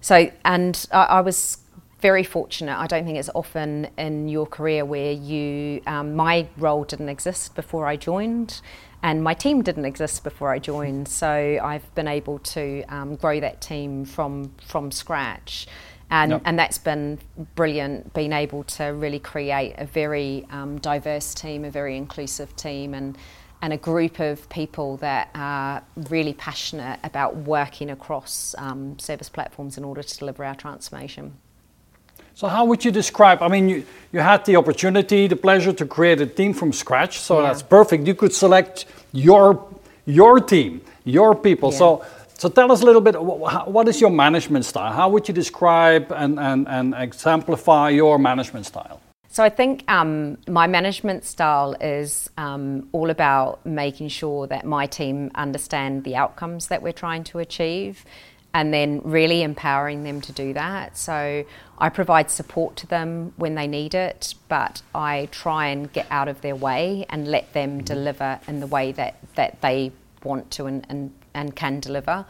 So, 0.00 0.30
and 0.44 0.86
I, 0.92 1.04
I, 1.04 1.20
was 1.20 1.58
very 2.00 2.22
fortunate. 2.22 2.78
I 2.78 2.86
don't 2.86 3.04
think 3.04 3.18
it's 3.18 3.30
often 3.34 3.88
in 3.98 4.28
your 4.28 4.46
career 4.46 4.84
where 4.84 5.12
you, 5.12 5.82
um, 5.86 6.14
my 6.14 6.46
role 6.56 6.84
didn't 6.84 7.08
exist 7.08 7.54
before 7.54 7.86
I 7.86 7.96
joined, 7.96 8.60
and 9.02 9.22
my 9.22 9.34
team 9.34 9.62
didn't 9.62 9.84
exist 9.84 10.24
before 10.24 10.52
I 10.52 10.58
joined. 10.58 11.08
So 11.08 11.28
I've 11.62 11.94
been 11.94 12.08
able 12.08 12.38
to 12.40 12.84
um, 12.88 13.16
grow 13.16 13.40
that 13.40 13.60
team 13.60 14.04
from 14.04 14.52
from 14.66 14.90
scratch. 14.90 15.66
And, 16.10 16.30
yep. 16.30 16.42
and 16.46 16.58
that's 16.58 16.78
been 16.78 17.18
brilliant, 17.54 18.14
being 18.14 18.32
able 18.32 18.64
to 18.64 18.84
really 18.84 19.18
create 19.18 19.74
a 19.76 19.84
very 19.84 20.46
um, 20.50 20.78
diverse 20.78 21.34
team, 21.34 21.66
a 21.66 21.70
very 21.70 21.98
inclusive 21.98 22.56
team, 22.56 22.94
and 22.94 23.18
and 23.60 23.72
a 23.72 23.76
group 23.76 24.20
of 24.20 24.48
people 24.48 24.96
that 24.98 25.30
are 25.34 25.82
really 26.08 26.32
passionate 26.32 26.98
about 27.02 27.36
working 27.36 27.90
across 27.90 28.54
um, 28.56 28.98
service 28.98 29.28
platforms 29.28 29.76
in 29.76 29.84
order 29.84 30.02
to 30.02 30.16
deliver 30.16 30.44
our 30.44 30.54
transformation. 30.54 31.36
So, 32.38 32.46
how 32.46 32.64
would 32.66 32.84
you 32.84 32.92
describe? 32.92 33.42
I 33.42 33.48
mean, 33.48 33.68
you, 33.68 33.84
you 34.12 34.20
had 34.20 34.44
the 34.44 34.54
opportunity, 34.54 35.26
the 35.26 35.34
pleasure 35.34 35.72
to 35.72 35.84
create 35.84 36.20
a 36.20 36.26
team 36.26 36.54
from 36.54 36.72
scratch, 36.72 37.18
so 37.18 37.40
yeah. 37.40 37.48
that's 37.48 37.62
perfect. 37.62 38.06
You 38.06 38.14
could 38.14 38.32
select 38.32 38.86
your 39.12 39.66
your 40.06 40.38
team, 40.38 40.80
your 41.04 41.34
people. 41.34 41.72
Yeah. 41.72 41.78
So, 41.78 42.04
so 42.34 42.48
tell 42.48 42.70
us 42.70 42.80
a 42.80 42.84
little 42.84 43.00
bit. 43.00 43.20
What 43.20 43.88
is 43.88 44.00
your 44.00 44.10
management 44.10 44.66
style? 44.66 44.92
How 44.92 45.08
would 45.08 45.26
you 45.26 45.34
describe 45.34 46.12
and, 46.12 46.38
and, 46.38 46.68
and 46.68 46.94
exemplify 46.96 47.90
your 47.90 48.20
management 48.20 48.66
style? 48.66 49.00
So 49.30 49.42
I 49.42 49.48
think 49.48 49.82
um, 49.88 50.38
my 50.46 50.68
management 50.68 51.24
style 51.24 51.74
is 51.80 52.30
um, 52.38 52.88
all 52.92 53.10
about 53.10 53.66
making 53.66 54.10
sure 54.10 54.46
that 54.46 54.64
my 54.64 54.86
team 54.86 55.32
understand 55.34 56.04
the 56.04 56.14
outcomes 56.14 56.68
that 56.68 56.82
we're 56.82 56.92
trying 56.92 57.24
to 57.24 57.40
achieve 57.40 58.04
and 58.58 58.74
then 58.74 59.00
really 59.04 59.44
empowering 59.44 60.02
them 60.02 60.20
to 60.20 60.32
do 60.32 60.52
that. 60.52 60.98
So 60.98 61.44
I 61.78 61.88
provide 61.90 62.28
support 62.28 62.74
to 62.78 62.88
them 62.88 63.32
when 63.36 63.54
they 63.54 63.68
need 63.68 63.94
it, 63.94 64.34
but 64.48 64.82
I 64.92 65.28
try 65.30 65.68
and 65.68 65.92
get 65.92 66.08
out 66.10 66.26
of 66.26 66.40
their 66.40 66.56
way 66.56 67.06
and 67.08 67.28
let 67.28 67.52
them 67.52 67.76
mm-hmm. 67.76 67.84
deliver 67.84 68.40
in 68.48 68.58
the 68.58 68.66
way 68.66 68.90
that, 68.90 69.14
that 69.36 69.60
they 69.60 69.92
want 70.24 70.50
to 70.50 70.66
and, 70.66 70.84
and, 70.88 71.12
and 71.34 71.54
can 71.54 71.78
deliver. 71.78 72.26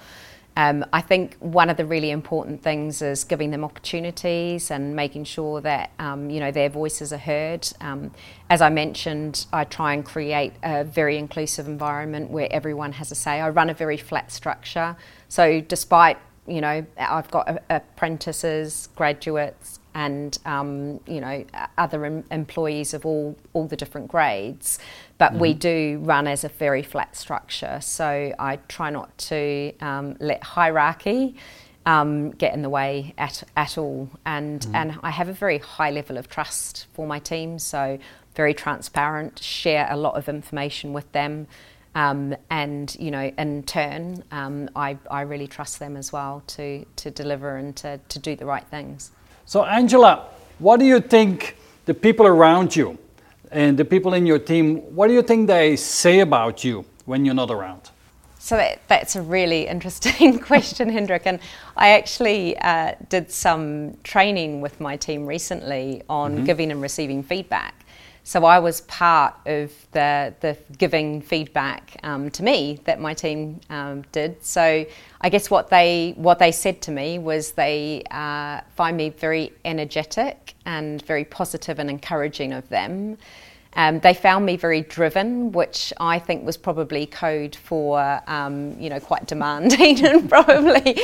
Um, 0.59 0.85
I 0.93 1.03
think 1.03 1.37
one 1.39 1.71
of 1.71 1.77
the 1.77 1.87
really 1.87 2.11
important 2.11 2.65
things 2.65 3.01
is 3.01 3.23
giving 3.23 3.53
them 3.53 3.63
opportunities 3.63 4.73
and 4.73 4.97
making 4.97 5.23
sure 5.23 5.61
that 5.61 5.93
um, 6.01 6.31
you 6.31 6.41
know 6.41 6.51
their 6.51 6.69
voices 6.69 7.13
are 7.13 7.25
heard. 7.33 7.69
Um, 7.81 8.11
as 8.51 8.61
I 8.61 8.69
mentioned, 8.69 9.47
I 9.53 9.63
try 9.63 9.93
and 9.95 10.05
create 10.05 10.55
a 10.65 10.83
very 10.83 11.17
inclusive 11.17 11.69
environment 11.69 12.31
where 12.31 12.49
everyone 12.51 12.91
has 12.95 13.13
a 13.13 13.15
say. 13.15 13.41
I 13.41 13.51
run 13.51 13.71
a 13.71 13.75
very 13.75 13.97
flat 13.97 14.33
structure, 14.33 14.97
so 15.29 15.61
despite 15.61 16.19
you 16.49 16.61
know 16.61 16.85
I've 16.99 17.31
got 17.31 17.63
apprentices, 17.71 18.89
graduates, 18.97 19.79
and 19.95 20.37
um, 20.45 20.99
you 21.07 21.21
know 21.21 21.45
other 21.77 22.05
em- 22.05 22.25
employees 22.33 22.95
of 22.95 23.07
all 23.07 23.37
all 23.53 23.69
the 23.69 23.77
different 23.77 24.09
grades. 24.09 24.81
But 25.19 25.33
mm-hmm. 25.33 25.41
we 25.41 25.55
do 25.55 26.01
run 26.03 26.27
as 26.27 26.45
a 26.45 26.49
very 26.49 26.83
flat 26.83 27.17
structure, 27.17 27.81
so 27.81 28.33
I 28.39 28.57
try 28.69 28.91
not 28.91 29.17
to 29.19 29.73
um, 29.81 30.17
let 30.21 30.43
hierarchy. 30.43 31.37
Um, 31.87 32.33
get 32.33 32.53
in 32.53 32.61
the 32.61 32.69
way 32.69 33.15
at, 33.17 33.43
at 33.57 33.79
all. 33.79 34.11
And, 34.27 34.61
mm. 34.61 34.75
and 34.75 34.99
I 35.03 35.09
have 35.09 35.31
a 35.31 35.33
very 35.33 35.57
high 35.57 35.91
level 35.91 36.19
of 36.19 36.29
trust 36.29 36.87
for 36.93 37.07
my 37.07 37.19
team, 37.19 37.59
so 37.59 37.99
very 38.35 38.53
transparent, 38.53 39.39
share 39.39 39.89
a 39.91 39.97
lot 39.97 40.15
of 40.15 40.29
information 40.29 40.93
with 40.93 41.11
them. 41.13 41.47
Um, 41.95 42.37
and 42.51 42.95
you 43.01 43.11
know, 43.11 43.33
in 43.39 43.63
turn, 43.63 44.23
um, 44.31 44.69
I, 44.77 44.99
I 45.11 45.23
really 45.23 45.47
trust 45.47 45.79
them 45.79 45.97
as 45.97 46.13
well 46.13 46.43
to, 46.49 46.85
to 46.97 47.11
deliver 47.11 47.57
and 47.57 47.75
to, 47.77 47.99
to 48.09 48.19
do 48.19 48.37
the 48.37 48.47
right 48.47 48.67
things. 48.67 49.11
So, 49.47 49.65
Angela, 49.65 50.27
what 50.59 50.79
do 50.79 50.85
you 50.85 51.01
think 51.01 51.57
the 51.87 51.95
people 51.95 52.27
around 52.27 52.77
you 52.77 52.99
and 53.51 53.79
the 53.79 53.85
people 53.85 54.15
in 54.15 54.27
your 54.27 54.39
team, 54.39 54.79
what 54.95 55.09
do 55.09 55.15
you 55.15 55.23
think 55.23 55.47
they 55.47 55.77
say 55.77 56.21
about 56.21 56.65
you 56.65 56.85
when 57.05 57.25
you're 57.25 57.35
not 57.35 57.51
around? 57.51 57.91
So 58.39 58.57
that, 58.57 58.81
that's 58.89 59.17
a 59.17 59.23
really 59.23 59.67
interesting 59.67 60.39
question, 60.51 60.89
Hendrik. 60.89 61.27
And 61.27 61.41
I 61.77 61.91
actually 61.91 62.57
uh, 62.59 62.95
did 63.09 63.31
some 63.31 63.97
training 64.05 64.61
with 64.61 64.81
my 64.81 64.97
team 64.97 65.27
recently 65.27 66.03
on 66.09 66.35
mm-hmm. 66.35 66.45
giving 66.45 66.71
and 66.71 66.81
receiving 66.81 67.23
feedback. 67.23 67.85
So 68.29 68.45
I 68.45 68.59
was 68.59 68.83
part 68.83 69.37
of 69.47 69.73
the, 69.93 70.35
the 70.41 70.59
giving 70.77 71.23
feedback 71.23 71.97
um, 72.03 72.31
to 72.33 72.43
me 72.43 72.79
that 72.85 73.01
my 73.01 73.15
team 73.15 73.59
um, 73.71 74.03
did. 74.13 74.45
So 74.45 74.85
I 75.23 75.29
guess 75.31 75.51
what 75.51 75.71
they 75.71 76.13
what 76.15 76.39
they 76.39 76.53
said 76.53 76.83
to 76.83 76.91
me 76.91 77.19
was 77.19 77.53
they 77.53 78.03
uh, 78.11 78.61
find 78.77 78.99
me 78.99 79.09
very 79.09 79.55
energetic 79.65 80.53
and 80.67 81.01
very 81.07 81.25
positive 81.25 81.79
and 81.79 81.89
encouraging 81.89 82.53
of 82.53 82.69
them. 82.69 83.17
Um, 83.73 83.99
they 84.01 84.13
found 84.13 84.45
me 84.45 84.59
very 84.59 84.83
driven, 84.83 85.51
which 85.53 85.95
I 85.99 86.19
think 86.19 86.45
was 86.45 86.59
probably 86.59 87.07
code 87.07 87.57
for, 87.57 88.21
um, 88.27 88.79
you 88.79 88.91
know, 88.91 89.01
quite 89.01 89.27
demanding 89.27 90.05
and 90.05 90.29
probably, 90.29 91.01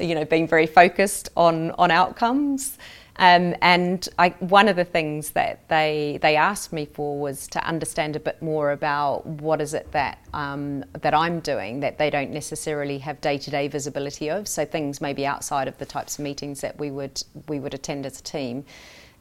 you 0.00 0.16
know, 0.16 0.24
being 0.24 0.48
very 0.48 0.66
focused 0.66 1.28
on 1.36 1.70
on 1.72 1.92
outcomes. 1.92 2.78
Um, 3.16 3.54
and 3.62 4.08
I, 4.18 4.30
one 4.40 4.66
of 4.66 4.74
the 4.74 4.84
things 4.84 5.30
that 5.30 5.68
they 5.68 6.18
they 6.20 6.34
asked 6.34 6.72
me 6.72 6.84
for 6.84 7.18
was 7.18 7.46
to 7.48 7.64
understand 7.64 8.16
a 8.16 8.20
bit 8.20 8.42
more 8.42 8.72
about 8.72 9.24
what 9.24 9.60
is 9.60 9.72
it 9.72 9.92
that 9.92 10.18
um, 10.32 10.84
that 11.00 11.14
I'm 11.14 11.38
doing 11.38 11.80
that 11.80 11.98
they 11.98 12.10
don't 12.10 12.32
necessarily 12.32 12.98
have 12.98 13.20
day 13.20 13.38
to 13.38 13.50
day 13.50 13.68
visibility 13.68 14.30
of. 14.30 14.48
So 14.48 14.64
things 14.64 15.00
maybe 15.00 15.24
outside 15.26 15.68
of 15.68 15.78
the 15.78 15.86
types 15.86 16.18
of 16.18 16.24
meetings 16.24 16.60
that 16.62 16.78
we 16.78 16.90
would 16.90 17.22
we 17.46 17.60
would 17.60 17.74
attend 17.74 18.04
as 18.04 18.18
a 18.18 18.22
team. 18.22 18.64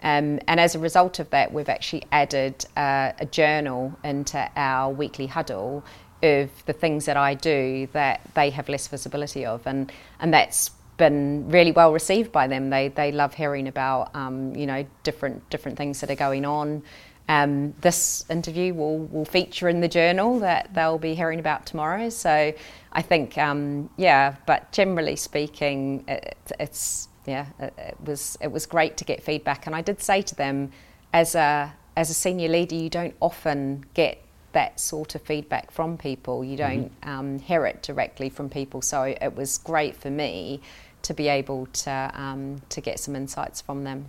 Um, 0.02 0.40
and 0.48 0.60
as 0.60 0.76
a 0.76 0.80
result 0.80 1.20
of 1.20 1.30
that, 1.30 1.54
we've 1.54 1.70
actually 1.70 2.04
added 2.12 2.66
uh, 2.76 3.14
a 3.20 3.26
journal 3.26 3.98
into 4.04 4.50
our 4.58 4.92
weekly 4.92 5.28
huddle 5.28 5.86
of 6.22 6.50
the 6.66 6.74
things 6.74 7.06
that 7.06 7.16
I 7.16 7.36
do 7.36 7.88
that 7.94 8.22
they 8.34 8.50
have 8.50 8.70
less 8.70 8.88
visibility 8.88 9.46
of, 9.46 9.68
and 9.68 9.92
and 10.20 10.34
that's 10.34 10.72
been 10.98 11.50
really 11.50 11.72
well 11.72 11.92
received 11.92 12.32
by 12.32 12.48
them. 12.48 12.70
They 12.70 12.90
they 12.90 13.12
love 13.12 13.34
hearing 13.34 13.68
about 13.68 14.16
um, 14.16 14.56
you 14.56 14.66
know 14.66 14.86
different 15.04 15.50
different 15.50 15.78
things 15.78 16.00
that 16.02 16.10
are 16.12 16.16
going 16.16 16.46
on. 16.46 16.84
Um, 17.30 17.74
this 17.82 18.26
interview 18.30 18.74
will 18.74 19.00
will 19.00 19.26
feature 19.26 19.70
in 19.70 19.82
the 19.82 19.88
journal 19.88 20.40
that 20.40 20.74
they'll 20.74 21.00
be 21.00 21.16
hearing 21.16 21.40
about 21.40 21.66
tomorrow. 21.66 22.10
So 22.10 22.54
I 22.92 23.02
think 23.02 23.38
um, 23.38 23.90
yeah, 23.98 24.36
but 24.46 24.72
generally 24.72 25.16
speaking, 25.16 26.04
it, 26.08 26.38
it's 26.60 27.08
yeah, 27.26 27.48
it, 27.60 27.74
it 27.78 27.98
was 28.04 28.38
it 28.42 28.52
was 28.52 28.66
great 28.66 28.98
to 28.98 29.06
get 29.06 29.24
feedback. 29.24 29.68
And 29.68 29.76
I 29.76 29.82
did 29.82 30.02
say 30.02 30.22
to 30.22 30.36
them, 30.36 30.72
as 31.14 31.36
a 31.36 31.74
as 31.96 32.10
a 32.10 32.14
senior 32.14 32.50
leader, 32.50 32.76
you 32.76 32.90
don't 32.90 33.16
often 33.20 33.86
get 33.94 34.23
that 34.54 34.80
sort 34.80 35.16
of 35.16 35.22
feedback 35.22 35.70
from 35.72 35.98
people. 35.98 36.44
You 36.44 36.58
don't 36.58 37.02
mm-hmm. 37.02 37.10
um, 37.10 37.40
hear 37.40 37.66
it 37.66 37.84
directly 37.84 38.30
from 38.30 38.50
people. 38.50 38.82
So 38.82 39.04
it 39.04 39.36
was 39.36 39.58
great 39.58 39.96
for 39.96 40.10
me 40.10 40.62
to 41.04 41.14
be 41.14 41.28
able 41.28 41.68
to 41.68 42.12
um, 42.16 42.62
to 42.70 42.82
get 42.82 43.00
some 43.00 43.16
insights 43.16 43.62
from 43.62 43.84
them. 43.84 44.06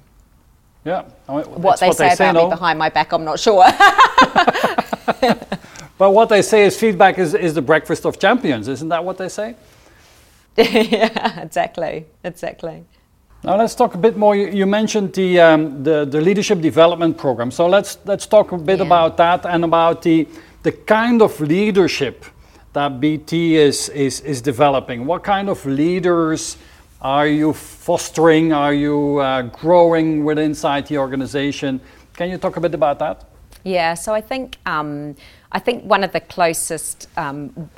Yeah, 0.85 1.05
I 1.29 1.37
mean, 1.37 1.45
what, 1.47 1.81
they, 1.81 1.89
what 1.89 1.97
say 1.97 2.09
they 2.11 2.15
say 2.15 2.29
about 2.29 2.35
no? 2.35 2.45
me 2.45 2.51
behind 2.51 2.79
my 2.79 2.91
back, 2.91 3.13
I'm 3.13 3.25
not 3.25 3.41
sure. 3.41 3.65
but 5.99 6.11
what 6.11 6.29
they 6.29 6.43
say 6.43 6.67
is 6.67 6.79
feedback 6.79 7.19
is, 7.19 7.33
is 7.33 7.55
the 7.55 7.63
breakfast 7.63 8.05
of 8.05 8.19
champions, 8.19 8.69
isn't 8.69 8.91
that 8.91 9.03
what 9.03 9.17
they 9.17 9.31
say? 9.31 9.57
yeah, 10.59 11.41
exactly, 11.41 12.05
exactly. 12.23 12.85
Now 13.45 13.59
let's 13.59 13.75
talk 13.75 13.95
a 13.95 13.99
bit 13.99 14.17
more. 14.17 14.35
You, 14.35 14.65
mentioned 14.65 15.13
the, 15.13 15.39
um, 15.39 15.85
the, 15.85 16.07
the 16.07 16.19
leadership 16.19 16.63
development 16.63 17.19
program. 17.19 17.51
So 17.51 17.67
let's 17.67 17.99
let's 18.07 18.27
talk 18.27 18.53
a 18.53 18.57
bit 18.57 18.79
yeah. 18.79 18.87
about 18.87 19.19
that 19.19 19.45
and 19.45 19.65
about 19.65 20.01
the 20.01 20.27
the 20.63 20.73
kind 20.73 21.21
of 21.21 21.39
leadership 21.41 22.25
that 22.73 23.01
BT 23.01 23.57
is 23.57 23.91
is 23.91 24.23
is 24.23 24.41
developing. 24.41 25.05
What 25.05 25.25
kind 25.25 25.51
of 25.51 25.67
leaders 25.67 26.57
are 27.03 27.27
you 27.27 27.53
fostering? 27.53 28.55
Are 28.55 28.73
you 28.73 29.19
uh, 29.19 29.43
growing 29.43 30.25
within 30.25 30.47
inside 30.47 30.87
the 30.87 30.97
organization? 30.97 31.83
Can 32.17 32.31
you 32.31 32.39
talk 32.39 32.57
a 32.57 32.61
bit 32.61 32.73
about 32.75 32.99
that? 33.01 33.25
Yeah. 33.63 33.93
So 33.93 34.15
I 34.15 34.23
think 34.23 34.57
um, 34.65 35.17
I 35.53 35.59
think 35.59 35.85
one 35.85 36.03
of 36.03 36.13
the 36.13 36.21
closest 36.21 37.09
um, 37.19 37.69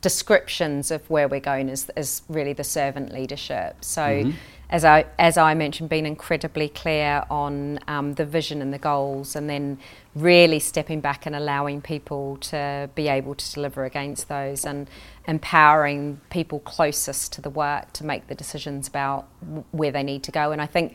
descriptions 0.00 0.90
of 0.90 1.02
where 1.10 1.28
we're 1.28 1.40
going 1.40 1.68
is, 1.68 1.90
is 1.96 2.22
really 2.30 2.54
the 2.54 2.64
servant 2.64 3.12
leadership. 3.12 3.84
So. 3.84 4.00
Mm-hmm 4.00 4.30
as 4.68 4.84
I 4.84 5.06
as 5.18 5.36
I 5.36 5.54
mentioned, 5.54 5.88
being 5.88 6.06
incredibly 6.06 6.68
clear 6.68 7.24
on 7.30 7.78
um, 7.86 8.14
the 8.14 8.24
vision 8.24 8.60
and 8.60 8.72
the 8.72 8.78
goals, 8.78 9.36
and 9.36 9.48
then 9.48 9.78
really 10.14 10.58
stepping 10.58 11.00
back 11.00 11.26
and 11.26 11.36
allowing 11.36 11.80
people 11.80 12.36
to 12.38 12.90
be 12.94 13.08
able 13.08 13.34
to 13.34 13.52
deliver 13.52 13.84
against 13.84 14.28
those, 14.28 14.64
and 14.64 14.88
empowering 15.28 16.20
people 16.30 16.58
closest 16.60 17.32
to 17.34 17.40
the 17.40 17.50
work 17.50 17.92
to 17.92 18.04
make 18.04 18.26
the 18.26 18.34
decisions 18.34 18.88
about 18.88 19.26
where 19.70 19.92
they 19.92 20.02
need 20.02 20.22
to 20.24 20.32
go. 20.32 20.50
And 20.50 20.60
I 20.60 20.66
think 20.66 20.94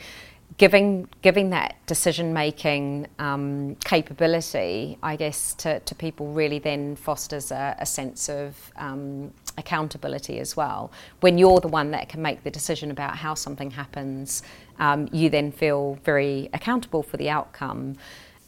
giving 0.57 1.07
giving 1.21 1.49
that 1.51 1.75
decision 1.87 2.33
making 2.33 3.07
um, 3.19 3.75
capability, 3.83 4.97
I 5.01 5.15
guess, 5.15 5.53
to, 5.55 5.79
to 5.79 5.95
people 5.95 6.27
really 6.33 6.59
then 6.59 6.95
fosters 6.95 7.51
a, 7.51 7.75
a 7.79 7.85
sense 7.85 8.29
of 8.29 8.71
um, 8.75 9.33
accountability 9.57 10.39
as 10.39 10.55
well. 10.57 10.91
When 11.21 11.37
you're 11.37 11.59
the 11.59 11.67
one 11.67 11.91
that 11.91 12.09
can 12.09 12.21
make 12.21 12.43
the 12.43 12.51
decision 12.51 12.91
about 12.91 13.15
how 13.17 13.33
something 13.33 13.71
happens, 13.71 14.43
um, 14.79 15.07
you 15.11 15.29
then 15.29 15.51
feel 15.51 15.97
very 16.03 16.49
accountable 16.53 17.03
for 17.03 17.17
the 17.17 17.29
outcome. 17.29 17.95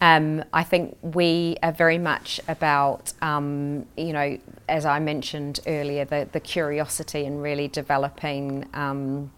Um, 0.02 0.44
I 0.52 0.64
think 0.64 0.98
we 1.02 1.56
are 1.64 1.72
very 1.72 1.98
much 1.98 2.42
about, 2.50 3.14
um, 3.22 3.86
you 3.96 4.12
know, 4.12 4.38
as 4.68 4.86
I 4.86 5.00
mentioned 5.00 5.62
earlier, 5.66 6.04
the, 6.04 6.28
the 6.32 6.42
curiosity 6.42 7.26
and 7.26 7.42
really 7.42 7.70
developing 7.70 8.66
um, 8.74 9.32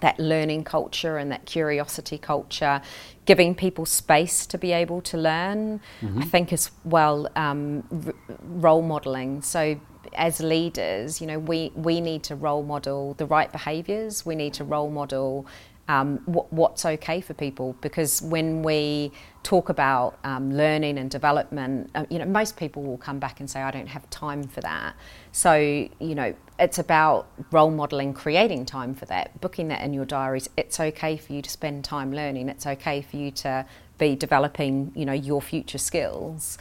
that 0.00 0.18
learning 0.18 0.64
culture 0.64 1.18
and 1.18 1.30
that 1.32 1.46
curiosity 1.46 2.18
culture, 2.18 2.80
giving 3.24 3.54
people 3.54 3.86
space 3.86 4.46
to 4.46 4.58
be 4.58 4.72
able 4.72 5.00
to 5.02 5.16
learn. 5.16 5.80
Mm-hmm. 6.00 6.22
I 6.22 6.24
think 6.24 6.52
as 6.52 6.70
well 6.84 7.28
um, 7.36 7.84
r- 8.06 8.14
role 8.42 8.82
modeling. 8.82 9.42
So 9.42 9.80
as 10.14 10.40
leaders, 10.40 11.20
you 11.20 11.26
know, 11.26 11.38
we 11.38 11.72
we 11.74 12.00
need 12.00 12.22
to 12.24 12.34
role 12.34 12.62
model 12.62 13.14
the 13.14 13.26
right 13.26 13.50
behaviours. 13.52 14.26
We 14.26 14.34
need 14.34 14.54
to 14.54 14.64
role 14.64 14.90
model 14.90 15.46
um, 15.90 16.18
what's 16.26 16.84
okay 16.84 17.20
for 17.20 17.34
people 17.34 17.74
because 17.80 18.22
when 18.22 18.62
we 18.62 19.10
talk 19.42 19.70
about 19.70 20.20
um, 20.22 20.52
learning 20.52 20.98
and 20.98 21.10
development, 21.10 21.90
uh, 21.96 22.04
you 22.08 22.20
know, 22.20 22.26
most 22.26 22.56
people 22.56 22.84
will 22.84 22.96
come 22.96 23.18
back 23.18 23.40
and 23.40 23.50
say, 23.50 23.60
I 23.60 23.72
don't 23.72 23.88
have 23.88 24.08
time 24.08 24.44
for 24.44 24.60
that. 24.60 24.94
So, 25.32 25.56
you 25.56 26.14
know, 26.14 26.32
it's 26.60 26.78
about 26.78 27.26
role 27.50 27.72
modeling, 27.72 28.14
creating 28.14 28.66
time 28.66 28.94
for 28.94 29.06
that, 29.06 29.40
booking 29.40 29.66
that 29.68 29.82
in 29.82 29.92
your 29.92 30.04
diaries. 30.04 30.48
It's 30.56 30.78
okay 30.78 31.16
for 31.16 31.32
you 31.32 31.42
to 31.42 31.50
spend 31.50 31.84
time 31.84 32.12
learning. 32.12 32.48
It's 32.48 32.68
okay 32.68 33.02
for 33.02 33.16
you 33.16 33.32
to 33.32 33.66
be 33.98 34.14
developing, 34.14 34.92
you 34.94 35.04
know, 35.04 35.12
your 35.12 35.42
future 35.42 35.78
skills. 35.78 36.56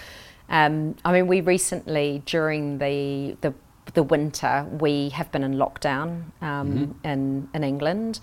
Um, 0.49 0.95
I 1.05 1.13
mean, 1.13 1.27
we 1.27 1.41
recently, 1.41 2.23
during 2.25 2.79
the, 2.79 3.37
the 3.41 3.53
the 3.95 4.03
winter, 4.03 4.67
we 4.79 5.09
have 5.09 5.31
been 5.31 5.43
in 5.43 5.55
lockdown 5.55 6.25
um, 6.41 6.93
mm-hmm. 7.01 7.07
in 7.07 7.49
in 7.55 7.63
England, 7.63 8.19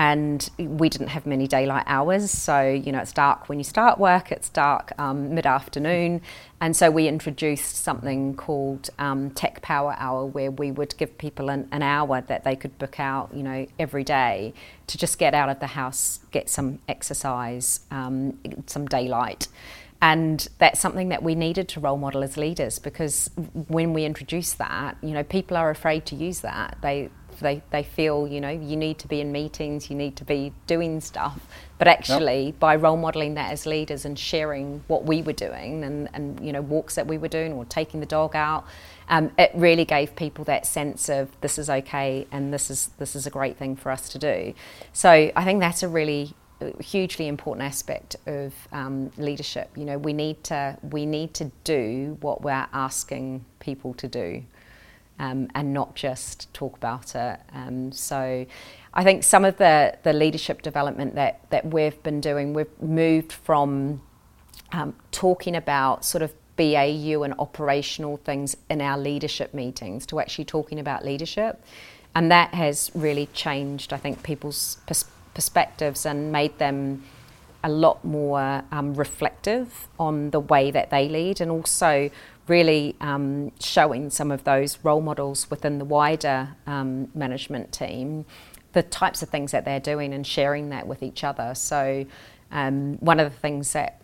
and 0.00 0.48
we 0.56 0.88
didn't 0.88 1.08
have 1.08 1.26
many 1.26 1.46
daylight 1.46 1.84
hours. 1.86 2.30
So, 2.30 2.62
you 2.62 2.90
know, 2.90 3.00
it's 3.00 3.12
dark 3.12 3.50
when 3.50 3.58
you 3.58 3.64
start 3.64 3.98
work, 3.98 4.32
it's 4.32 4.48
dark 4.48 4.98
um, 4.98 5.34
mid 5.34 5.44
afternoon. 5.44 6.22
And 6.58 6.74
so 6.74 6.90
we 6.90 7.06
introduced 7.06 7.76
something 7.76 8.34
called 8.34 8.88
um, 8.98 9.30
Tech 9.32 9.60
Power 9.60 9.94
Hour, 9.98 10.24
where 10.24 10.50
we 10.50 10.72
would 10.72 10.96
give 10.96 11.18
people 11.18 11.50
an, 11.50 11.68
an, 11.70 11.82
hour 11.82 12.22
that 12.22 12.44
they 12.44 12.56
could 12.56 12.78
book 12.78 12.98
out, 12.98 13.34
you 13.34 13.42
know, 13.42 13.66
every 13.78 14.02
day 14.02 14.54
to 14.86 14.96
just 14.96 15.18
get 15.18 15.34
out 15.34 15.50
of 15.50 15.60
the 15.60 15.66
house, 15.66 16.20
get 16.30 16.48
some 16.48 16.78
exercise, 16.88 17.80
um, 17.90 18.38
some 18.66 18.86
daylight. 18.86 19.48
And 20.00 20.48
that's 20.56 20.80
something 20.80 21.10
that 21.10 21.22
we 21.22 21.34
needed 21.34 21.68
to 21.68 21.80
role 21.80 21.98
model 21.98 22.24
as 22.24 22.38
leaders 22.38 22.78
because 22.78 23.28
when 23.68 23.92
we 23.92 24.06
introduce 24.06 24.54
that, 24.54 24.96
you 25.02 25.10
know, 25.10 25.24
people 25.24 25.58
are 25.58 25.68
afraid 25.68 26.06
to 26.06 26.16
use 26.16 26.40
that. 26.40 26.78
They 26.80 27.10
they, 27.40 27.62
they 27.70 27.82
feel, 27.82 28.26
you 28.28 28.40
know, 28.40 28.50
you 28.50 28.76
need 28.76 28.98
to 28.98 29.08
be 29.08 29.20
in 29.20 29.32
meetings, 29.32 29.90
you 29.90 29.96
need 29.96 30.16
to 30.16 30.24
be 30.24 30.52
doing 30.66 31.00
stuff. 31.00 31.40
But 31.78 31.88
actually, 31.88 32.46
yep. 32.46 32.58
by 32.58 32.76
role 32.76 32.96
modeling 32.96 33.34
that 33.34 33.52
as 33.52 33.66
leaders 33.66 34.04
and 34.04 34.18
sharing 34.18 34.84
what 34.86 35.04
we 35.04 35.22
were 35.22 35.32
doing 35.32 35.82
and, 35.82 36.08
and, 36.12 36.44
you 36.44 36.52
know, 36.52 36.60
walks 36.60 36.94
that 36.94 37.06
we 37.06 37.18
were 37.18 37.28
doing 37.28 37.52
or 37.54 37.64
taking 37.64 38.00
the 38.00 38.06
dog 38.06 38.36
out, 38.36 38.66
um, 39.08 39.32
it 39.38 39.50
really 39.54 39.84
gave 39.84 40.14
people 40.14 40.44
that 40.44 40.66
sense 40.66 41.08
of 41.08 41.28
this 41.40 41.58
is 41.58 41.68
okay 41.68 42.26
and 42.30 42.52
this 42.52 42.70
is, 42.70 42.90
this 42.98 43.16
is 43.16 43.26
a 43.26 43.30
great 43.30 43.56
thing 43.56 43.76
for 43.76 43.90
us 43.90 44.08
to 44.10 44.18
do. 44.18 44.54
So 44.92 45.10
I 45.10 45.44
think 45.44 45.60
that's 45.60 45.82
a 45.82 45.88
really 45.88 46.34
uh, 46.60 46.70
hugely 46.78 47.26
important 47.26 47.66
aspect 47.66 48.16
of 48.26 48.52
um, 48.72 49.10
leadership. 49.16 49.70
You 49.76 49.86
know, 49.86 49.96
we 49.96 50.12
need 50.12 50.44
to 50.44 50.76
we 50.82 51.06
need 51.06 51.32
to 51.34 51.50
do 51.64 52.18
what 52.20 52.42
we're 52.42 52.68
asking 52.72 53.44
people 53.60 53.94
to 53.94 54.08
do 54.08 54.44
um, 55.20 55.48
and 55.54 55.72
not 55.72 55.94
just 55.94 56.52
talk 56.54 56.76
about 56.76 57.14
it. 57.14 57.38
Um, 57.52 57.92
so 57.92 58.46
I 58.94 59.04
think 59.04 59.22
some 59.22 59.44
of 59.44 59.58
the, 59.58 59.96
the 60.02 60.14
leadership 60.14 60.62
development 60.62 61.14
that, 61.14 61.48
that 61.50 61.66
we've 61.66 62.02
been 62.02 62.22
doing, 62.22 62.54
we've 62.54 62.80
moved 62.80 63.32
from 63.32 64.00
um, 64.72 64.96
talking 65.12 65.54
about 65.54 66.06
sort 66.06 66.22
of 66.22 66.32
BAU 66.56 67.22
and 67.22 67.34
operational 67.38 68.16
things 68.16 68.56
in 68.70 68.80
our 68.80 68.96
leadership 68.96 69.52
meetings 69.52 70.06
to 70.06 70.20
actually 70.20 70.46
talking 70.46 70.78
about 70.78 71.04
leadership. 71.04 71.62
And 72.14 72.30
that 72.32 72.54
has 72.54 72.90
really 72.94 73.26
changed, 73.26 73.92
I 73.92 73.98
think, 73.98 74.22
people's 74.22 74.78
pers- 74.86 75.04
perspectives 75.34 76.06
and 76.06 76.32
made 76.32 76.58
them 76.58 77.04
a 77.62 77.68
lot 77.68 78.02
more 78.04 78.64
um, 78.72 78.94
reflective 78.94 79.86
on 79.98 80.30
the 80.30 80.40
way 80.40 80.70
that 80.70 80.88
they 80.88 81.10
lead 81.10 81.42
and 81.42 81.50
also 81.50 82.10
really 82.50 82.96
um, 83.00 83.52
showing 83.60 84.10
some 84.10 84.30
of 84.30 84.44
those 84.44 84.78
role 84.82 85.00
models 85.00 85.48
within 85.50 85.78
the 85.78 85.84
wider 85.84 86.48
um, 86.66 87.08
management 87.14 87.72
team, 87.72 88.26
the 88.72 88.82
types 88.82 89.22
of 89.22 89.28
things 89.28 89.52
that 89.52 89.64
they're 89.64 89.80
doing 89.80 90.12
and 90.12 90.26
sharing 90.26 90.68
that 90.70 90.86
with 90.86 91.02
each 91.02 91.24
other. 91.24 91.54
So, 91.54 92.04
um, 92.50 92.98
one 92.98 93.20
of 93.20 93.32
the 93.32 93.38
things 93.38 93.72
that 93.72 94.02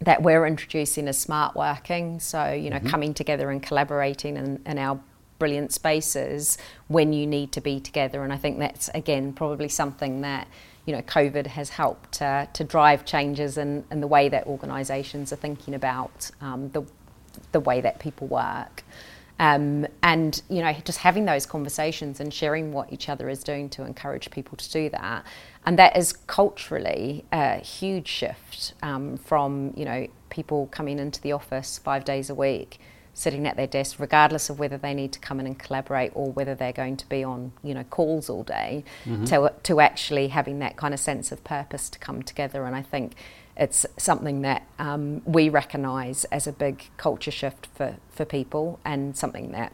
that 0.00 0.22
we're 0.22 0.46
introducing 0.46 1.06
is 1.06 1.18
smart 1.18 1.54
working. 1.54 2.18
So, 2.18 2.52
you 2.52 2.70
know, 2.70 2.76
mm-hmm. 2.76 2.88
coming 2.88 3.14
together 3.14 3.50
and 3.50 3.62
collaborating 3.62 4.36
in, 4.36 4.60
in 4.66 4.78
our 4.78 5.00
brilliant 5.38 5.72
spaces 5.72 6.58
when 6.88 7.12
you 7.12 7.26
need 7.26 7.52
to 7.52 7.60
be 7.60 7.80
together. 7.80 8.24
And 8.24 8.32
I 8.32 8.36
think 8.36 8.58
that's 8.58 8.88
again 8.94 9.32
probably 9.32 9.68
something 9.68 10.22
that 10.22 10.48
you 10.86 10.94
know 10.94 11.02
COVID 11.02 11.46
has 11.46 11.68
helped 11.68 12.22
uh, 12.22 12.46
to 12.52 12.64
drive 12.64 13.04
changes 13.04 13.58
in, 13.58 13.84
in 13.90 14.00
the 14.00 14.06
way 14.06 14.28
that 14.28 14.46
organisations 14.46 15.32
are 15.32 15.36
thinking 15.36 15.74
about 15.74 16.30
um, 16.40 16.68
the 16.70 16.82
the 17.52 17.60
way 17.60 17.80
that 17.80 17.98
people 17.98 18.26
work. 18.26 18.82
Um, 19.38 19.86
and 20.02 20.40
you 20.48 20.60
know 20.60 20.72
just 20.84 20.98
having 20.98 21.24
those 21.24 21.46
conversations 21.46 22.20
and 22.20 22.32
sharing 22.32 22.72
what 22.72 22.92
each 22.92 23.08
other 23.08 23.28
is 23.28 23.42
doing 23.42 23.68
to 23.70 23.82
encourage 23.82 24.30
people 24.30 24.56
to 24.56 24.70
do 24.70 24.88
that 24.90 25.24
and 25.66 25.78
that 25.78 25.96
is 25.96 26.12
culturally 26.12 27.24
a 27.32 27.56
huge 27.56 28.06
shift 28.06 28.74
um, 28.82 29.16
from 29.16 29.72
you 29.74 29.84
know 29.84 30.06
people 30.30 30.68
coming 30.70 30.98
into 30.98 31.20
the 31.22 31.32
office 31.32 31.78
five 31.78 32.04
days 32.04 32.30
a 32.30 32.34
week 32.34 32.78
sitting 33.14 33.46
at 33.46 33.56
their 33.56 33.66
desk 33.66 33.98
regardless 33.98 34.48
of 34.48 34.58
whether 34.58 34.78
they 34.78 34.94
need 34.94 35.12
to 35.12 35.18
come 35.18 35.40
in 35.40 35.46
and 35.46 35.58
collaborate 35.58 36.12
or 36.14 36.30
whether 36.32 36.54
they're 36.54 36.72
going 36.72 36.96
to 36.96 37.08
be 37.08 37.24
on 37.24 37.52
you 37.62 37.74
know 37.74 37.84
calls 37.84 38.30
all 38.30 38.42
day 38.42 38.84
mm-hmm. 39.04 39.24
to, 39.24 39.52
to 39.62 39.80
actually 39.80 40.28
having 40.28 40.58
that 40.60 40.76
kind 40.76 40.94
of 40.94 41.00
sense 41.00 41.32
of 41.32 41.42
purpose 41.42 41.90
to 41.90 41.98
come 41.98 42.22
together 42.22 42.64
and 42.64 42.76
I 42.76 42.82
think 42.82 43.14
it's 43.62 43.86
something 43.96 44.42
that 44.42 44.66
um, 44.80 45.22
we 45.24 45.48
recognise 45.48 46.24
as 46.26 46.48
a 46.48 46.52
big 46.52 46.90
culture 46.96 47.30
shift 47.30 47.68
for, 47.74 47.96
for 48.10 48.24
people 48.24 48.80
and 48.84 49.16
something 49.16 49.52
that 49.52 49.72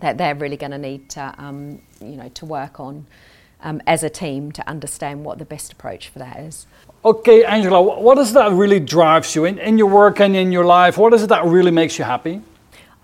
that 0.00 0.18
they're 0.18 0.34
really 0.34 0.56
going 0.56 0.72
to 0.72 0.78
need 0.78 1.08
to 1.08 1.34
um, 1.38 1.80
you 2.00 2.16
know 2.16 2.28
to 2.30 2.44
work 2.44 2.80
on 2.80 3.06
um, 3.62 3.80
as 3.86 4.02
a 4.02 4.10
team 4.10 4.50
to 4.50 4.68
understand 4.68 5.24
what 5.24 5.38
the 5.38 5.44
best 5.44 5.72
approach 5.72 6.08
for 6.08 6.18
that 6.18 6.38
is. 6.40 6.66
Okay, 7.04 7.44
Angela, 7.44 7.80
what 7.80 8.18
is 8.18 8.32
that 8.32 8.50
really 8.52 8.80
drives 8.80 9.34
you 9.36 9.44
in, 9.44 9.58
in 9.58 9.78
your 9.78 9.88
work 9.88 10.20
and 10.20 10.34
in 10.34 10.50
your 10.50 10.64
life? 10.64 10.98
What 10.98 11.14
is 11.14 11.22
it 11.22 11.28
that 11.28 11.44
really 11.44 11.70
makes 11.70 11.98
you 11.98 12.04
happy? 12.04 12.40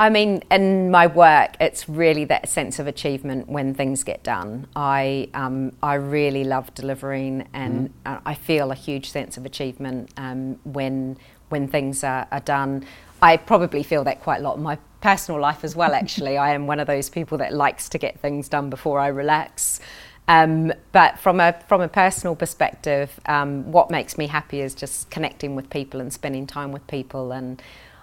I 0.01 0.09
mean, 0.09 0.42
in 0.51 0.90
my 0.90 1.09
work, 1.09 1.57
it's 1.61 1.86
really 1.86 2.24
that 2.24 2.48
sense 2.48 2.78
of 2.78 2.86
achievement 2.86 3.51
when 3.51 3.74
things 3.74 4.03
get 4.03 4.22
done. 4.22 4.66
I 4.74 5.28
um, 5.34 5.72
I 5.82 5.94
really 5.96 6.42
love 6.42 6.72
delivering, 6.74 7.46
and 7.53 7.92
mm. 8.07 8.22
I 8.24 8.32
feel 8.32 8.72
a 8.72 8.74
huge 8.74 9.11
sense 9.11 9.36
of 9.36 9.44
achievement 9.44 10.11
um, 10.16 10.59
when 10.64 11.18
when 11.51 11.68
things 11.68 12.03
are, 12.03 12.26
are, 12.32 12.40
done. 12.40 12.86
I 13.20 13.36
probably 13.36 13.82
feel 13.82 14.03
that 14.05 14.22
quite 14.22 14.40
a 14.40 14.42
lot 14.42 14.57
in 14.57 14.62
my 14.62 14.78
personal 15.03 15.38
life 15.38 15.64
as 15.64 15.76
well. 15.76 15.92
Actually, 16.03 16.38
I 16.38 16.55
am 16.55 16.66
one 16.66 16.80
of 16.80 16.86
those 16.86 17.11
people 17.11 17.36
that 17.36 17.53
likes 17.53 17.90
to 17.90 17.98
get 17.98 18.18
things 18.20 18.48
done 18.48 18.70
before 18.70 19.01
I 19.01 19.09
relax. 19.09 19.80
Um, 20.28 20.72
but 20.92 21.18
from 21.18 21.40
a 21.40 21.61
from 21.68 21.82
a 21.82 21.88
personal 21.88 22.34
perspective, 22.34 23.20
um, 23.26 23.70
what 23.70 23.90
makes 23.90 24.16
me 24.16 24.28
happy 24.28 24.62
is 24.62 24.74
just 24.74 25.11
connecting 25.11 25.57
with 25.57 25.68
people 25.68 26.01
and 26.01 26.11
spending 26.11 26.46
time 26.46 26.72
with 26.72 26.86
people 26.86 27.32
and 27.32 27.61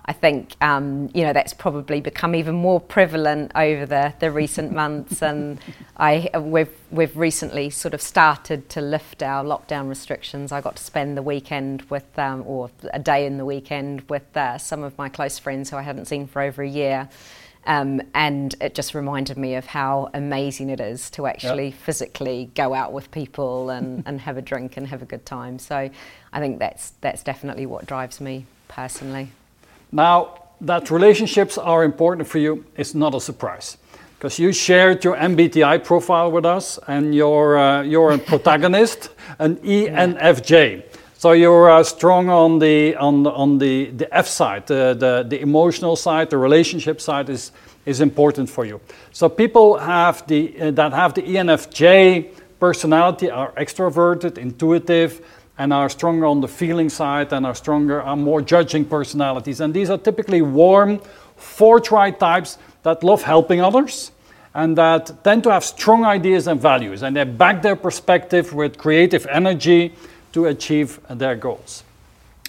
I 0.09 0.13
think 0.13 0.55
um, 0.61 1.09
you 1.13 1.23
know 1.23 1.33
that's 1.33 1.53
probably 1.53 1.99
become 1.99 2.33
even 2.33 2.55
more 2.55 2.79
prevalent 2.79 3.51
over 3.55 3.85
the, 3.85 4.13
the 4.19 4.31
recent 4.31 4.71
months, 4.71 5.21
and 5.21 5.59
I 5.97 6.29
we've 6.39 6.71
we've 6.91 7.15
recently 7.17 7.69
sort 7.69 7.93
of 7.93 8.01
started 8.01 8.69
to 8.69 8.81
lift 8.81 9.21
our 9.21 9.43
lockdown 9.43 9.89
restrictions. 9.89 10.53
I 10.53 10.61
got 10.61 10.77
to 10.77 10.83
spend 10.83 11.17
the 11.17 11.21
weekend 11.21 11.81
with, 11.83 12.17
um, 12.17 12.43
or 12.47 12.71
a 12.93 12.99
day 12.99 13.25
in 13.25 13.37
the 13.37 13.43
weekend 13.43 14.09
with 14.09 14.35
uh, 14.37 14.57
some 14.57 14.83
of 14.83 14.97
my 14.97 15.09
close 15.09 15.39
friends 15.39 15.71
who 15.71 15.77
I 15.77 15.81
hadn't 15.81 16.05
seen 16.05 16.27
for 16.27 16.41
over 16.41 16.63
a 16.63 16.69
year. 16.69 17.09
Um, 17.65 18.01
and 18.13 18.55
it 18.61 18.75
just 18.75 18.93
reminded 18.95 19.37
me 19.37 19.55
of 19.55 19.65
how 19.65 20.09
amazing 20.13 20.69
it 20.69 20.79
is 20.79 21.09
to 21.11 21.27
actually 21.27 21.65
yep. 21.65 21.73
physically 21.73 22.49
go 22.55 22.73
out 22.73 22.93
with 22.93 23.11
people 23.11 23.69
and, 23.69 24.03
and 24.07 24.21
have 24.21 24.37
a 24.37 24.41
drink 24.41 24.77
and 24.77 24.87
have 24.87 25.01
a 25.01 25.05
good 25.05 25.25
time. 25.25 25.59
So 25.59 25.89
I 26.31 26.39
think 26.39 26.59
that's 26.59 26.91
that's 27.01 27.23
definitely 27.23 27.65
what 27.65 27.85
drives 27.85 28.21
me 28.21 28.45
personally. 28.69 29.31
Now 29.91 30.37
that 30.61 30.89
relationships 30.91 31.57
are 31.57 31.83
important 31.83 32.27
for 32.27 32.39
you 32.39 32.65
is 32.75 32.95
not 32.95 33.13
a 33.13 33.21
surprise 33.21 33.77
because 34.17 34.39
you 34.39 34.51
shared 34.51 35.03
your 35.03 35.15
MBTI 35.15 35.83
profile 35.83 36.31
with 36.31 36.45
us 36.45 36.79
and 36.87 37.13
you're, 37.13 37.57
uh, 37.57 37.83
you're 37.83 38.11
a 38.11 38.17
protagonist, 38.17 39.09
an 39.37 39.57
ENFJ. 39.57 40.83
So 41.19 41.31
you're 41.31 41.69
uh, 41.69 41.83
strong 41.83 42.29
on 42.29 42.59
the, 42.59 42.95
on, 42.95 43.23
the, 43.23 43.31
on 43.31 43.57
the, 43.59 43.91
the 43.91 44.15
F 44.15 44.27
side, 44.27 44.67
the, 44.67 44.95
the, 44.97 45.25
the 45.27 45.41
emotional 45.41 45.95
side, 45.95 46.29
the 46.29 46.37
relationship 46.37 46.99
side 46.99 47.29
is, 47.29 47.51
is 47.85 48.01
important 48.01 48.49
for 48.49 48.65
you. 48.65 48.81
So 49.11 49.29
people 49.29 49.77
have 49.77 50.25
the, 50.27 50.61
uh, 50.61 50.71
that 50.71 50.93
have 50.93 51.13
the 51.13 51.21
ENFJ 51.21 52.33
personality 52.59 53.29
are 53.29 53.51
extroverted, 53.53 54.37
intuitive, 54.37 55.25
and 55.57 55.73
are 55.73 55.89
stronger 55.89 56.25
on 56.25 56.41
the 56.41 56.47
feeling 56.47 56.89
side 56.89 57.33
and 57.33 57.45
are 57.45 57.55
stronger, 57.55 58.01
are 58.01 58.15
more 58.15 58.41
judging 58.41 58.85
personalities. 58.85 59.59
And 59.59 59.73
these 59.73 59.89
are 59.89 59.97
typically 59.97 60.41
warm, 60.41 60.99
forthright 61.35 62.19
types 62.19 62.57
that 62.83 63.03
love 63.03 63.23
helping 63.23 63.61
others 63.61 64.11
and 64.57 64.75
that 64.75 65.23
tend 65.23 65.43
to 65.43 65.51
have 65.51 65.63
strong 65.63 66.03
ideas 66.03 66.47
and 66.47 66.59
values, 66.59 67.03
and 67.03 67.15
they 67.15 67.23
back 67.23 67.61
their 67.61 67.75
perspective 67.75 68.53
with 68.53 68.75
creative 68.75 69.27
energy 69.27 69.93
to 70.33 70.45
achieve 70.45 70.99
their 71.11 71.35
goals. 71.35 71.83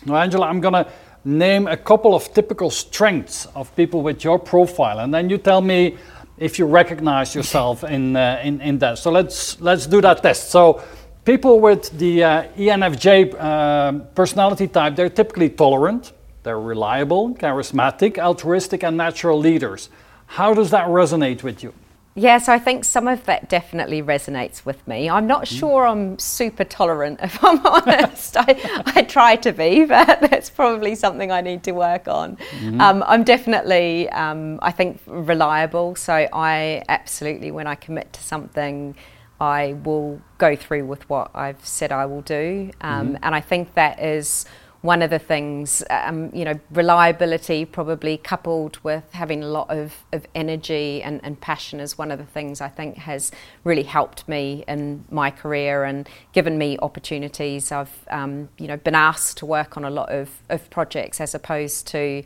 Now, 0.06 0.16
Angela, 0.16 0.46
I'm 0.46 0.60
going 0.62 0.72
to 0.72 0.86
name 1.26 1.66
a 1.66 1.76
couple 1.76 2.14
of 2.14 2.32
typical 2.32 2.70
strengths 2.70 3.46
of 3.54 3.74
people 3.76 4.00
with 4.00 4.24
your 4.24 4.38
profile, 4.38 5.00
and 5.00 5.12
then 5.12 5.28
you 5.28 5.36
tell 5.36 5.60
me 5.60 5.98
if 6.38 6.58
you 6.58 6.64
recognize 6.64 7.34
yourself 7.34 7.84
in, 7.84 8.16
uh, 8.16 8.40
in, 8.42 8.62
in 8.62 8.78
that. 8.78 8.96
So 8.96 9.10
let's, 9.10 9.60
let's 9.60 9.86
do 9.86 10.00
that 10.00 10.22
test. 10.22 10.50
So, 10.50 10.82
people 11.28 11.60
with 11.60 11.90
the 11.98 12.24
uh, 12.24 12.42
ENFJ 12.56 13.34
uh, 13.38 13.92
personality 14.14 14.66
type, 14.66 14.96
they're 14.96 15.10
typically 15.10 15.50
tolerant, 15.50 16.12
they're 16.42 16.58
reliable, 16.58 17.34
charismatic, 17.34 18.16
altruistic, 18.16 18.82
and 18.82 18.96
natural 18.96 19.38
leaders. 19.38 19.90
How 20.38 20.54
does 20.54 20.70
that 20.70 20.88
resonate 20.88 21.42
with 21.42 21.62
you? 21.62 21.74
Yeah, 22.14 22.38
so 22.38 22.54
I 22.54 22.58
think 22.58 22.86
some 22.86 23.06
of 23.06 23.26
that 23.26 23.50
definitely 23.50 24.02
resonates 24.02 24.64
with 24.64 24.80
me. 24.88 25.10
I'm 25.10 25.26
not 25.26 25.42
mm. 25.42 25.58
sure 25.58 25.86
I'm 25.86 26.18
super 26.18 26.64
tolerant, 26.64 27.20
if 27.22 27.44
I'm 27.44 27.64
honest. 27.66 28.34
I, 28.38 28.82
I 28.96 29.02
try 29.02 29.36
to 29.36 29.52
be, 29.52 29.84
but 29.94 30.22
that's 30.22 30.48
probably 30.48 30.94
something 30.94 31.30
I 31.30 31.42
need 31.42 31.62
to 31.64 31.72
work 31.72 32.08
on. 32.08 32.36
Mm-hmm. 32.36 32.80
Um, 32.80 33.04
I'm 33.06 33.22
definitely, 33.22 34.08
um, 34.08 34.60
I 34.62 34.72
think, 34.72 34.98
reliable. 35.06 35.94
So 35.94 36.26
I 36.32 36.82
absolutely, 36.88 37.50
when 37.50 37.66
I 37.66 37.74
commit 37.74 38.14
to 38.14 38.22
something, 38.22 38.96
I 39.40 39.74
will 39.84 40.20
go 40.38 40.56
through 40.56 40.86
with 40.86 41.08
what 41.08 41.30
I've 41.34 41.64
said 41.64 41.92
I 41.92 42.06
will 42.06 42.22
do. 42.22 42.70
Um, 42.80 43.08
mm-hmm. 43.08 43.16
And 43.22 43.34
I 43.34 43.40
think 43.40 43.74
that 43.74 44.00
is 44.00 44.46
one 44.80 45.02
of 45.02 45.10
the 45.10 45.18
things, 45.18 45.82
um, 45.90 46.30
you 46.32 46.44
know, 46.44 46.58
reliability 46.70 47.64
probably 47.64 48.16
coupled 48.16 48.78
with 48.84 49.02
having 49.12 49.42
a 49.42 49.46
lot 49.46 49.68
of, 49.70 50.04
of 50.12 50.24
energy 50.36 51.02
and, 51.02 51.20
and 51.24 51.40
passion 51.40 51.80
is 51.80 51.98
one 51.98 52.12
of 52.12 52.18
the 52.18 52.24
things 52.24 52.60
I 52.60 52.68
think 52.68 52.96
has 52.98 53.32
really 53.64 53.82
helped 53.82 54.28
me 54.28 54.64
in 54.68 55.04
my 55.10 55.32
career 55.32 55.82
and 55.82 56.08
given 56.32 56.58
me 56.58 56.78
opportunities. 56.80 57.72
I've, 57.72 58.06
um, 58.08 58.50
you 58.56 58.68
know, 58.68 58.76
been 58.76 58.94
asked 58.94 59.38
to 59.38 59.46
work 59.46 59.76
on 59.76 59.84
a 59.84 59.90
lot 59.90 60.10
of, 60.10 60.30
of 60.48 60.70
projects 60.70 61.20
as 61.20 61.34
opposed 61.34 61.88
to 61.88 62.22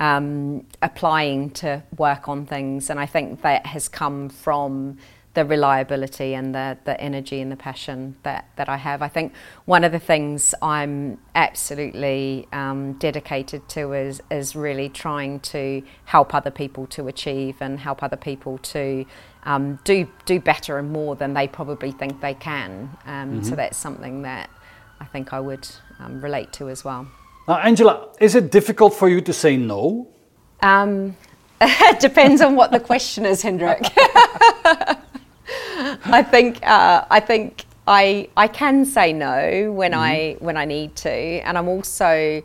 um, 0.00 0.66
applying 0.82 1.50
to 1.50 1.84
work 1.96 2.28
on 2.28 2.46
things. 2.46 2.90
And 2.90 2.98
I 2.98 3.06
think 3.06 3.42
that 3.42 3.66
has 3.66 3.86
come 3.86 4.28
from 4.28 4.98
the 5.34 5.44
reliability 5.44 6.34
and 6.34 6.54
the, 6.54 6.76
the 6.84 7.00
energy 7.00 7.40
and 7.40 7.50
the 7.50 7.56
passion 7.56 8.16
that, 8.22 8.48
that 8.56 8.68
I 8.68 8.76
have. 8.76 9.00
I 9.00 9.08
think 9.08 9.32
one 9.64 9.82
of 9.82 9.92
the 9.92 9.98
things 9.98 10.54
I'm 10.60 11.18
absolutely 11.34 12.46
um, 12.52 12.94
dedicated 12.94 13.66
to 13.70 13.92
is, 13.94 14.22
is 14.30 14.54
really 14.54 14.90
trying 14.90 15.40
to 15.40 15.82
help 16.04 16.34
other 16.34 16.50
people 16.50 16.86
to 16.88 17.08
achieve 17.08 17.56
and 17.60 17.80
help 17.80 18.02
other 18.02 18.16
people 18.16 18.58
to 18.58 19.06
um, 19.44 19.78
do, 19.84 20.06
do 20.26 20.38
better 20.38 20.78
and 20.78 20.90
more 20.90 21.16
than 21.16 21.32
they 21.32 21.48
probably 21.48 21.92
think 21.92 22.20
they 22.20 22.34
can. 22.34 22.90
Um, 23.06 23.30
mm-hmm. 23.30 23.42
So 23.42 23.56
that's 23.56 23.78
something 23.78 24.22
that 24.22 24.50
I 25.00 25.06
think 25.06 25.32
I 25.32 25.40
would 25.40 25.66
um, 25.98 26.20
relate 26.20 26.52
to 26.54 26.68
as 26.68 26.84
well. 26.84 27.08
Now, 27.48 27.56
Angela, 27.56 28.08
is 28.20 28.34
it 28.34 28.50
difficult 28.50 28.94
for 28.94 29.08
you 29.08 29.20
to 29.22 29.32
say 29.32 29.56
no? 29.56 30.08
Um, 30.60 31.16
depends 32.00 32.40
on 32.40 32.54
what 32.54 32.70
the 32.70 32.78
question 32.78 33.24
is, 33.24 33.42
Hendrik. 33.42 33.82
I 36.04 36.22
think 36.22 36.64
uh, 36.66 37.04
I 37.10 37.20
think 37.20 37.64
I 37.86 38.28
I 38.36 38.48
can 38.48 38.84
say 38.84 39.12
no 39.12 39.72
when 39.72 39.92
mm-hmm. 39.92 40.00
I 40.00 40.36
when 40.40 40.56
I 40.56 40.64
need 40.64 40.96
to, 40.96 41.10
and 41.10 41.58
I'm 41.58 41.68
also 41.68 42.42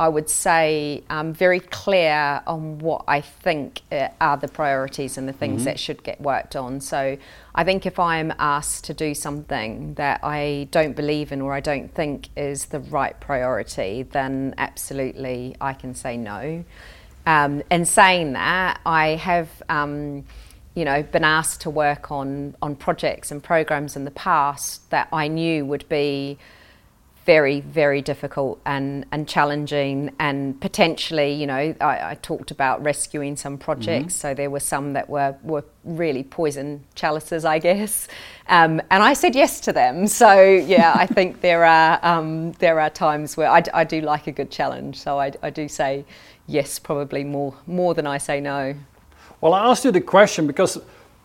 I 0.00 0.08
would 0.08 0.30
say 0.30 1.04
um, 1.10 1.34
very 1.34 1.60
clear 1.60 2.40
on 2.46 2.78
what 2.78 3.04
I 3.06 3.20
think 3.20 3.82
uh, 3.92 4.08
are 4.18 4.38
the 4.38 4.48
priorities 4.48 5.18
and 5.18 5.28
the 5.28 5.32
things 5.34 5.56
mm-hmm. 5.56 5.64
that 5.66 5.78
should 5.78 6.02
get 6.02 6.18
worked 6.22 6.56
on. 6.56 6.80
So 6.80 7.18
I 7.54 7.64
think 7.64 7.84
if 7.84 7.98
I'm 7.98 8.32
asked 8.38 8.84
to 8.84 8.94
do 8.94 9.14
something 9.14 9.92
that 9.94 10.20
I 10.22 10.68
don't 10.70 10.96
believe 10.96 11.32
in 11.32 11.42
or 11.42 11.52
I 11.52 11.60
don't 11.60 11.94
think 11.94 12.30
is 12.34 12.66
the 12.66 12.80
right 12.80 13.18
priority, 13.20 14.04
then 14.04 14.54
absolutely 14.56 15.54
I 15.60 15.74
can 15.74 15.94
say 15.94 16.16
no. 16.16 16.64
Um, 17.26 17.62
and 17.70 17.86
saying 17.86 18.32
that, 18.32 18.80
I 18.86 19.08
have. 19.16 19.48
Um, 19.68 20.24
you 20.74 20.84
know, 20.84 21.02
been 21.02 21.24
asked 21.24 21.62
to 21.62 21.70
work 21.70 22.10
on, 22.10 22.54
on 22.62 22.76
projects 22.76 23.30
and 23.30 23.42
programs 23.42 23.96
in 23.96 24.04
the 24.04 24.10
past 24.10 24.88
that 24.90 25.08
I 25.12 25.28
knew 25.28 25.64
would 25.66 25.88
be 25.88 26.38
very, 27.26 27.60
very 27.60 28.00
difficult 28.00 28.60
and, 28.64 29.04
and 29.12 29.28
challenging 29.28 30.10
and 30.18 30.58
potentially, 30.60 31.32
you 31.32 31.46
know, 31.46 31.74
I, 31.80 32.10
I 32.10 32.18
talked 32.22 32.50
about 32.50 32.82
rescuing 32.82 33.36
some 33.36 33.58
projects. 33.58 34.14
Mm-hmm. 34.14 34.28
So 34.28 34.34
there 34.34 34.50
were 34.50 34.60
some 34.60 34.94
that 34.94 35.08
were, 35.08 35.36
were 35.42 35.64
really 35.84 36.22
poison 36.22 36.82
chalices, 36.94 37.44
I 37.44 37.58
guess. 37.58 38.08
Um, 38.48 38.80
and 38.90 39.02
I 39.02 39.12
said 39.12 39.34
yes 39.34 39.60
to 39.60 39.72
them. 39.72 40.06
So 40.06 40.42
yeah, 40.42 40.92
I 40.96 41.06
think 41.16 41.40
there 41.40 41.64
are, 41.64 42.00
um, 42.02 42.52
there 42.52 42.80
are 42.80 42.90
times 42.90 43.36
where 43.36 43.50
I, 43.50 43.62
I 43.74 43.84
do 43.84 44.00
like 44.00 44.26
a 44.26 44.32
good 44.32 44.50
challenge. 44.50 44.98
So 44.98 45.20
I, 45.20 45.32
I 45.42 45.50
do 45.50 45.68
say 45.68 46.04
yes, 46.46 46.78
probably 46.78 47.22
more, 47.22 47.54
more 47.66 47.94
than 47.94 48.06
I 48.06 48.18
say 48.18 48.40
no. 48.40 48.74
Well, 49.40 49.54
I 49.54 49.70
asked 49.70 49.86
you 49.86 49.90
the 49.90 50.02
question 50.02 50.46
because 50.46 50.78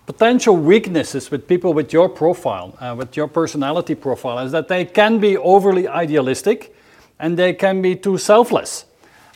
potential 0.06 0.56
weaknesses 0.56 1.32
with 1.32 1.48
people 1.48 1.74
with 1.74 1.92
your 1.92 2.08
profile, 2.08 2.74
uh, 2.80 2.96
with 2.98 3.18
your 3.18 3.28
personality 3.28 3.94
profile, 3.94 4.40
is 4.40 4.54
that 4.54 4.70
they 4.70 4.86
can 4.86 5.20
be 5.20 5.36
overly 5.36 5.86
idealistic 5.88 6.74
and 7.20 7.38
they 7.38 7.54
can 7.54 7.82
be 7.82 7.96
too 7.96 8.18
selfless. 8.18 8.86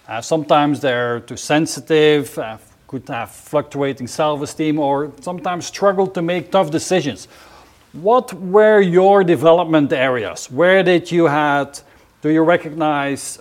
Uh, 0.07 0.21
sometimes 0.21 0.79
they're 0.79 1.19
too 1.19 1.35
sensitive, 1.35 2.37
uh, 2.37 2.57
could 2.87 3.07
have 3.09 3.31
fluctuating 3.31 4.07
self 4.07 4.41
esteem, 4.41 4.79
or 4.79 5.11
sometimes 5.19 5.65
struggle 5.65 6.07
to 6.07 6.21
make 6.21 6.49
tough 6.49 6.71
decisions. 6.71 7.27
What 7.91 8.33
were 8.33 8.79
your 8.79 9.25
development 9.25 9.91
areas? 9.91 10.49
Where 10.49 10.83
did 10.83 11.11
you 11.11 11.25
had, 11.25 11.79
do 12.21 12.29
you 12.29 12.43
recognize 12.43 13.39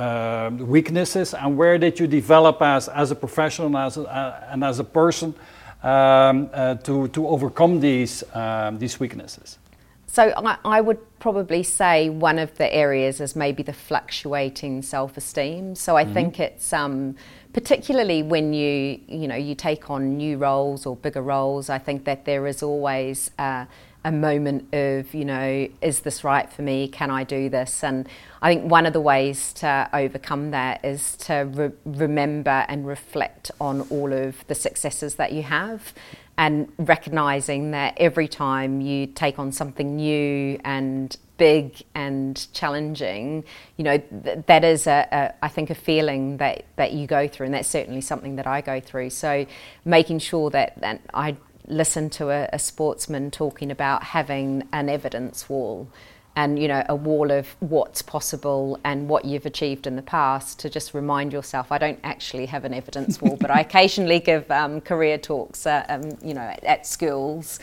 uh, 0.00 0.50
weaknesses 0.58 1.34
and 1.34 1.56
where 1.56 1.76
did 1.76 2.00
you 2.00 2.06
develop 2.06 2.62
as, 2.62 2.88
as 2.88 3.10
a 3.10 3.14
professional 3.14 3.66
and 3.66 3.76
as 3.76 3.96
a, 3.98 4.02
uh, 4.02 4.48
and 4.50 4.64
as 4.64 4.78
a 4.78 4.84
person 4.84 5.34
um, 5.82 6.48
uh, 6.52 6.74
to, 6.76 7.08
to 7.08 7.26
overcome 7.28 7.80
these, 7.80 8.24
um, 8.34 8.78
these 8.78 8.98
weaknesses? 8.98 9.58
So 10.06 10.32
I, 10.36 10.56
I, 10.64 10.80
would 10.80 10.98
probably 11.20 11.62
say 11.62 12.08
one 12.08 12.40
of 12.40 12.56
the 12.56 12.72
areas 12.74 13.20
is 13.20 13.36
maybe 13.36 13.62
the 13.62 13.72
fluctuating 13.72 14.82
self-esteem. 14.82 15.76
So 15.76 15.96
I 15.96 16.04
mm-hmm. 16.04 16.14
think 16.14 16.40
it's 16.40 16.72
um, 16.72 17.14
particularly 17.52 18.24
when 18.24 18.52
you 18.52 19.00
you 19.06 19.28
know 19.28 19.36
you 19.36 19.54
take 19.54 19.88
on 19.88 20.16
new 20.16 20.36
roles 20.36 20.84
or 20.84 20.96
bigger 20.96 21.22
roles. 21.22 21.70
I 21.70 21.78
think 21.78 22.04
that 22.06 22.24
there 22.24 22.48
is 22.48 22.60
always 22.62 23.30
uh, 23.38 23.66
a 24.04 24.12
moment 24.12 24.72
of, 24.74 25.12
you 25.12 25.24
know, 25.24 25.68
is 25.82 26.00
this 26.00 26.24
right 26.24 26.50
for 26.50 26.62
me? 26.62 26.88
Can 26.88 27.10
I 27.10 27.24
do 27.24 27.48
this? 27.48 27.84
And 27.84 28.08
I 28.40 28.54
think 28.54 28.70
one 28.70 28.86
of 28.86 28.92
the 28.92 29.00
ways 29.00 29.52
to 29.54 29.90
overcome 29.92 30.52
that 30.52 30.84
is 30.84 31.16
to 31.18 31.50
re- 31.52 31.72
remember 31.84 32.64
and 32.68 32.86
reflect 32.86 33.50
on 33.60 33.82
all 33.90 34.12
of 34.12 34.46
the 34.46 34.54
successes 34.54 35.16
that 35.16 35.32
you 35.32 35.42
have 35.42 35.92
and 36.38 36.72
recognizing 36.78 37.72
that 37.72 37.92
every 37.98 38.26
time 38.26 38.80
you 38.80 39.06
take 39.06 39.38
on 39.38 39.52
something 39.52 39.96
new 39.96 40.58
and 40.64 41.18
big 41.36 41.82
and 41.94 42.50
challenging, 42.54 43.44
you 43.76 43.84
know, 43.84 43.98
th- 43.98 44.38
that 44.46 44.64
is 44.64 44.86
a, 44.86 45.06
a, 45.12 45.44
I 45.44 45.48
think, 45.48 45.68
a 45.68 45.74
feeling 45.74 46.38
that, 46.38 46.64
that 46.76 46.92
you 46.92 47.06
go 47.06 47.28
through, 47.28 47.46
and 47.46 47.54
that's 47.54 47.68
certainly 47.68 48.00
something 48.00 48.36
that 48.36 48.46
I 48.46 48.62
go 48.62 48.80
through. 48.80 49.10
So 49.10 49.44
making 49.84 50.20
sure 50.20 50.48
that, 50.50 50.80
that 50.80 51.02
I 51.12 51.36
listened 51.70 52.12
to 52.12 52.30
a, 52.30 52.48
a 52.52 52.58
sportsman 52.58 53.30
talking 53.30 53.70
about 53.70 54.02
having 54.02 54.68
an 54.72 54.88
evidence 54.88 55.48
wall. 55.48 55.88
and 56.36 56.58
you 56.62 56.68
know 56.68 56.84
a 56.88 56.94
wall 56.94 57.30
of 57.32 57.56
what's 57.58 58.02
possible 58.02 58.78
and 58.84 59.08
what 59.08 59.24
you've 59.24 59.46
achieved 59.46 59.86
in 59.86 59.96
the 59.96 60.02
past 60.02 60.60
to 60.60 60.70
just 60.70 60.94
remind 60.94 61.32
yourself. 61.32 61.72
I 61.72 61.78
don't 61.78 61.98
actually 62.04 62.46
have 62.46 62.64
an 62.64 62.72
evidence 62.72 63.20
wall, 63.20 63.36
but 63.40 63.50
I 63.50 63.60
occasionally 63.66 64.20
give 64.20 64.50
um, 64.50 64.80
career 64.80 65.18
talks, 65.18 65.66
uh, 65.66 65.84
um, 65.88 66.02
you 66.22 66.34
know, 66.34 66.42
at, 66.42 66.62
at 66.64 66.86
schools. 66.86 67.58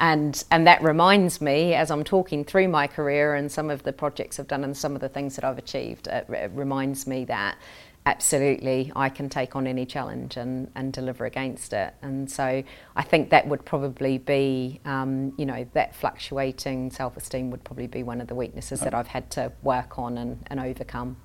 And, 0.00 0.44
and 0.50 0.66
that 0.66 0.82
reminds 0.82 1.40
me 1.40 1.74
as 1.74 1.90
I'm 1.90 2.04
talking 2.04 2.44
through 2.44 2.68
my 2.68 2.86
career 2.86 3.34
and 3.34 3.50
some 3.50 3.68
of 3.68 3.82
the 3.82 3.92
projects 3.92 4.38
I've 4.38 4.46
done 4.46 4.62
and 4.62 4.76
some 4.76 4.94
of 4.94 5.00
the 5.00 5.08
things 5.08 5.34
that 5.36 5.44
I've 5.44 5.58
achieved, 5.58 6.06
it, 6.06 6.26
it 6.28 6.50
reminds 6.54 7.06
me 7.06 7.24
that 7.24 7.58
absolutely 8.06 8.90
I 8.96 9.08
can 9.08 9.28
take 9.28 9.54
on 9.54 9.66
any 9.66 9.84
challenge 9.84 10.36
and, 10.36 10.70
and 10.74 10.92
deliver 10.92 11.26
against 11.26 11.72
it. 11.72 11.94
And 12.02 12.30
so 12.30 12.62
I 12.96 13.02
think 13.02 13.30
that 13.30 13.46
would 13.46 13.64
probably 13.64 14.18
be, 14.18 14.80
um, 14.84 15.34
you 15.36 15.44
know, 15.44 15.66
that 15.74 15.94
fluctuating 15.94 16.90
self 16.90 17.16
esteem 17.16 17.50
would 17.50 17.64
probably 17.64 17.86
be 17.86 18.02
one 18.02 18.20
of 18.20 18.28
the 18.28 18.34
weaknesses 18.34 18.80
that 18.80 18.94
I've 18.94 19.08
had 19.08 19.30
to 19.32 19.52
work 19.62 19.98
on 19.98 20.18
and, 20.18 20.38
and 20.48 20.58
overcome. 20.60 21.16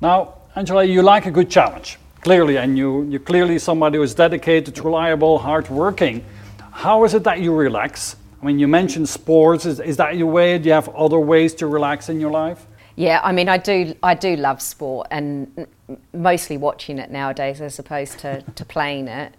Now, 0.00 0.34
Angela, 0.56 0.84
you 0.84 1.02
like 1.02 1.26
a 1.26 1.30
good 1.30 1.50
challenge, 1.50 1.98
clearly, 2.20 2.58
and 2.58 2.76
you, 2.76 3.04
you're 3.04 3.20
clearly 3.20 3.58
somebody 3.58 3.96
who 3.96 4.02
is 4.02 4.14
dedicated, 4.14 4.78
reliable, 4.84 5.38
hardworking. 5.38 6.24
How 6.70 7.04
is 7.04 7.14
it 7.14 7.24
that 7.24 7.40
you 7.40 7.54
relax? 7.54 8.16
I 8.42 8.46
mean, 8.46 8.58
you 8.58 8.68
mentioned 8.68 9.08
sports. 9.08 9.64
Is, 9.64 9.80
is 9.80 9.96
that 9.96 10.16
your 10.16 10.26
way? 10.26 10.58
Do 10.58 10.68
you 10.68 10.74
have 10.74 10.90
other 10.90 11.18
ways 11.18 11.54
to 11.54 11.66
relax 11.66 12.10
in 12.10 12.20
your 12.20 12.30
life? 12.30 12.66
Yeah, 12.96 13.20
I 13.24 13.32
mean, 13.32 13.48
I 13.48 13.56
do. 13.56 13.94
I 14.02 14.14
do 14.14 14.36
love 14.36 14.60
sport, 14.62 15.08
and 15.10 15.66
mostly 16.12 16.56
watching 16.56 16.98
it 16.98 17.10
nowadays 17.10 17.60
as 17.60 17.78
opposed 17.78 18.18
to, 18.20 18.42
to 18.42 18.64
playing 18.64 19.08
it. 19.08 19.34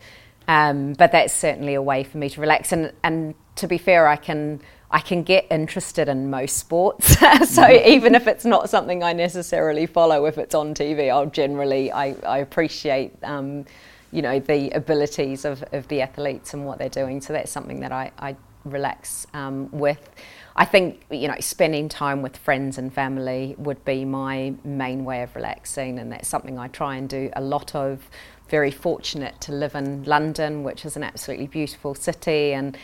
Um, 0.47 0.93
but 0.93 1.11
that's 1.11 1.33
certainly 1.33 1.73
a 1.73 1.81
way 1.81 2.03
for 2.03 2.17
me 2.17 2.29
to 2.29 2.41
relax. 2.41 2.71
And, 2.71 2.93
and 3.03 3.35
to 3.55 3.67
be 3.67 3.77
fair, 3.77 4.07
I 4.07 4.15
can 4.15 4.61
I 4.91 4.99
can 4.99 5.23
get 5.23 5.47
interested 5.49 6.07
in 6.07 6.29
most 6.29 6.57
sports. 6.57 7.07
so 7.19 7.25
mm-hmm. 7.63 7.89
even 7.89 8.15
if 8.15 8.27
it's 8.27 8.45
not 8.45 8.69
something 8.69 9.03
I 9.03 9.13
necessarily 9.13 9.87
follow, 9.87 10.25
if 10.25 10.37
it's 10.37 10.55
on 10.55 10.73
TV, 10.73 11.11
I'll 11.11 11.25
generally 11.25 11.91
I, 11.91 12.15
I 12.25 12.37
appreciate 12.37 13.11
um, 13.23 13.65
you 14.11 14.21
know 14.21 14.39
the 14.39 14.69
abilities 14.71 15.43
of, 15.43 15.63
of 15.73 15.87
the 15.87 16.01
athletes 16.01 16.53
and 16.53 16.65
what 16.65 16.77
they're 16.77 16.87
doing. 16.87 17.19
So 17.19 17.33
that's 17.33 17.51
something 17.51 17.79
that 17.81 17.91
I, 17.91 18.11
I 18.19 18.35
relax 18.63 19.27
um, 19.33 19.69
with. 19.71 20.09
I 20.58 20.64
think 20.64 21.01
you 21.12 21.28
know 21.28 21.36
spending 21.39 21.89
time 21.89 22.22
with 22.22 22.38
friends 22.38 22.78
and 22.78 22.93
family 22.93 23.56
would 23.58 23.84
be 23.84 24.06
my 24.06 24.53
main 24.64 25.03
way 25.03 25.22
of 25.22 25.36
relaxing, 25.36 25.99
and 25.99 26.12
that's 26.12 26.28
something 26.28 26.58
I 26.58 26.70
try 26.70 26.95
and 26.95 27.10
do 27.10 27.30
a 27.36 27.41
lot 27.41 27.76
of. 27.76 28.10
Very 28.47 28.70
fortunate 28.70 29.41
to 29.41 29.51
live 29.51 29.74
in 29.74 30.03
London, 30.03 30.64
which 30.64 30.86
is 30.86 30.95
an 30.95 31.03
absolutely 31.03 31.47
beautiful 31.47 31.95
city, 31.95 32.53
and 32.53 32.78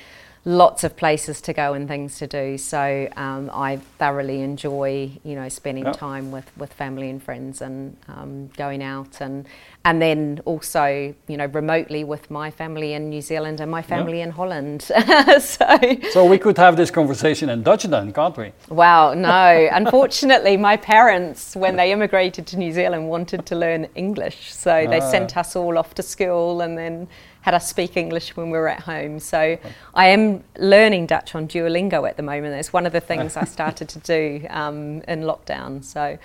lots 0.44 0.84
of 0.84 0.98
places 0.98 1.40
to 1.40 1.54
go 1.54 1.74
and 1.74 1.88
things 1.88 2.18
to 2.18 2.26
do. 2.26 2.58
So 2.58 3.08
um, 3.16 3.52
I 3.54 3.78
thoroughly 4.00 4.42
enjoy, 4.42 5.12
you 5.24 5.36
know, 5.36 5.48
spending 5.50 5.86
yep. 5.86 5.96
time 5.96 6.32
with, 6.32 6.52
with 6.58 6.74
family 6.74 7.10
and 7.10 7.22
friends 7.22 7.62
and 7.62 7.96
um, 8.08 8.48
going 8.58 8.82
out 8.82 9.22
and 9.22 9.48
and 9.84 10.00
then 10.00 10.40
also, 10.46 11.16
you 11.28 11.38
know, 11.38 11.48
remotely 11.48 12.04
with 12.04 12.30
my 12.30 12.52
family 12.52 12.94
in 12.94 13.10
New 13.10 13.22
Zealand 13.22 13.60
and 13.60 13.72
my 13.72 13.82
family 13.82 14.20
yep. 14.20 14.28
in 14.28 14.34
Holland. 14.34 14.82
so 15.40 15.80
so 16.12 16.26
we 16.26 16.38
could 16.38 16.58
have 16.58 16.76
this 16.76 16.92
conversation 16.92 17.50
in 17.50 17.64
Dutch 17.64 17.84
then, 17.84 18.14
can't 18.14 18.38
we? 18.38 18.52
Well, 18.70 19.16
no. 19.16 19.70
Unfortunately, 19.72 20.56
my 20.56 20.78
parents, 20.78 21.56
when 21.56 21.76
they 21.76 21.92
immigrated 21.92 22.46
to 22.48 22.58
New 22.58 22.72
Zealand, 22.72 23.10
wanted 23.10 23.46
to 23.48 23.56
learn 23.56 23.88
English, 23.96 24.54
so 24.54 24.86
they 24.88 25.00
ah. 25.00 25.12
sent 25.12 25.36
us 25.36 25.56
all 25.56 25.78
off 25.78 25.96
to 25.96 26.04
school 26.04 26.62
and 26.62 26.78
then 26.78 27.08
had 27.42 27.54
us 27.54 27.68
speak 27.68 27.98
English 27.98 28.36
when 28.36 28.50
we 28.52 28.58
were 28.58 28.70
at 28.70 28.82
home. 28.82 29.20
So 29.20 29.58
I 29.94 30.08
am 30.08 30.44
learning 30.58 31.08
Dutch 31.08 31.36
on 31.36 31.48
Duolingo 31.48 32.08
at 32.08 32.18
the 32.18 32.24
moment. 32.24 32.56
It's 32.56 32.72
one 32.72 32.86
of 32.86 32.94
the 32.94 33.02
things 33.02 33.36
I 33.36 33.46
started 33.46 33.90
to 33.90 34.00
do 34.00 34.46
um, 34.50 35.02
in 35.08 35.22
lockdown. 35.22 35.84
So 35.84 36.18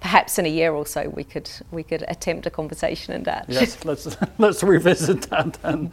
perhaps 0.00 0.38
in 0.38 0.44
a 0.44 0.50
year 0.50 0.72
or 0.72 0.84
so 0.84 1.08
we 1.08 1.24
could 1.24 1.50
we 1.70 1.82
could 1.82 2.04
attempt 2.08 2.46
a 2.46 2.50
conversation 2.50 3.14
in 3.14 3.22
Dutch. 3.22 3.46
Yes, 3.48 3.84
let's 3.84 4.16
let's 4.38 4.62
revisit 4.62 5.22
that 5.30 5.54
then. 5.62 5.90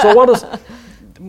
So 0.00 0.14
what 0.14 0.30
is 0.30 0.42
uh, 0.42 0.58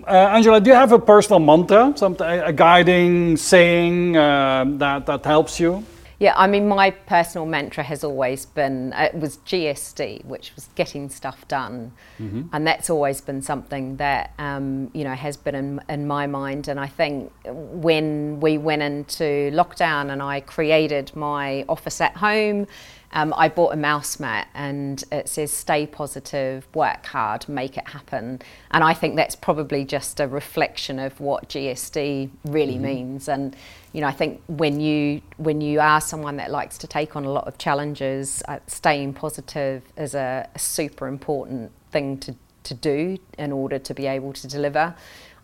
Angela? 0.08 0.60
Do 0.60 0.70
you 0.72 0.76
have 0.76 0.94
a 0.94 1.00
personal 1.00 1.40
mantra, 1.40 1.94
some 1.96 2.16
a 2.20 2.54
guiding 2.54 3.38
saying 3.38 4.18
uh, 4.18 4.66
that 4.78 5.06
that 5.06 5.26
helps 5.26 5.60
you? 5.60 5.86
Yeah, 6.24 6.36
I 6.38 6.48
mean, 6.48 6.70
my 6.70 6.92
personal 6.92 7.46
mantra 7.46 7.84
has 7.84 8.02
always 8.02 8.46
been 8.46 8.94
uh, 8.94 9.10
it 9.14 9.20
was 9.20 9.40
GSD, 9.40 10.24
which 10.24 10.56
was 10.56 10.70
getting 10.74 11.10
stuff 11.10 11.46
done, 11.50 11.92
mm-hmm. 12.18 12.44
and 12.54 12.66
that's 12.66 12.90
always 12.90 13.20
been 13.20 13.42
something 13.42 13.98
that 13.98 14.32
um, 14.40 14.90
you 14.94 15.04
know 15.04 15.16
has 15.16 15.36
been 15.36 15.54
in, 15.54 15.82
in 15.90 16.08
my 16.08 16.26
mind. 16.26 16.70
And 16.70 16.80
I 16.80 16.88
think 16.88 17.34
when 17.44 18.40
we 18.40 18.58
went 18.58 18.82
into 18.82 19.52
lockdown 19.52 20.14
and 20.14 20.24
I 20.24 20.40
created 20.40 21.14
my 21.14 21.66
office 21.68 22.00
at 22.00 22.16
home 22.16 22.68
um, 23.14 23.32
I 23.38 23.48
bought 23.48 23.74
a 23.74 23.78
mouse 23.78 24.20
mat 24.20 24.48
and 24.56 25.04
it 25.12 25.30
says 25.30 25.52
stay 25.52 25.86
positive, 25.86 26.68
work 26.74 27.06
hard, 27.06 27.48
make 27.48 27.78
it 27.78 27.88
happen. 27.88 28.42
And 28.72 28.84
I 28.84 28.96
think 28.96 29.16
that's 29.16 29.36
probably 29.36 29.86
just 29.86 30.20
a 30.20 30.28
reflection 30.28 30.98
of 30.98 31.20
what 31.20 31.48
GSD 31.50 32.32
really 32.46 32.74
mm-hmm. 32.74 32.84
means. 32.84 33.30
And 33.30 33.56
you 33.94 34.02
know, 34.02 34.08
I 34.08 34.12
think 34.12 34.42
when 34.48 34.82
you 34.82 35.22
when 35.38 35.62
you 35.62 35.80
are 35.80 36.02
someone 36.02 36.38
that 36.38 36.52
likes 36.52 36.78
to 36.80 36.88
take 36.88 37.16
on 37.16 37.26
a 37.26 37.32
lot 37.32 37.48
of 37.48 37.58
challenges, 37.58 38.44
uh, 38.48 38.60
staying 38.68 39.14
positive 39.14 39.84
is 39.96 40.16
a, 40.16 40.50
a 40.54 40.60
super 40.60 41.08
important 41.08 41.72
thing 41.92 42.18
to 42.20 42.36
to 42.64 42.74
do 42.74 43.18
in 43.38 43.52
order 43.52 43.78
to 43.78 43.94
be 43.94 44.08
able 44.08 44.34
to 44.34 44.48
deliver. 44.48 44.96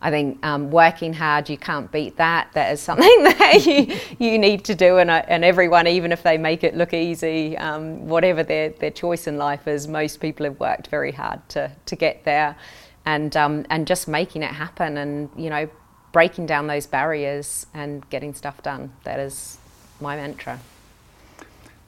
I 0.02 0.10
think 0.10 0.44
um, 0.44 0.70
working 0.70 1.12
hard, 1.12 1.50
you 1.50 1.58
can't 1.58 1.92
beat 1.92 2.16
that. 2.16 2.50
That 2.54 2.72
is 2.72 2.80
something 2.80 3.04
that 3.24 3.66
you, 3.66 3.94
you 4.18 4.38
need 4.38 4.64
to 4.64 4.74
do, 4.74 4.96
and, 4.96 5.10
uh, 5.10 5.22
and 5.28 5.44
everyone, 5.44 5.86
even 5.86 6.10
if 6.10 6.22
they 6.22 6.38
make 6.38 6.64
it 6.64 6.74
look 6.74 6.94
easy, 6.94 7.56
um, 7.58 8.08
whatever 8.08 8.42
their, 8.42 8.70
their 8.70 8.90
choice 8.90 9.26
in 9.26 9.36
life 9.36 9.68
is, 9.68 9.86
most 9.86 10.18
people 10.20 10.44
have 10.44 10.58
worked 10.58 10.86
very 10.86 11.12
hard 11.12 11.46
to, 11.50 11.70
to 11.84 11.96
get 11.96 12.24
there, 12.24 12.56
and 13.04 13.36
um, 13.36 13.66
and 13.70 13.86
just 13.86 14.08
making 14.08 14.42
it 14.42 14.50
happen, 14.50 14.96
and 14.96 15.28
you 15.36 15.50
know, 15.50 15.68
breaking 16.12 16.46
down 16.46 16.66
those 16.66 16.86
barriers 16.86 17.66
and 17.74 18.08
getting 18.10 18.34
stuff 18.34 18.62
done. 18.62 18.92
That 19.04 19.20
is 19.20 19.58
my 20.00 20.16
mantra. 20.16 20.60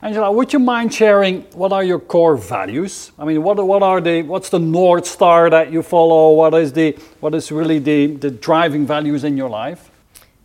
Angela, 0.01 0.33
would 0.33 0.53
you 0.53 0.59
mind 0.59 0.93
sharing 0.93 1.43
what 1.53 1.73
are 1.73 1.85
your 1.85 2.01
core 2.01 2.37
values? 2.37 3.13
I 3.19 3.25
mean, 3.25 3.43
what, 3.45 3.65
what 3.65 3.85
are 3.85 4.01
the, 4.01 4.23
what's 4.23 4.49
the 4.49 4.59
North 4.59 5.07
Star 5.07 5.49
that 5.49 5.71
you 5.71 5.81
follow? 5.81 6.33
What 6.33 6.55
is, 6.55 6.73
the, 6.73 6.99
what 7.21 7.35
is 7.37 7.53
really 7.53 7.79
the, 7.79 8.09
the 8.17 8.31
driving 8.31 8.85
values 8.85 9.23
in 9.23 9.37
your 9.37 9.49
life? 9.49 9.91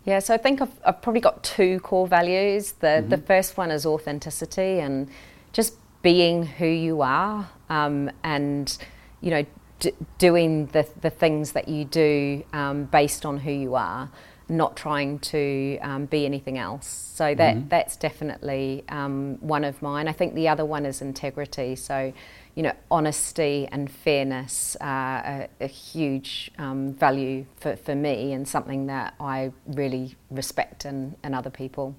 Yeah, 0.05 0.19
so 0.19 0.35
I 0.35 0.37
think 0.37 0.61
I've, 0.61 0.71
I've 0.85 1.01
probably 1.01 1.21
got 1.21 1.43
two 1.43 1.79
core 1.79 2.07
values. 2.07 2.73
The, 2.73 2.87
mm-hmm. 2.87 3.09
the 3.09 3.17
first 3.17 3.57
one 3.57 3.71
is 3.71 3.83
authenticity 3.85 4.79
and 4.79 5.09
just 5.53 5.73
being 6.03 6.45
who 6.45 6.67
you 6.67 7.01
are 7.01 7.49
um, 7.69 8.11
and, 8.23 8.77
you 9.21 9.31
know, 9.31 9.45
d- 9.79 9.93
doing 10.17 10.67
the, 10.67 10.87
the 11.01 11.09
things 11.09 11.51
that 11.53 11.67
you 11.67 11.85
do 11.85 12.43
um, 12.53 12.85
based 12.85 13.25
on 13.25 13.39
who 13.39 13.51
you 13.51 13.75
are 13.75 14.09
not 14.49 14.77
trying 14.77 15.19
to 15.19 15.77
um, 15.81 16.05
be 16.05 16.25
anything 16.25 16.57
else. 16.57 16.87
So 16.87 17.35
that 17.35 17.55
mm-hmm. 17.55 17.67
that's 17.67 17.95
definitely 17.97 18.83
um, 18.89 19.37
one 19.41 19.63
of 19.63 19.81
mine. 19.81 20.07
I 20.07 20.13
think 20.13 20.35
the 20.35 20.47
other 20.47 20.65
one 20.65 20.85
is 20.85 21.01
integrity. 21.01 21.75
So, 21.75 22.13
you 22.55 22.63
know, 22.63 22.73
honesty 22.89 23.67
and 23.71 23.91
fairness 23.91 24.77
are 24.79 25.17
a, 25.17 25.49
a 25.61 25.67
huge 25.67 26.51
um, 26.57 26.93
value 26.93 27.45
for, 27.57 27.75
for 27.75 27.95
me 27.95 28.33
and 28.33 28.47
something 28.47 28.87
that 28.87 29.15
I 29.19 29.51
really 29.67 30.15
respect 30.31 30.85
in, 30.85 31.15
in 31.23 31.33
other 31.33 31.49
people. 31.49 31.95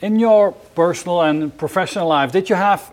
In 0.00 0.18
your 0.18 0.52
personal 0.52 1.22
and 1.22 1.56
professional 1.56 2.08
life, 2.08 2.32
did 2.32 2.50
you 2.50 2.56
have 2.56 2.92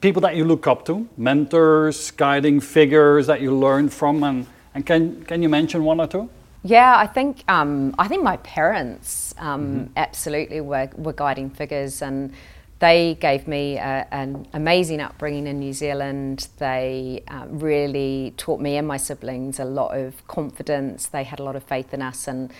people 0.00 0.22
that 0.22 0.36
you 0.36 0.44
look 0.44 0.66
up 0.66 0.84
to, 0.86 1.08
mentors, 1.16 2.10
guiding 2.10 2.60
figures 2.60 3.26
that 3.26 3.40
you 3.40 3.54
learned 3.54 3.92
from, 3.92 4.22
and, 4.22 4.46
and 4.74 4.84
can, 4.84 5.24
can 5.24 5.42
you 5.42 5.48
mention 5.48 5.84
one 5.84 6.00
or 6.00 6.06
two? 6.06 6.28
Yeah, 6.62 6.96
I 6.98 7.06
think 7.06 7.44
um, 7.46 7.94
I 7.96 8.08
think 8.08 8.24
my 8.24 8.38
parents 8.38 9.34
um, 9.38 9.66
mm-hmm. 9.66 9.92
absolutely 9.96 10.60
were, 10.60 10.90
were 10.96 11.12
guiding 11.12 11.48
figures, 11.50 12.02
and 12.02 12.32
they 12.80 13.16
gave 13.20 13.46
me 13.46 13.76
a, 13.76 14.06
an 14.10 14.48
amazing 14.52 15.00
upbringing 15.00 15.46
in 15.46 15.60
New 15.60 15.72
Zealand. 15.72 16.48
They 16.58 17.22
uh, 17.28 17.46
really 17.48 18.34
taught 18.36 18.60
me 18.60 18.76
and 18.78 18.88
my 18.88 18.96
siblings 18.96 19.60
a 19.60 19.64
lot 19.64 19.96
of 19.96 20.26
confidence. 20.26 21.06
They 21.06 21.22
had 21.22 21.38
a 21.38 21.44
lot 21.44 21.54
of 21.54 21.62
faith 21.62 21.94
in 21.94 22.02
us, 22.02 22.26
and 22.26 22.50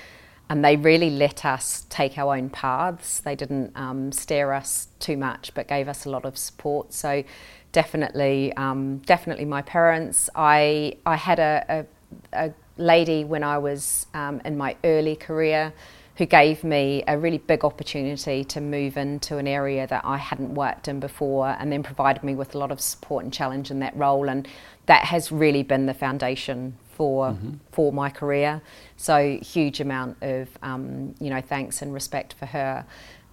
and 0.48 0.64
they 0.64 0.76
really 0.76 1.10
let 1.10 1.44
us 1.44 1.86
take 1.88 2.18
our 2.18 2.36
own 2.36 2.50
paths. 2.50 3.20
They 3.20 3.34
didn't 3.34 3.72
um, 3.74 4.12
stare 4.12 4.52
us 4.52 4.88
too 5.00 5.16
much, 5.16 5.52
but 5.54 5.66
gave 5.66 5.88
us 5.88 6.04
a 6.04 6.10
lot 6.10 6.24
of 6.24 6.38
support. 6.38 6.92
So 6.92 7.24
definitely, 7.72 8.52
um, 8.56 8.98
definitely 8.98 9.44
my 9.44 9.62
parents. 9.62 10.30
I 10.34 10.96
I 11.04 11.16
had 11.16 11.38
a, 11.38 11.86
a, 12.32 12.46
a 12.46 12.54
lady 12.78 13.24
when 13.24 13.42
I 13.42 13.58
was 13.58 14.06
um, 14.14 14.40
in 14.44 14.56
my 14.56 14.76
early 14.84 15.16
career 15.16 15.72
who 16.16 16.24
gave 16.24 16.64
me 16.64 17.04
a 17.06 17.18
really 17.18 17.38
big 17.38 17.62
opportunity 17.64 18.42
to 18.42 18.60
move 18.60 18.96
into 18.96 19.36
an 19.36 19.46
area 19.46 19.86
that 19.86 20.02
I 20.04 20.16
hadn't 20.16 20.54
worked 20.54 20.88
in 20.88 20.98
before 20.98 21.48
and 21.58 21.70
then 21.70 21.82
provided 21.82 22.22
me 22.22 22.34
with 22.34 22.54
a 22.54 22.58
lot 22.58 22.72
of 22.72 22.80
support 22.80 23.24
and 23.24 23.32
challenge 23.32 23.70
in 23.70 23.80
that 23.80 23.94
role. 23.96 24.30
And 24.30 24.48
that 24.86 25.04
has 25.04 25.30
really 25.30 25.62
been 25.62 25.84
the 25.84 25.92
foundation 25.92 26.78
for 26.96 27.30
mm-hmm. 27.30 27.50
for 27.70 27.92
my 27.92 28.10
career. 28.10 28.62
So 28.96 29.38
huge 29.42 29.80
amount 29.80 30.16
of 30.22 30.48
um, 30.62 31.14
you 31.20 31.30
know 31.30 31.40
thanks 31.40 31.82
and 31.82 31.92
respect 31.92 32.32
for 32.32 32.46
her. 32.46 32.84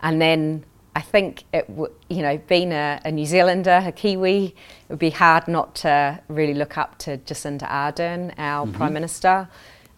And 0.01 0.21
then 0.21 0.65
I 0.95 1.01
think 1.01 1.45
it 1.53 1.67
w- 1.67 1.93
you 2.09 2.21
know 2.21 2.37
being 2.47 2.71
a, 2.71 2.99
a, 3.05 3.11
New 3.11 3.25
Zealander, 3.25 3.81
a 3.85 3.91
Kiwi, 3.91 4.45
it 4.47 4.53
would 4.89 4.99
be 4.99 5.09
hard 5.09 5.47
not 5.47 5.75
to 5.75 6.19
really 6.27 6.53
look 6.53 6.77
up 6.77 6.97
to 6.99 7.17
Jacinda 7.17 7.67
Ardern, 7.69 8.33
our 8.37 8.65
mm-hmm. 8.65 8.77
Prime 8.77 8.93
Minister. 8.93 9.47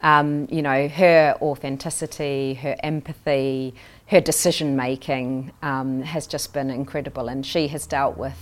Um, 0.02 0.48
you 0.52 0.62
know 0.62 0.88
her 0.88 1.36
authenticity, 1.42 2.54
her 2.56 2.76
empathy, 2.84 3.74
her 4.08 4.22
decision 4.22 4.76
making 4.76 5.52
um, 5.64 6.04
has 6.04 6.28
just 6.28 6.54
been 6.54 6.70
incredible, 6.70 7.28
and 7.28 7.44
she 7.44 7.68
has 7.70 7.88
dealt 7.88 8.18
with 8.18 8.38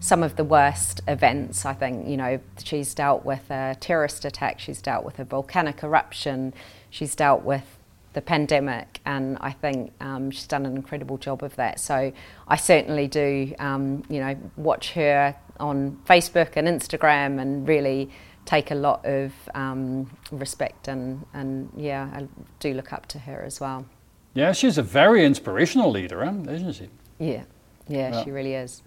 some 0.00 0.22
of 0.22 0.36
the 0.36 0.44
worst 0.44 1.00
events. 1.08 1.64
I 1.64 1.74
think, 1.74 2.08
you 2.08 2.16
know, 2.16 2.40
she's 2.62 2.94
dealt 2.94 3.24
with 3.24 3.50
a 3.50 3.76
terrorist 3.80 4.24
attack, 4.24 4.60
she's 4.60 4.82
dealt 4.82 5.04
with 5.04 5.18
a 5.18 5.24
volcanic 5.24 5.82
eruption, 5.82 6.54
she's 6.90 7.14
dealt 7.14 7.42
with 7.42 7.64
the 8.12 8.22
pandemic, 8.22 9.00
and 9.04 9.36
I 9.40 9.52
think 9.52 9.92
um, 10.00 10.30
she's 10.30 10.46
done 10.46 10.64
an 10.64 10.74
incredible 10.74 11.18
job 11.18 11.42
of 11.42 11.54
that. 11.56 11.78
So 11.80 12.12
I 12.48 12.56
certainly 12.56 13.08
do, 13.08 13.54
um, 13.58 14.04
you 14.08 14.20
know, 14.20 14.36
watch 14.56 14.92
her 14.92 15.36
on 15.60 15.98
Facebook 16.06 16.52
and 16.56 16.66
Instagram 16.66 17.40
and 17.40 17.68
really 17.68 18.10
take 18.46 18.70
a 18.70 18.74
lot 18.74 19.04
of 19.04 19.32
um, 19.54 20.08
respect 20.30 20.88
and, 20.88 21.26
and 21.34 21.70
yeah, 21.76 22.08
I 22.14 22.26
do 22.60 22.72
look 22.74 22.92
up 22.92 23.06
to 23.06 23.18
her 23.18 23.42
as 23.42 23.60
well. 23.60 23.84
Yeah, 24.34 24.52
she's 24.52 24.78
a 24.78 24.82
very 24.82 25.24
inspirational 25.24 25.90
leader, 25.90 26.22
isn't 26.22 26.72
she? 26.72 26.88
Yeah, 27.18 27.42
yeah, 27.88 28.12
yeah. 28.12 28.24
she 28.24 28.30
really 28.30 28.54
is. 28.54 28.82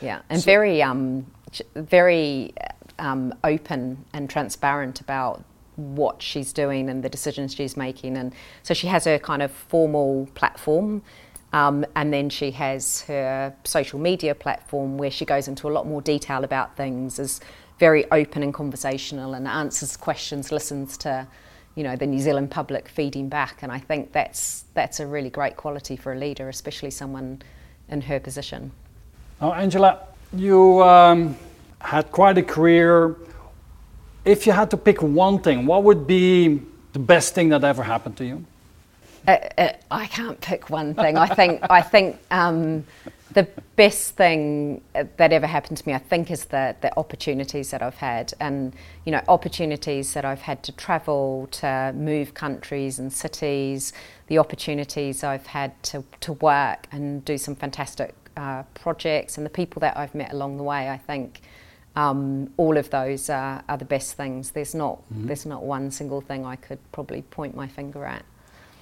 Yeah, 0.00 0.22
and 0.28 0.40
so, 0.40 0.46
very, 0.46 0.82
um, 0.82 1.26
very 1.74 2.54
um, 2.98 3.34
open 3.44 4.04
and 4.12 4.28
transparent 4.28 5.00
about 5.00 5.44
what 5.76 6.20
she's 6.20 6.52
doing 6.52 6.90
and 6.90 7.02
the 7.04 7.08
decisions 7.08 7.54
she's 7.54 7.76
making. 7.76 8.16
And 8.16 8.34
so 8.62 8.74
she 8.74 8.88
has 8.88 9.04
her 9.04 9.18
kind 9.18 9.42
of 9.42 9.50
formal 9.50 10.28
platform. 10.34 11.02
Um, 11.52 11.86
and 11.96 12.12
then 12.12 12.28
she 12.28 12.50
has 12.50 13.02
her 13.02 13.54
social 13.64 13.98
media 13.98 14.34
platform 14.34 14.98
where 14.98 15.10
she 15.10 15.24
goes 15.24 15.48
into 15.48 15.68
a 15.68 15.72
lot 15.72 15.86
more 15.86 16.02
detail 16.02 16.44
about 16.44 16.76
things, 16.76 17.18
is 17.18 17.40
very 17.78 18.10
open 18.10 18.42
and 18.42 18.52
conversational 18.52 19.34
and 19.34 19.48
answers 19.48 19.96
questions, 19.96 20.52
listens 20.52 20.98
to, 20.98 21.26
you 21.74 21.84
know, 21.84 21.96
the 21.96 22.06
New 22.06 22.18
Zealand 22.18 22.50
public 22.50 22.88
feeding 22.88 23.28
back. 23.28 23.62
And 23.62 23.72
I 23.72 23.78
think 23.78 24.12
that's 24.12 24.64
that's 24.74 25.00
a 25.00 25.06
really 25.06 25.30
great 25.30 25.56
quality 25.56 25.96
for 25.96 26.12
a 26.12 26.18
leader, 26.18 26.48
especially 26.48 26.90
someone 26.90 27.40
in 27.88 28.02
her 28.02 28.20
position. 28.20 28.72
Now, 29.40 29.52
Angela, 29.52 30.00
you 30.32 30.82
um, 30.82 31.36
had 31.80 32.10
quite 32.10 32.38
a 32.38 32.42
career. 32.42 33.14
If 34.24 34.46
you 34.46 34.52
had 34.52 34.70
to 34.70 34.76
pick 34.76 35.00
one 35.00 35.38
thing, 35.38 35.64
what 35.64 35.84
would 35.84 36.06
be 36.06 36.60
the 36.92 36.98
best 36.98 37.34
thing 37.34 37.50
that 37.50 37.62
ever 37.62 37.84
happened 37.84 38.16
to 38.16 38.24
you? 38.24 38.44
Uh, 39.26 39.36
uh, 39.56 39.72
I 39.90 40.06
can't 40.06 40.40
pick 40.40 40.70
one 40.70 40.94
thing. 40.94 41.16
I 41.16 41.26
think 41.26 41.62
I 41.70 41.82
think 41.82 42.18
um, 42.30 42.84
the 43.32 43.46
best 43.76 44.16
thing 44.16 44.82
that 44.94 45.32
ever 45.32 45.46
happened 45.46 45.76
to 45.78 45.86
me, 45.86 45.94
I 45.94 45.98
think, 45.98 46.30
is 46.30 46.46
the 46.46 46.74
the 46.80 46.96
opportunities 46.98 47.70
that 47.70 47.82
I've 47.82 47.96
had, 47.96 48.32
and 48.40 48.74
you 49.04 49.12
know, 49.12 49.22
opportunities 49.28 50.14
that 50.14 50.24
I've 50.24 50.40
had 50.40 50.62
to 50.64 50.72
travel, 50.72 51.48
to 51.52 51.92
move 51.94 52.34
countries 52.34 52.98
and 52.98 53.12
cities, 53.12 53.92
the 54.26 54.38
opportunities 54.38 55.22
I've 55.22 55.46
had 55.46 55.80
to 55.84 56.04
to 56.20 56.32
work 56.32 56.88
and 56.90 57.24
do 57.24 57.38
some 57.38 57.54
fantastic 57.54 58.14
uh, 58.38 58.62
projects 58.74 59.36
and 59.36 59.44
the 59.44 59.50
people 59.50 59.80
that 59.80 59.96
I've 59.96 60.14
met 60.14 60.32
along 60.32 60.56
the 60.56 60.62
way, 60.62 60.88
I 60.88 60.96
think 60.96 61.40
um, 61.96 62.50
all 62.56 62.76
of 62.76 62.88
those 62.90 63.28
are, 63.28 63.62
are, 63.68 63.76
the 63.76 63.84
best 63.84 64.14
things. 64.14 64.52
There's 64.52 64.74
not 64.74 64.98
mm-hmm. 64.98 65.26
there's 65.26 65.44
not 65.44 65.64
one 65.64 65.90
single 65.90 66.20
thing 66.20 66.46
I 66.46 66.56
could 66.56 66.78
probably 66.92 67.22
point 67.22 67.56
my 67.56 67.66
finger 67.66 68.04
at. 68.04 68.24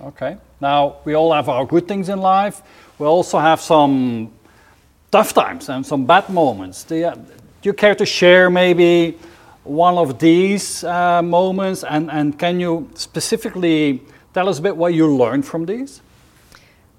Okay. 0.01 0.37
Now 0.61 0.97
we 1.05 1.15
all 1.15 1.33
have 1.33 1.49
our 1.49 1.65
good 1.65 1.89
things 1.89 2.09
in 2.11 2.19
life. 2.19 2.61
We 2.99 3.07
also 3.07 3.39
have 3.39 3.61
some 3.61 4.31
tough 5.11 5.33
times 5.33 5.69
and 5.71 5.87
some 5.87 6.05
bad 6.05 6.29
moments. 6.29 6.85
Do 6.85 6.97
you, 6.97 7.13
do 7.63 7.71
you 7.71 7.73
care 7.73 7.95
to 7.95 8.05
share 8.05 8.51
maybe 8.51 9.19
one 9.65 9.97
of 9.97 10.19
these 10.19 10.85
uh, 10.85 11.23
moments 11.23 11.85
and, 11.85 12.11
and 12.11 12.39
can 12.39 12.61
you 12.61 12.91
specifically 12.95 14.03
tell 14.35 14.49
us 14.49 14.59
a 14.59 14.63
bit 14.63 14.77
what 14.77 14.93
you 14.93 15.17
learned 15.17 15.47
from 15.47 15.65
these? 15.65 16.03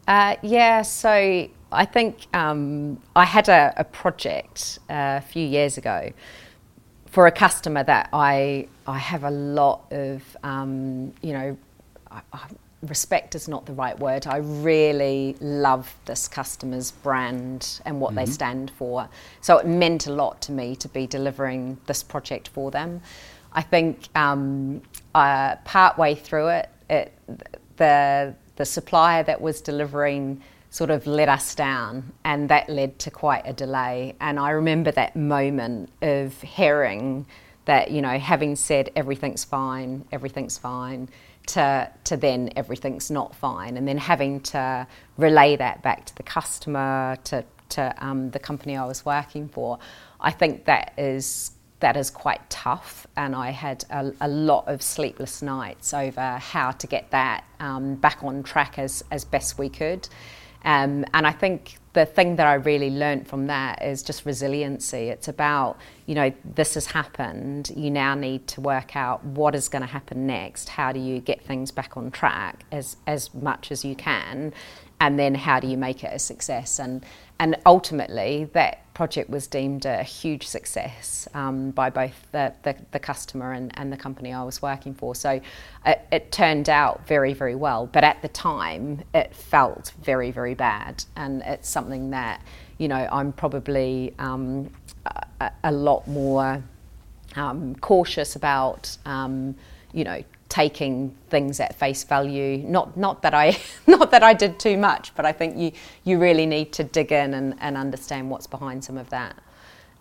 Uh, 0.07 0.35
yeah, 0.41 0.81
so 0.81 1.47
I 1.71 1.85
think 1.85 2.27
um, 2.33 3.01
I 3.15 3.25
had 3.25 3.49
a, 3.49 3.73
a 3.77 3.83
project 3.83 4.79
uh, 4.89 5.19
a 5.19 5.21
few 5.21 5.45
years 5.45 5.77
ago 5.77 6.11
for 7.07 7.27
a 7.27 7.31
customer 7.31 7.83
that 7.83 8.09
I 8.13 8.67
I 8.85 8.97
have 8.97 9.23
a 9.23 9.31
lot 9.31 9.91
of 9.91 10.23
um, 10.43 11.13
you 11.21 11.33
know 11.33 11.57
I, 12.11 12.21
I, 12.31 12.47
respect 12.83 13.33
is 13.35 13.47
not 13.47 13.65
the 13.65 13.73
right 13.73 13.97
word. 13.97 14.27
I 14.27 14.37
really 14.37 15.35
love 15.39 15.93
this 16.05 16.27
customer's 16.27 16.91
brand 16.91 17.81
and 17.85 17.99
what 17.99 18.09
mm-hmm. 18.09 18.19
they 18.19 18.25
stand 18.27 18.71
for. 18.77 19.09
So 19.41 19.57
it 19.57 19.65
meant 19.65 20.07
a 20.07 20.13
lot 20.13 20.41
to 20.43 20.51
me 20.51 20.75
to 20.77 20.87
be 20.87 21.07
delivering 21.07 21.77
this 21.87 22.03
project 22.03 22.49
for 22.49 22.69
them. 22.69 23.01
I 23.51 23.61
think 23.63 24.09
um, 24.15 24.81
uh, 25.15 25.55
part 25.65 25.97
way 25.97 26.13
through 26.13 26.49
it, 26.49 26.69
it 26.89 27.13
the 27.77 28.35
the 28.57 28.65
supplier 28.65 29.23
that 29.23 29.41
was 29.41 29.61
delivering 29.61 30.41
sort 30.77 30.91
of 30.91 31.07
let 31.07 31.27
us 31.27 31.55
down, 31.55 32.13
and 32.23 32.49
that 32.49 32.69
led 32.69 32.99
to 32.99 33.09
quite 33.09 33.41
a 33.45 33.51
delay. 33.51 34.15
And 34.21 34.39
I 34.39 34.51
remember 34.51 34.91
that 34.91 35.15
moment 35.15 35.89
of 36.03 36.39
hearing 36.43 37.25
that, 37.65 37.89
you 37.89 37.99
know, 37.99 38.19
having 38.19 38.55
said 38.55 38.91
everything's 38.95 39.43
fine, 39.43 40.05
everything's 40.11 40.59
fine, 40.59 41.09
to, 41.47 41.89
to 42.03 42.15
then 42.15 42.51
everything's 42.55 43.09
not 43.09 43.33
fine, 43.33 43.75
and 43.75 43.87
then 43.87 43.97
having 43.97 44.39
to 44.53 44.85
relay 45.17 45.55
that 45.55 45.81
back 45.81 46.05
to 46.05 46.15
the 46.15 46.21
customer, 46.21 47.17
to, 47.23 47.43
to 47.69 47.95
um, 47.97 48.29
the 48.29 48.39
company 48.39 48.77
I 48.77 48.85
was 48.85 49.03
working 49.03 49.49
for. 49.49 49.79
I 50.21 50.29
think 50.29 50.65
that 50.65 50.93
is 50.95 51.51
that 51.79 51.97
is 51.97 52.09
quite 52.11 52.47
tough, 52.51 53.07
and 53.15 53.35
I 53.35 53.49
had 53.49 53.83
a, 53.89 54.11
a, 54.21 54.27
lot 54.27 54.67
of 54.67 54.81
sleepless 54.81 55.43
nights 55.43 55.93
over 55.93 56.37
how 56.39 56.71
to 56.71 56.87
get 56.87 57.11
that 57.11 57.43
um, 57.59 57.95
back 57.95 58.23
on 58.23 58.41
track 58.41 58.79
as, 58.79 59.03
as 59.11 59.23
best 59.25 59.59
we 59.59 59.69
could. 59.69 60.07
Um, 60.67 61.05
and 61.13 61.25
I 61.25 61.31
think 61.31 61.77
the 61.93 62.05
thing 62.05 62.35
that 62.35 62.45
I 62.45 62.55
really 62.55 62.89
learned 62.89 63.25
from 63.25 63.47
that 63.47 63.81
is 63.81 64.03
just 64.03 64.25
resiliency. 64.25 65.07
It's 65.07 65.29
about, 65.29 65.77
you 66.05 66.13
know, 66.13 66.33
this 66.43 66.73
has 66.73 66.87
happened. 66.87 67.71
You 67.73 67.89
now 67.89 68.15
need 68.15 68.47
to 68.47 68.59
work 68.59 68.97
out 68.97 69.23
what 69.23 69.55
is 69.55 69.69
going 69.69 69.83
to 69.83 69.87
happen 69.87 70.27
next. 70.27 70.67
How 70.67 70.91
do 70.91 70.99
you 70.99 71.21
get 71.21 71.41
things 71.41 71.71
back 71.71 71.95
on 71.95 72.11
track 72.11 72.65
as, 72.69 72.97
as 73.07 73.33
much 73.33 73.71
as 73.71 73.85
you 73.85 73.95
can? 73.95 74.53
And 74.99 75.19
then 75.19 75.35
how 75.35 75.59
do 75.59 75.67
you 75.67 75.77
make 75.77 76.03
it 76.03 76.11
a 76.13 76.19
success? 76.19 76.79
And, 76.79 77.05
and 77.39 77.55
ultimately, 77.65 78.49
that 78.53 78.81
project 78.95 79.29
was 79.29 79.45
deemed 79.45 79.85
a 79.85 80.01
huge 80.01 80.47
success 80.47 81.27
um, 81.35 81.69
by 81.69 81.91
both 81.91 82.15
the, 82.31 82.51
the, 82.63 82.75
the, 82.89 82.99
customer 82.99 83.51
and, 83.51 83.71
and 83.77 83.93
the 83.93 83.97
company 83.97 84.33
I 84.33 84.43
was 84.43 84.59
working 84.59 84.95
for. 84.95 85.13
So 85.13 85.39
it, 85.85 86.07
it, 86.11 86.31
turned 86.31 86.67
out 86.67 87.05
very, 87.07 87.33
very 87.33 87.53
well. 87.53 87.85
But 87.85 88.03
at 88.03 88.23
the 88.23 88.27
time, 88.29 89.03
it 89.13 89.35
felt 89.35 89.93
very, 90.01 90.31
very 90.31 90.55
bad. 90.55 91.05
And 91.15 91.43
it's 91.43 91.69
something 91.69 92.09
that, 92.09 92.41
you 92.79 92.87
know, 92.87 93.07
I'm 93.11 93.33
probably 93.33 94.15
um, 94.17 94.71
a, 95.39 95.51
a, 95.63 95.71
lot 95.71 96.07
more 96.07 96.63
um, 97.35 97.75
cautious 97.75 98.35
about, 98.35 98.97
um, 99.05 99.55
you 99.93 100.05
know, 100.05 100.23
taking 100.49 101.15
things 101.29 101.59
at 101.59 101.75
face 101.75 102.03
value. 102.03 102.57
Not 102.57 102.97
not 102.97 103.21
that 103.21 103.33
I 103.33 103.57
not 103.87 104.11
that 104.11 104.23
I 104.23 104.33
did 104.33 104.59
too 104.59 104.77
much, 104.77 105.13
but 105.15 105.25
I 105.25 105.31
think 105.31 105.57
you 105.57 105.71
you 106.03 106.19
really 106.19 106.45
need 106.45 106.71
to 106.73 106.83
dig 106.83 107.11
in 107.11 107.33
and, 107.33 107.55
and 107.59 107.77
understand 107.77 108.29
what's 108.29 108.47
behind 108.47 108.83
some 108.83 108.97
of 108.97 109.09
that. 109.09 109.35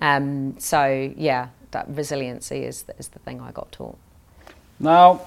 Um, 0.01 0.59
so 0.59 1.13
yeah, 1.17 1.49
that 1.71 1.87
resiliency 1.89 2.65
is 2.65 2.85
is 2.99 3.09
the 3.09 3.19
thing 3.21 3.41
I 3.41 3.53
got 3.53 3.73
taught. 3.73 3.99
Now, 4.79 5.23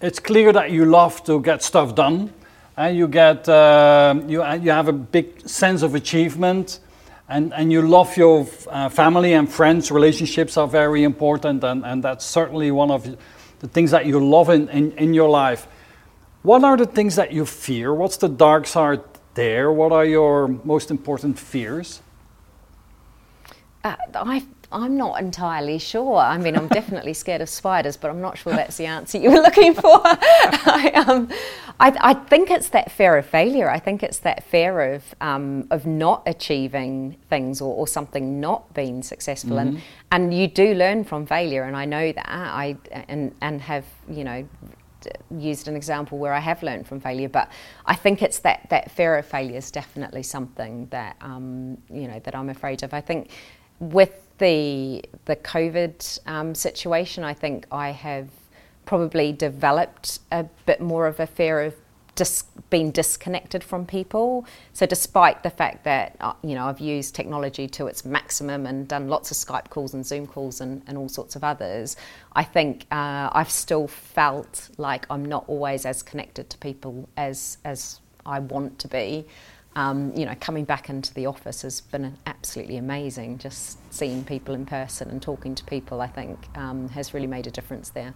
it's 0.00 0.18
clear 0.18 0.52
that 0.52 0.70
you 0.70 0.84
love 0.84 1.22
to 1.24 1.40
get 1.40 1.62
stuff 1.62 1.94
done, 1.94 2.32
and 2.76 2.96
you 2.96 3.08
get 3.08 3.48
uh, 3.48 4.14
you 4.26 4.44
you 4.62 4.70
have 4.70 4.88
a 4.88 4.92
big 4.92 5.48
sense 5.48 5.82
of 5.82 5.94
achievement. 5.94 6.80
And, 7.32 7.54
and 7.54 7.70
you 7.70 7.82
love 7.82 8.16
your 8.16 8.44
uh, 8.68 8.88
family 8.88 9.34
and 9.34 9.48
friends, 9.48 9.92
relationships 9.92 10.56
are 10.56 10.66
very 10.66 11.04
important, 11.04 11.62
and, 11.62 11.86
and 11.86 12.02
that's 12.02 12.24
certainly 12.24 12.72
one 12.72 12.90
of 12.90 13.06
the 13.60 13.68
things 13.68 13.90
that 13.92 14.06
you 14.06 14.18
love 14.18 14.50
in, 14.50 14.68
in, 14.70 14.92
in 14.92 15.14
your 15.14 15.28
life. 15.28 15.68
What 16.42 16.64
are 16.64 16.76
the 16.76 16.86
things 16.86 17.16
that 17.16 17.32
you 17.32 17.46
fear? 17.46 17.94
What's 17.94 18.16
the 18.16 18.28
dark 18.28 18.66
side 18.66 19.02
there? 19.34 19.70
What 19.70 19.92
are 19.92 20.04
your 20.04 20.48
most 20.64 20.90
important 20.90 21.38
fears? 21.38 22.00
Uh, 23.84 23.96
I, 24.14 24.44
I'm 24.72 24.96
not 24.96 25.20
entirely 25.20 25.78
sure. 25.78 26.16
I 26.16 26.38
mean, 26.38 26.56
I'm 26.56 26.68
definitely 26.68 27.14
scared 27.14 27.40
of 27.40 27.48
spiders, 27.48 27.96
but 27.96 28.10
I'm 28.10 28.20
not 28.20 28.38
sure 28.38 28.52
that's 28.54 28.76
the 28.76 28.86
answer 28.86 29.18
you 29.18 29.30
were 29.30 29.40
looking 29.40 29.74
for. 29.74 30.00
I, 30.04 30.92
um, 31.06 31.28
I, 31.80 31.96
I, 32.00 32.14
think 32.14 32.50
it's 32.50 32.68
that 32.70 32.92
fear 32.92 33.16
of 33.16 33.26
failure. 33.26 33.68
I 33.70 33.78
think 33.78 34.02
it's 34.02 34.18
that 34.18 34.44
fear 34.44 34.94
of 34.94 35.14
um, 35.20 35.66
of 35.70 35.86
not 35.86 36.22
achieving 36.26 37.16
things 37.28 37.60
or, 37.60 37.74
or 37.74 37.88
something 37.88 38.40
not 38.40 38.72
being 38.74 39.02
successful. 39.02 39.56
Mm-hmm. 39.56 39.76
And 39.76 39.82
and 40.10 40.34
you 40.34 40.48
do 40.48 40.74
learn 40.74 41.04
from 41.04 41.26
failure, 41.26 41.64
and 41.64 41.76
I 41.76 41.84
know 41.84 42.12
that. 42.12 42.26
I 42.28 42.76
and 42.92 43.34
and 43.40 43.60
have 43.60 43.84
you 44.08 44.24
know 44.24 44.48
used 45.30 45.68
an 45.68 45.76
example 45.76 46.18
where 46.18 46.32
I 46.32 46.40
have 46.40 46.62
learned 46.62 46.86
from 46.86 47.00
failure, 47.00 47.28
but 47.28 47.50
I 47.86 47.94
think 47.94 48.22
it's 48.22 48.40
that 48.40 48.66
that 48.70 48.90
fear 48.90 49.16
of 49.16 49.26
failure 49.26 49.56
is 49.56 49.70
definitely 49.70 50.22
something 50.22 50.86
that 50.90 51.16
um, 51.20 51.78
you 51.88 52.08
know 52.08 52.20
that 52.20 52.34
I'm 52.34 52.48
afraid 52.50 52.82
of. 52.82 52.92
I 52.92 53.00
think 53.00 53.30
with 53.78 54.14
the 54.38 55.04
the 55.26 55.36
COVID 55.36 56.18
um, 56.26 56.54
situation, 56.54 57.24
I 57.24 57.34
think 57.34 57.66
I 57.70 57.90
have 57.90 58.28
probably 58.84 59.32
developed 59.32 60.20
a 60.32 60.44
bit 60.66 60.80
more 60.80 61.06
of 61.06 61.20
a 61.20 61.26
fear 61.26 61.60
of 61.60 61.74
dis- 62.20 62.44
been 62.68 62.90
disconnected 62.90 63.64
from 63.64 63.86
people. 63.86 64.44
So, 64.74 64.84
despite 64.84 65.42
the 65.42 65.48
fact 65.48 65.84
that 65.84 66.16
uh, 66.20 66.34
you 66.42 66.54
know 66.54 66.66
I've 66.66 66.78
used 66.78 67.14
technology 67.14 67.66
to 67.68 67.86
its 67.86 68.04
maximum 68.04 68.66
and 68.66 68.86
done 68.86 69.08
lots 69.08 69.30
of 69.30 69.38
Skype 69.38 69.70
calls 69.70 69.94
and 69.94 70.04
Zoom 70.04 70.26
calls 70.26 70.60
and, 70.60 70.82
and 70.86 70.98
all 70.98 71.08
sorts 71.08 71.34
of 71.34 71.42
others, 71.42 71.96
I 72.34 72.44
think 72.44 72.86
uh, 72.92 73.30
I've 73.32 73.50
still 73.50 73.88
felt 73.88 74.68
like 74.76 75.06
I'm 75.08 75.24
not 75.24 75.44
always 75.48 75.86
as 75.86 76.02
connected 76.02 76.50
to 76.50 76.58
people 76.58 77.08
as 77.16 77.56
as 77.64 78.00
I 78.26 78.40
want 78.40 78.78
to 78.80 78.88
be. 78.88 79.26
Um, 79.76 80.12
you 80.14 80.26
know, 80.26 80.34
coming 80.40 80.64
back 80.64 80.90
into 80.90 81.14
the 81.14 81.26
office 81.26 81.62
has 81.62 81.80
been 81.80 82.18
absolutely 82.26 82.76
amazing. 82.76 83.38
Just 83.38 83.78
seeing 83.94 84.24
people 84.24 84.54
in 84.54 84.66
person 84.66 85.08
and 85.08 85.22
talking 85.22 85.54
to 85.54 85.64
people, 85.64 86.00
I 86.02 86.08
think, 86.08 86.38
um, 86.56 86.88
has 86.90 87.14
really 87.14 87.28
made 87.28 87.46
a 87.46 87.50
difference 87.50 87.90
there. 87.90 88.12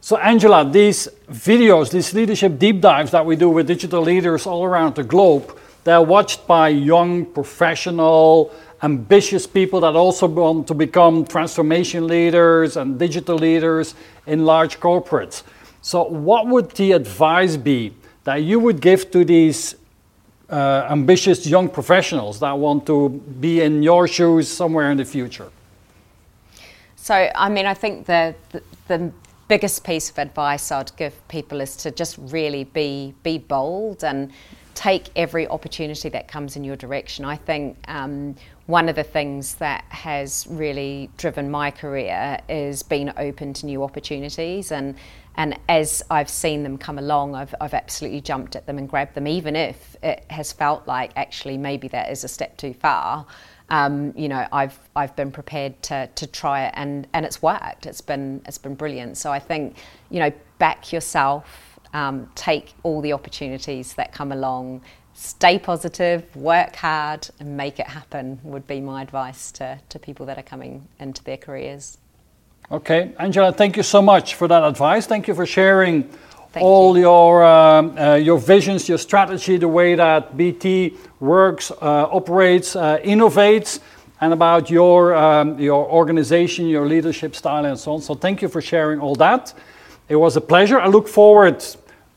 So, 0.00 0.16
Angela, 0.16 0.64
these 0.64 1.08
videos, 1.30 1.90
these 1.90 2.14
leadership 2.14 2.58
deep 2.58 2.80
dives 2.80 3.10
that 3.10 3.26
we 3.26 3.34
do 3.34 3.50
with 3.50 3.66
digital 3.66 4.02
leaders 4.02 4.46
all 4.46 4.64
around 4.64 4.94
the 4.94 5.02
globe, 5.02 5.58
they're 5.84 6.02
watched 6.02 6.46
by 6.46 6.68
young, 6.68 7.26
professional, 7.26 8.52
ambitious 8.82 9.46
people 9.46 9.80
that 9.80 9.96
also 9.96 10.26
want 10.26 10.66
to 10.68 10.74
become 10.74 11.24
transformation 11.24 12.06
leaders 12.06 12.76
and 12.76 12.98
digital 12.98 13.36
leaders 13.36 13.94
in 14.26 14.44
large 14.44 14.78
corporates. 14.80 15.42
So, 15.82 16.04
what 16.04 16.46
would 16.46 16.70
the 16.72 16.92
advice 16.92 17.56
be 17.56 17.94
that 18.24 18.36
you 18.42 18.58
would 18.60 18.80
give 18.80 19.10
to 19.12 19.24
these 19.24 19.76
uh, 20.50 20.86
ambitious 20.90 21.46
young 21.46 21.68
professionals 21.68 22.40
that 22.40 22.56
want 22.58 22.86
to 22.86 23.08
be 23.40 23.60
in 23.60 23.82
your 23.82 24.06
shoes 24.08 24.48
somewhere 24.48 24.90
in 24.90 24.96
the 24.96 25.04
future? 25.04 25.50
So, 26.96 27.30
I 27.34 27.48
mean, 27.48 27.66
I 27.66 27.74
think 27.74 28.06
the, 28.06 28.34
the, 28.50 28.62
the 28.88 29.12
biggest 29.48 29.84
piece 29.84 30.10
of 30.10 30.18
advice 30.18 30.72
I'd 30.72 30.94
give 30.96 31.26
people 31.28 31.60
is 31.60 31.76
to 31.76 31.90
just 31.90 32.16
really 32.18 32.64
be 32.64 33.14
be 33.22 33.38
bold 33.38 34.04
and 34.04 34.32
take 34.74 35.08
every 35.16 35.48
opportunity 35.48 36.10
that 36.10 36.28
comes 36.28 36.54
in 36.54 36.62
your 36.62 36.76
direction. 36.76 37.24
I 37.24 37.36
think 37.36 37.78
um, 37.88 38.36
one 38.66 38.90
of 38.90 38.96
the 38.96 39.04
things 39.04 39.54
that 39.54 39.84
has 39.88 40.46
really 40.50 41.08
driven 41.16 41.50
my 41.50 41.70
career 41.70 42.38
is 42.48 42.82
being 42.82 43.10
open 43.16 43.54
to 43.54 43.66
new 43.66 43.82
opportunities 43.82 44.72
and 44.72 44.96
and 45.38 45.58
as 45.68 46.02
I've 46.10 46.30
seen 46.30 46.62
them 46.62 46.78
come 46.78 46.98
along, 46.98 47.34
I've, 47.34 47.54
I've 47.60 47.74
absolutely 47.74 48.22
jumped 48.22 48.56
at 48.56 48.64
them 48.64 48.78
and 48.78 48.88
grabbed 48.88 49.12
them, 49.12 49.26
even 49.26 49.54
if 49.54 49.94
it 50.02 50.24
has 50.30 50.50
felt 50.50 50.86
like 50.86 51.12
actually 51.14 51.58
maybe 51.58 51.88
that 51.88 52.10
is 52.10 52.24
a 52.24 52.28
step 52.28 52.56
too 52.56 52.72
far 52.72 53.26
um, 53.68 54.12
you 54.16 54.28
know, 54.28 54.46
I've 54.52 54.78
I've 54.94 55.14
been 55.16 55.30
prepared 55.32 55.82
to 55.84 56.08
to 56.14 56.26
try 56.26 56.66
it, 56.66 56.74
and 56.76 57.06
and 57.12 57.26
it's 57.26 57.42
worked. 57.42 57.86
It's 57.86 58.00
been 58.00 58.40
it's 58.46 58.58
been 58.58 58.74
brilliant. 58.74 59.16
So 59.16 59.32
I 59.32 59.38
think, 59.38 59.76
you 60.10 60.20
know, 60.20 60.32
back 60.58 60.92
yourself, 60.92 61.80
um, 61.92 62.30
take 62.34 62.74
all 62.82 63.00
the 63.00 63.12
opportunities 63.12 63.94
that 63.94 64.12
come 64.12 64.30
along, 64.30 64.82
stay 65.14 65.58
positive, 65.58 66.34
work 66.36 66.76
hard, 66.76 67.28
and 67.40 67.56
make 67.56 67.80
it 67.80 67.88
happen. 67.88 68.38
Would 68.44 68.66
be 68.66 68.80
my 68.80 69.02
advice 69.02 69.50
to 69.52 69.80
to 69.88 69.98
people 69.98 70.26
that 70.26 70.38
are 70.38 70.44
coming 70.44 70.86
into 71.00 71.24
their 71.24 71.38
careers. 71.38 71.98
Okay, 72.70 73.14
Angela, 73.18 73.52
thank 73.52 73.76
you 73.76 73.84
so 73.84 74.02
much 74.02 74.34
for 74.34 74.48
that 74.48 74.64
advice. 74.64 75.06
Thank 75.06 75.28
you 75.28 75.34
for 75.34 75.46
sharing 75.46 76.10
Thank 76.56 76.64
all 76.64 76.96
you. 76.96 77.02
your 77.02 77.44
um, 77.44 77.98
uh, 77.98 78.14
your 78.14 78.38
visions, 78.38 78.88
your 78.88 78.96
strategy, 78.96 79.58
the 79.58 79.68
way 79.68 79.94
that 79.94 80.38
BT 80.38 80.94
works, 81.20 81.70
uh, 81.70 82.08
operates, 82.10 82.74
uh, 82.74 82.96
innovates, 83.04 83.80
and 84.22 84.32
about 84.32 84.70
your 84.70 85.14
um, 85.14 85.58
your 85.58 85.86
organization, 85.86 86.66
your 86.66 86.86
leadership 86.86 87.36
style, 87.36 87.66
and 87.66 87.78
so 87.78 87.92
on. 87.92 88.00
So 88.00 88.14
thank 88.14 88.40
you 88.40 88.48
for 88.48 88.62
sharing 88.62 89.00
all 89.00 89.14
that. 89.16 89.52
It 90.08 90.16
was 90.16 90.38
a 90.38 90.40
pleasure. 90.40 90.80
I 90.80 90.86
look 90.86 91.08
forward 91.08 91.62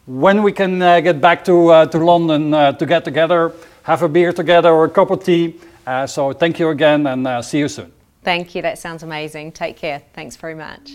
when 0.05 0.41
we 0.41 0.53
can 0.53 0.81
uh, 0.81 1.01
get 1.01 1.19
back 1.19 1.43
to 1.43 1.67
uh, 1.67 1.85
to 1.87 1.97
London 1.97 2.53
uh, 2.53 2.71
to 2.71 2.85
get 2.85 3.03
together, 3.03 3.51
have 3.83 4.03
a 4.03 4.07
beer 4.07 4.31
together 4.31 4.69
or 4.69 4.85
a 4.85 4.89
cup 4.89 5.11
of 5.11 5.21
tea. 5.21 5.55
so 6.05 6.31
thank 6.31 6.59
you 6.59 6.69
again, 6.69 7.07
and 7.07 7.43
see 7.43 7.59
you 7.59 7.67
soon. 7.67 7.91
Thank 8.23 8.55
you. 8.55 8.61
That 8.61 8.79
sounds 8.79 9.03
amazing. 9.03 9.51
Take 9.51 9.75
care. 9.75 10.01
Thanks 10.13 10.37
very 10.37 10.55
much. 10.55 10.91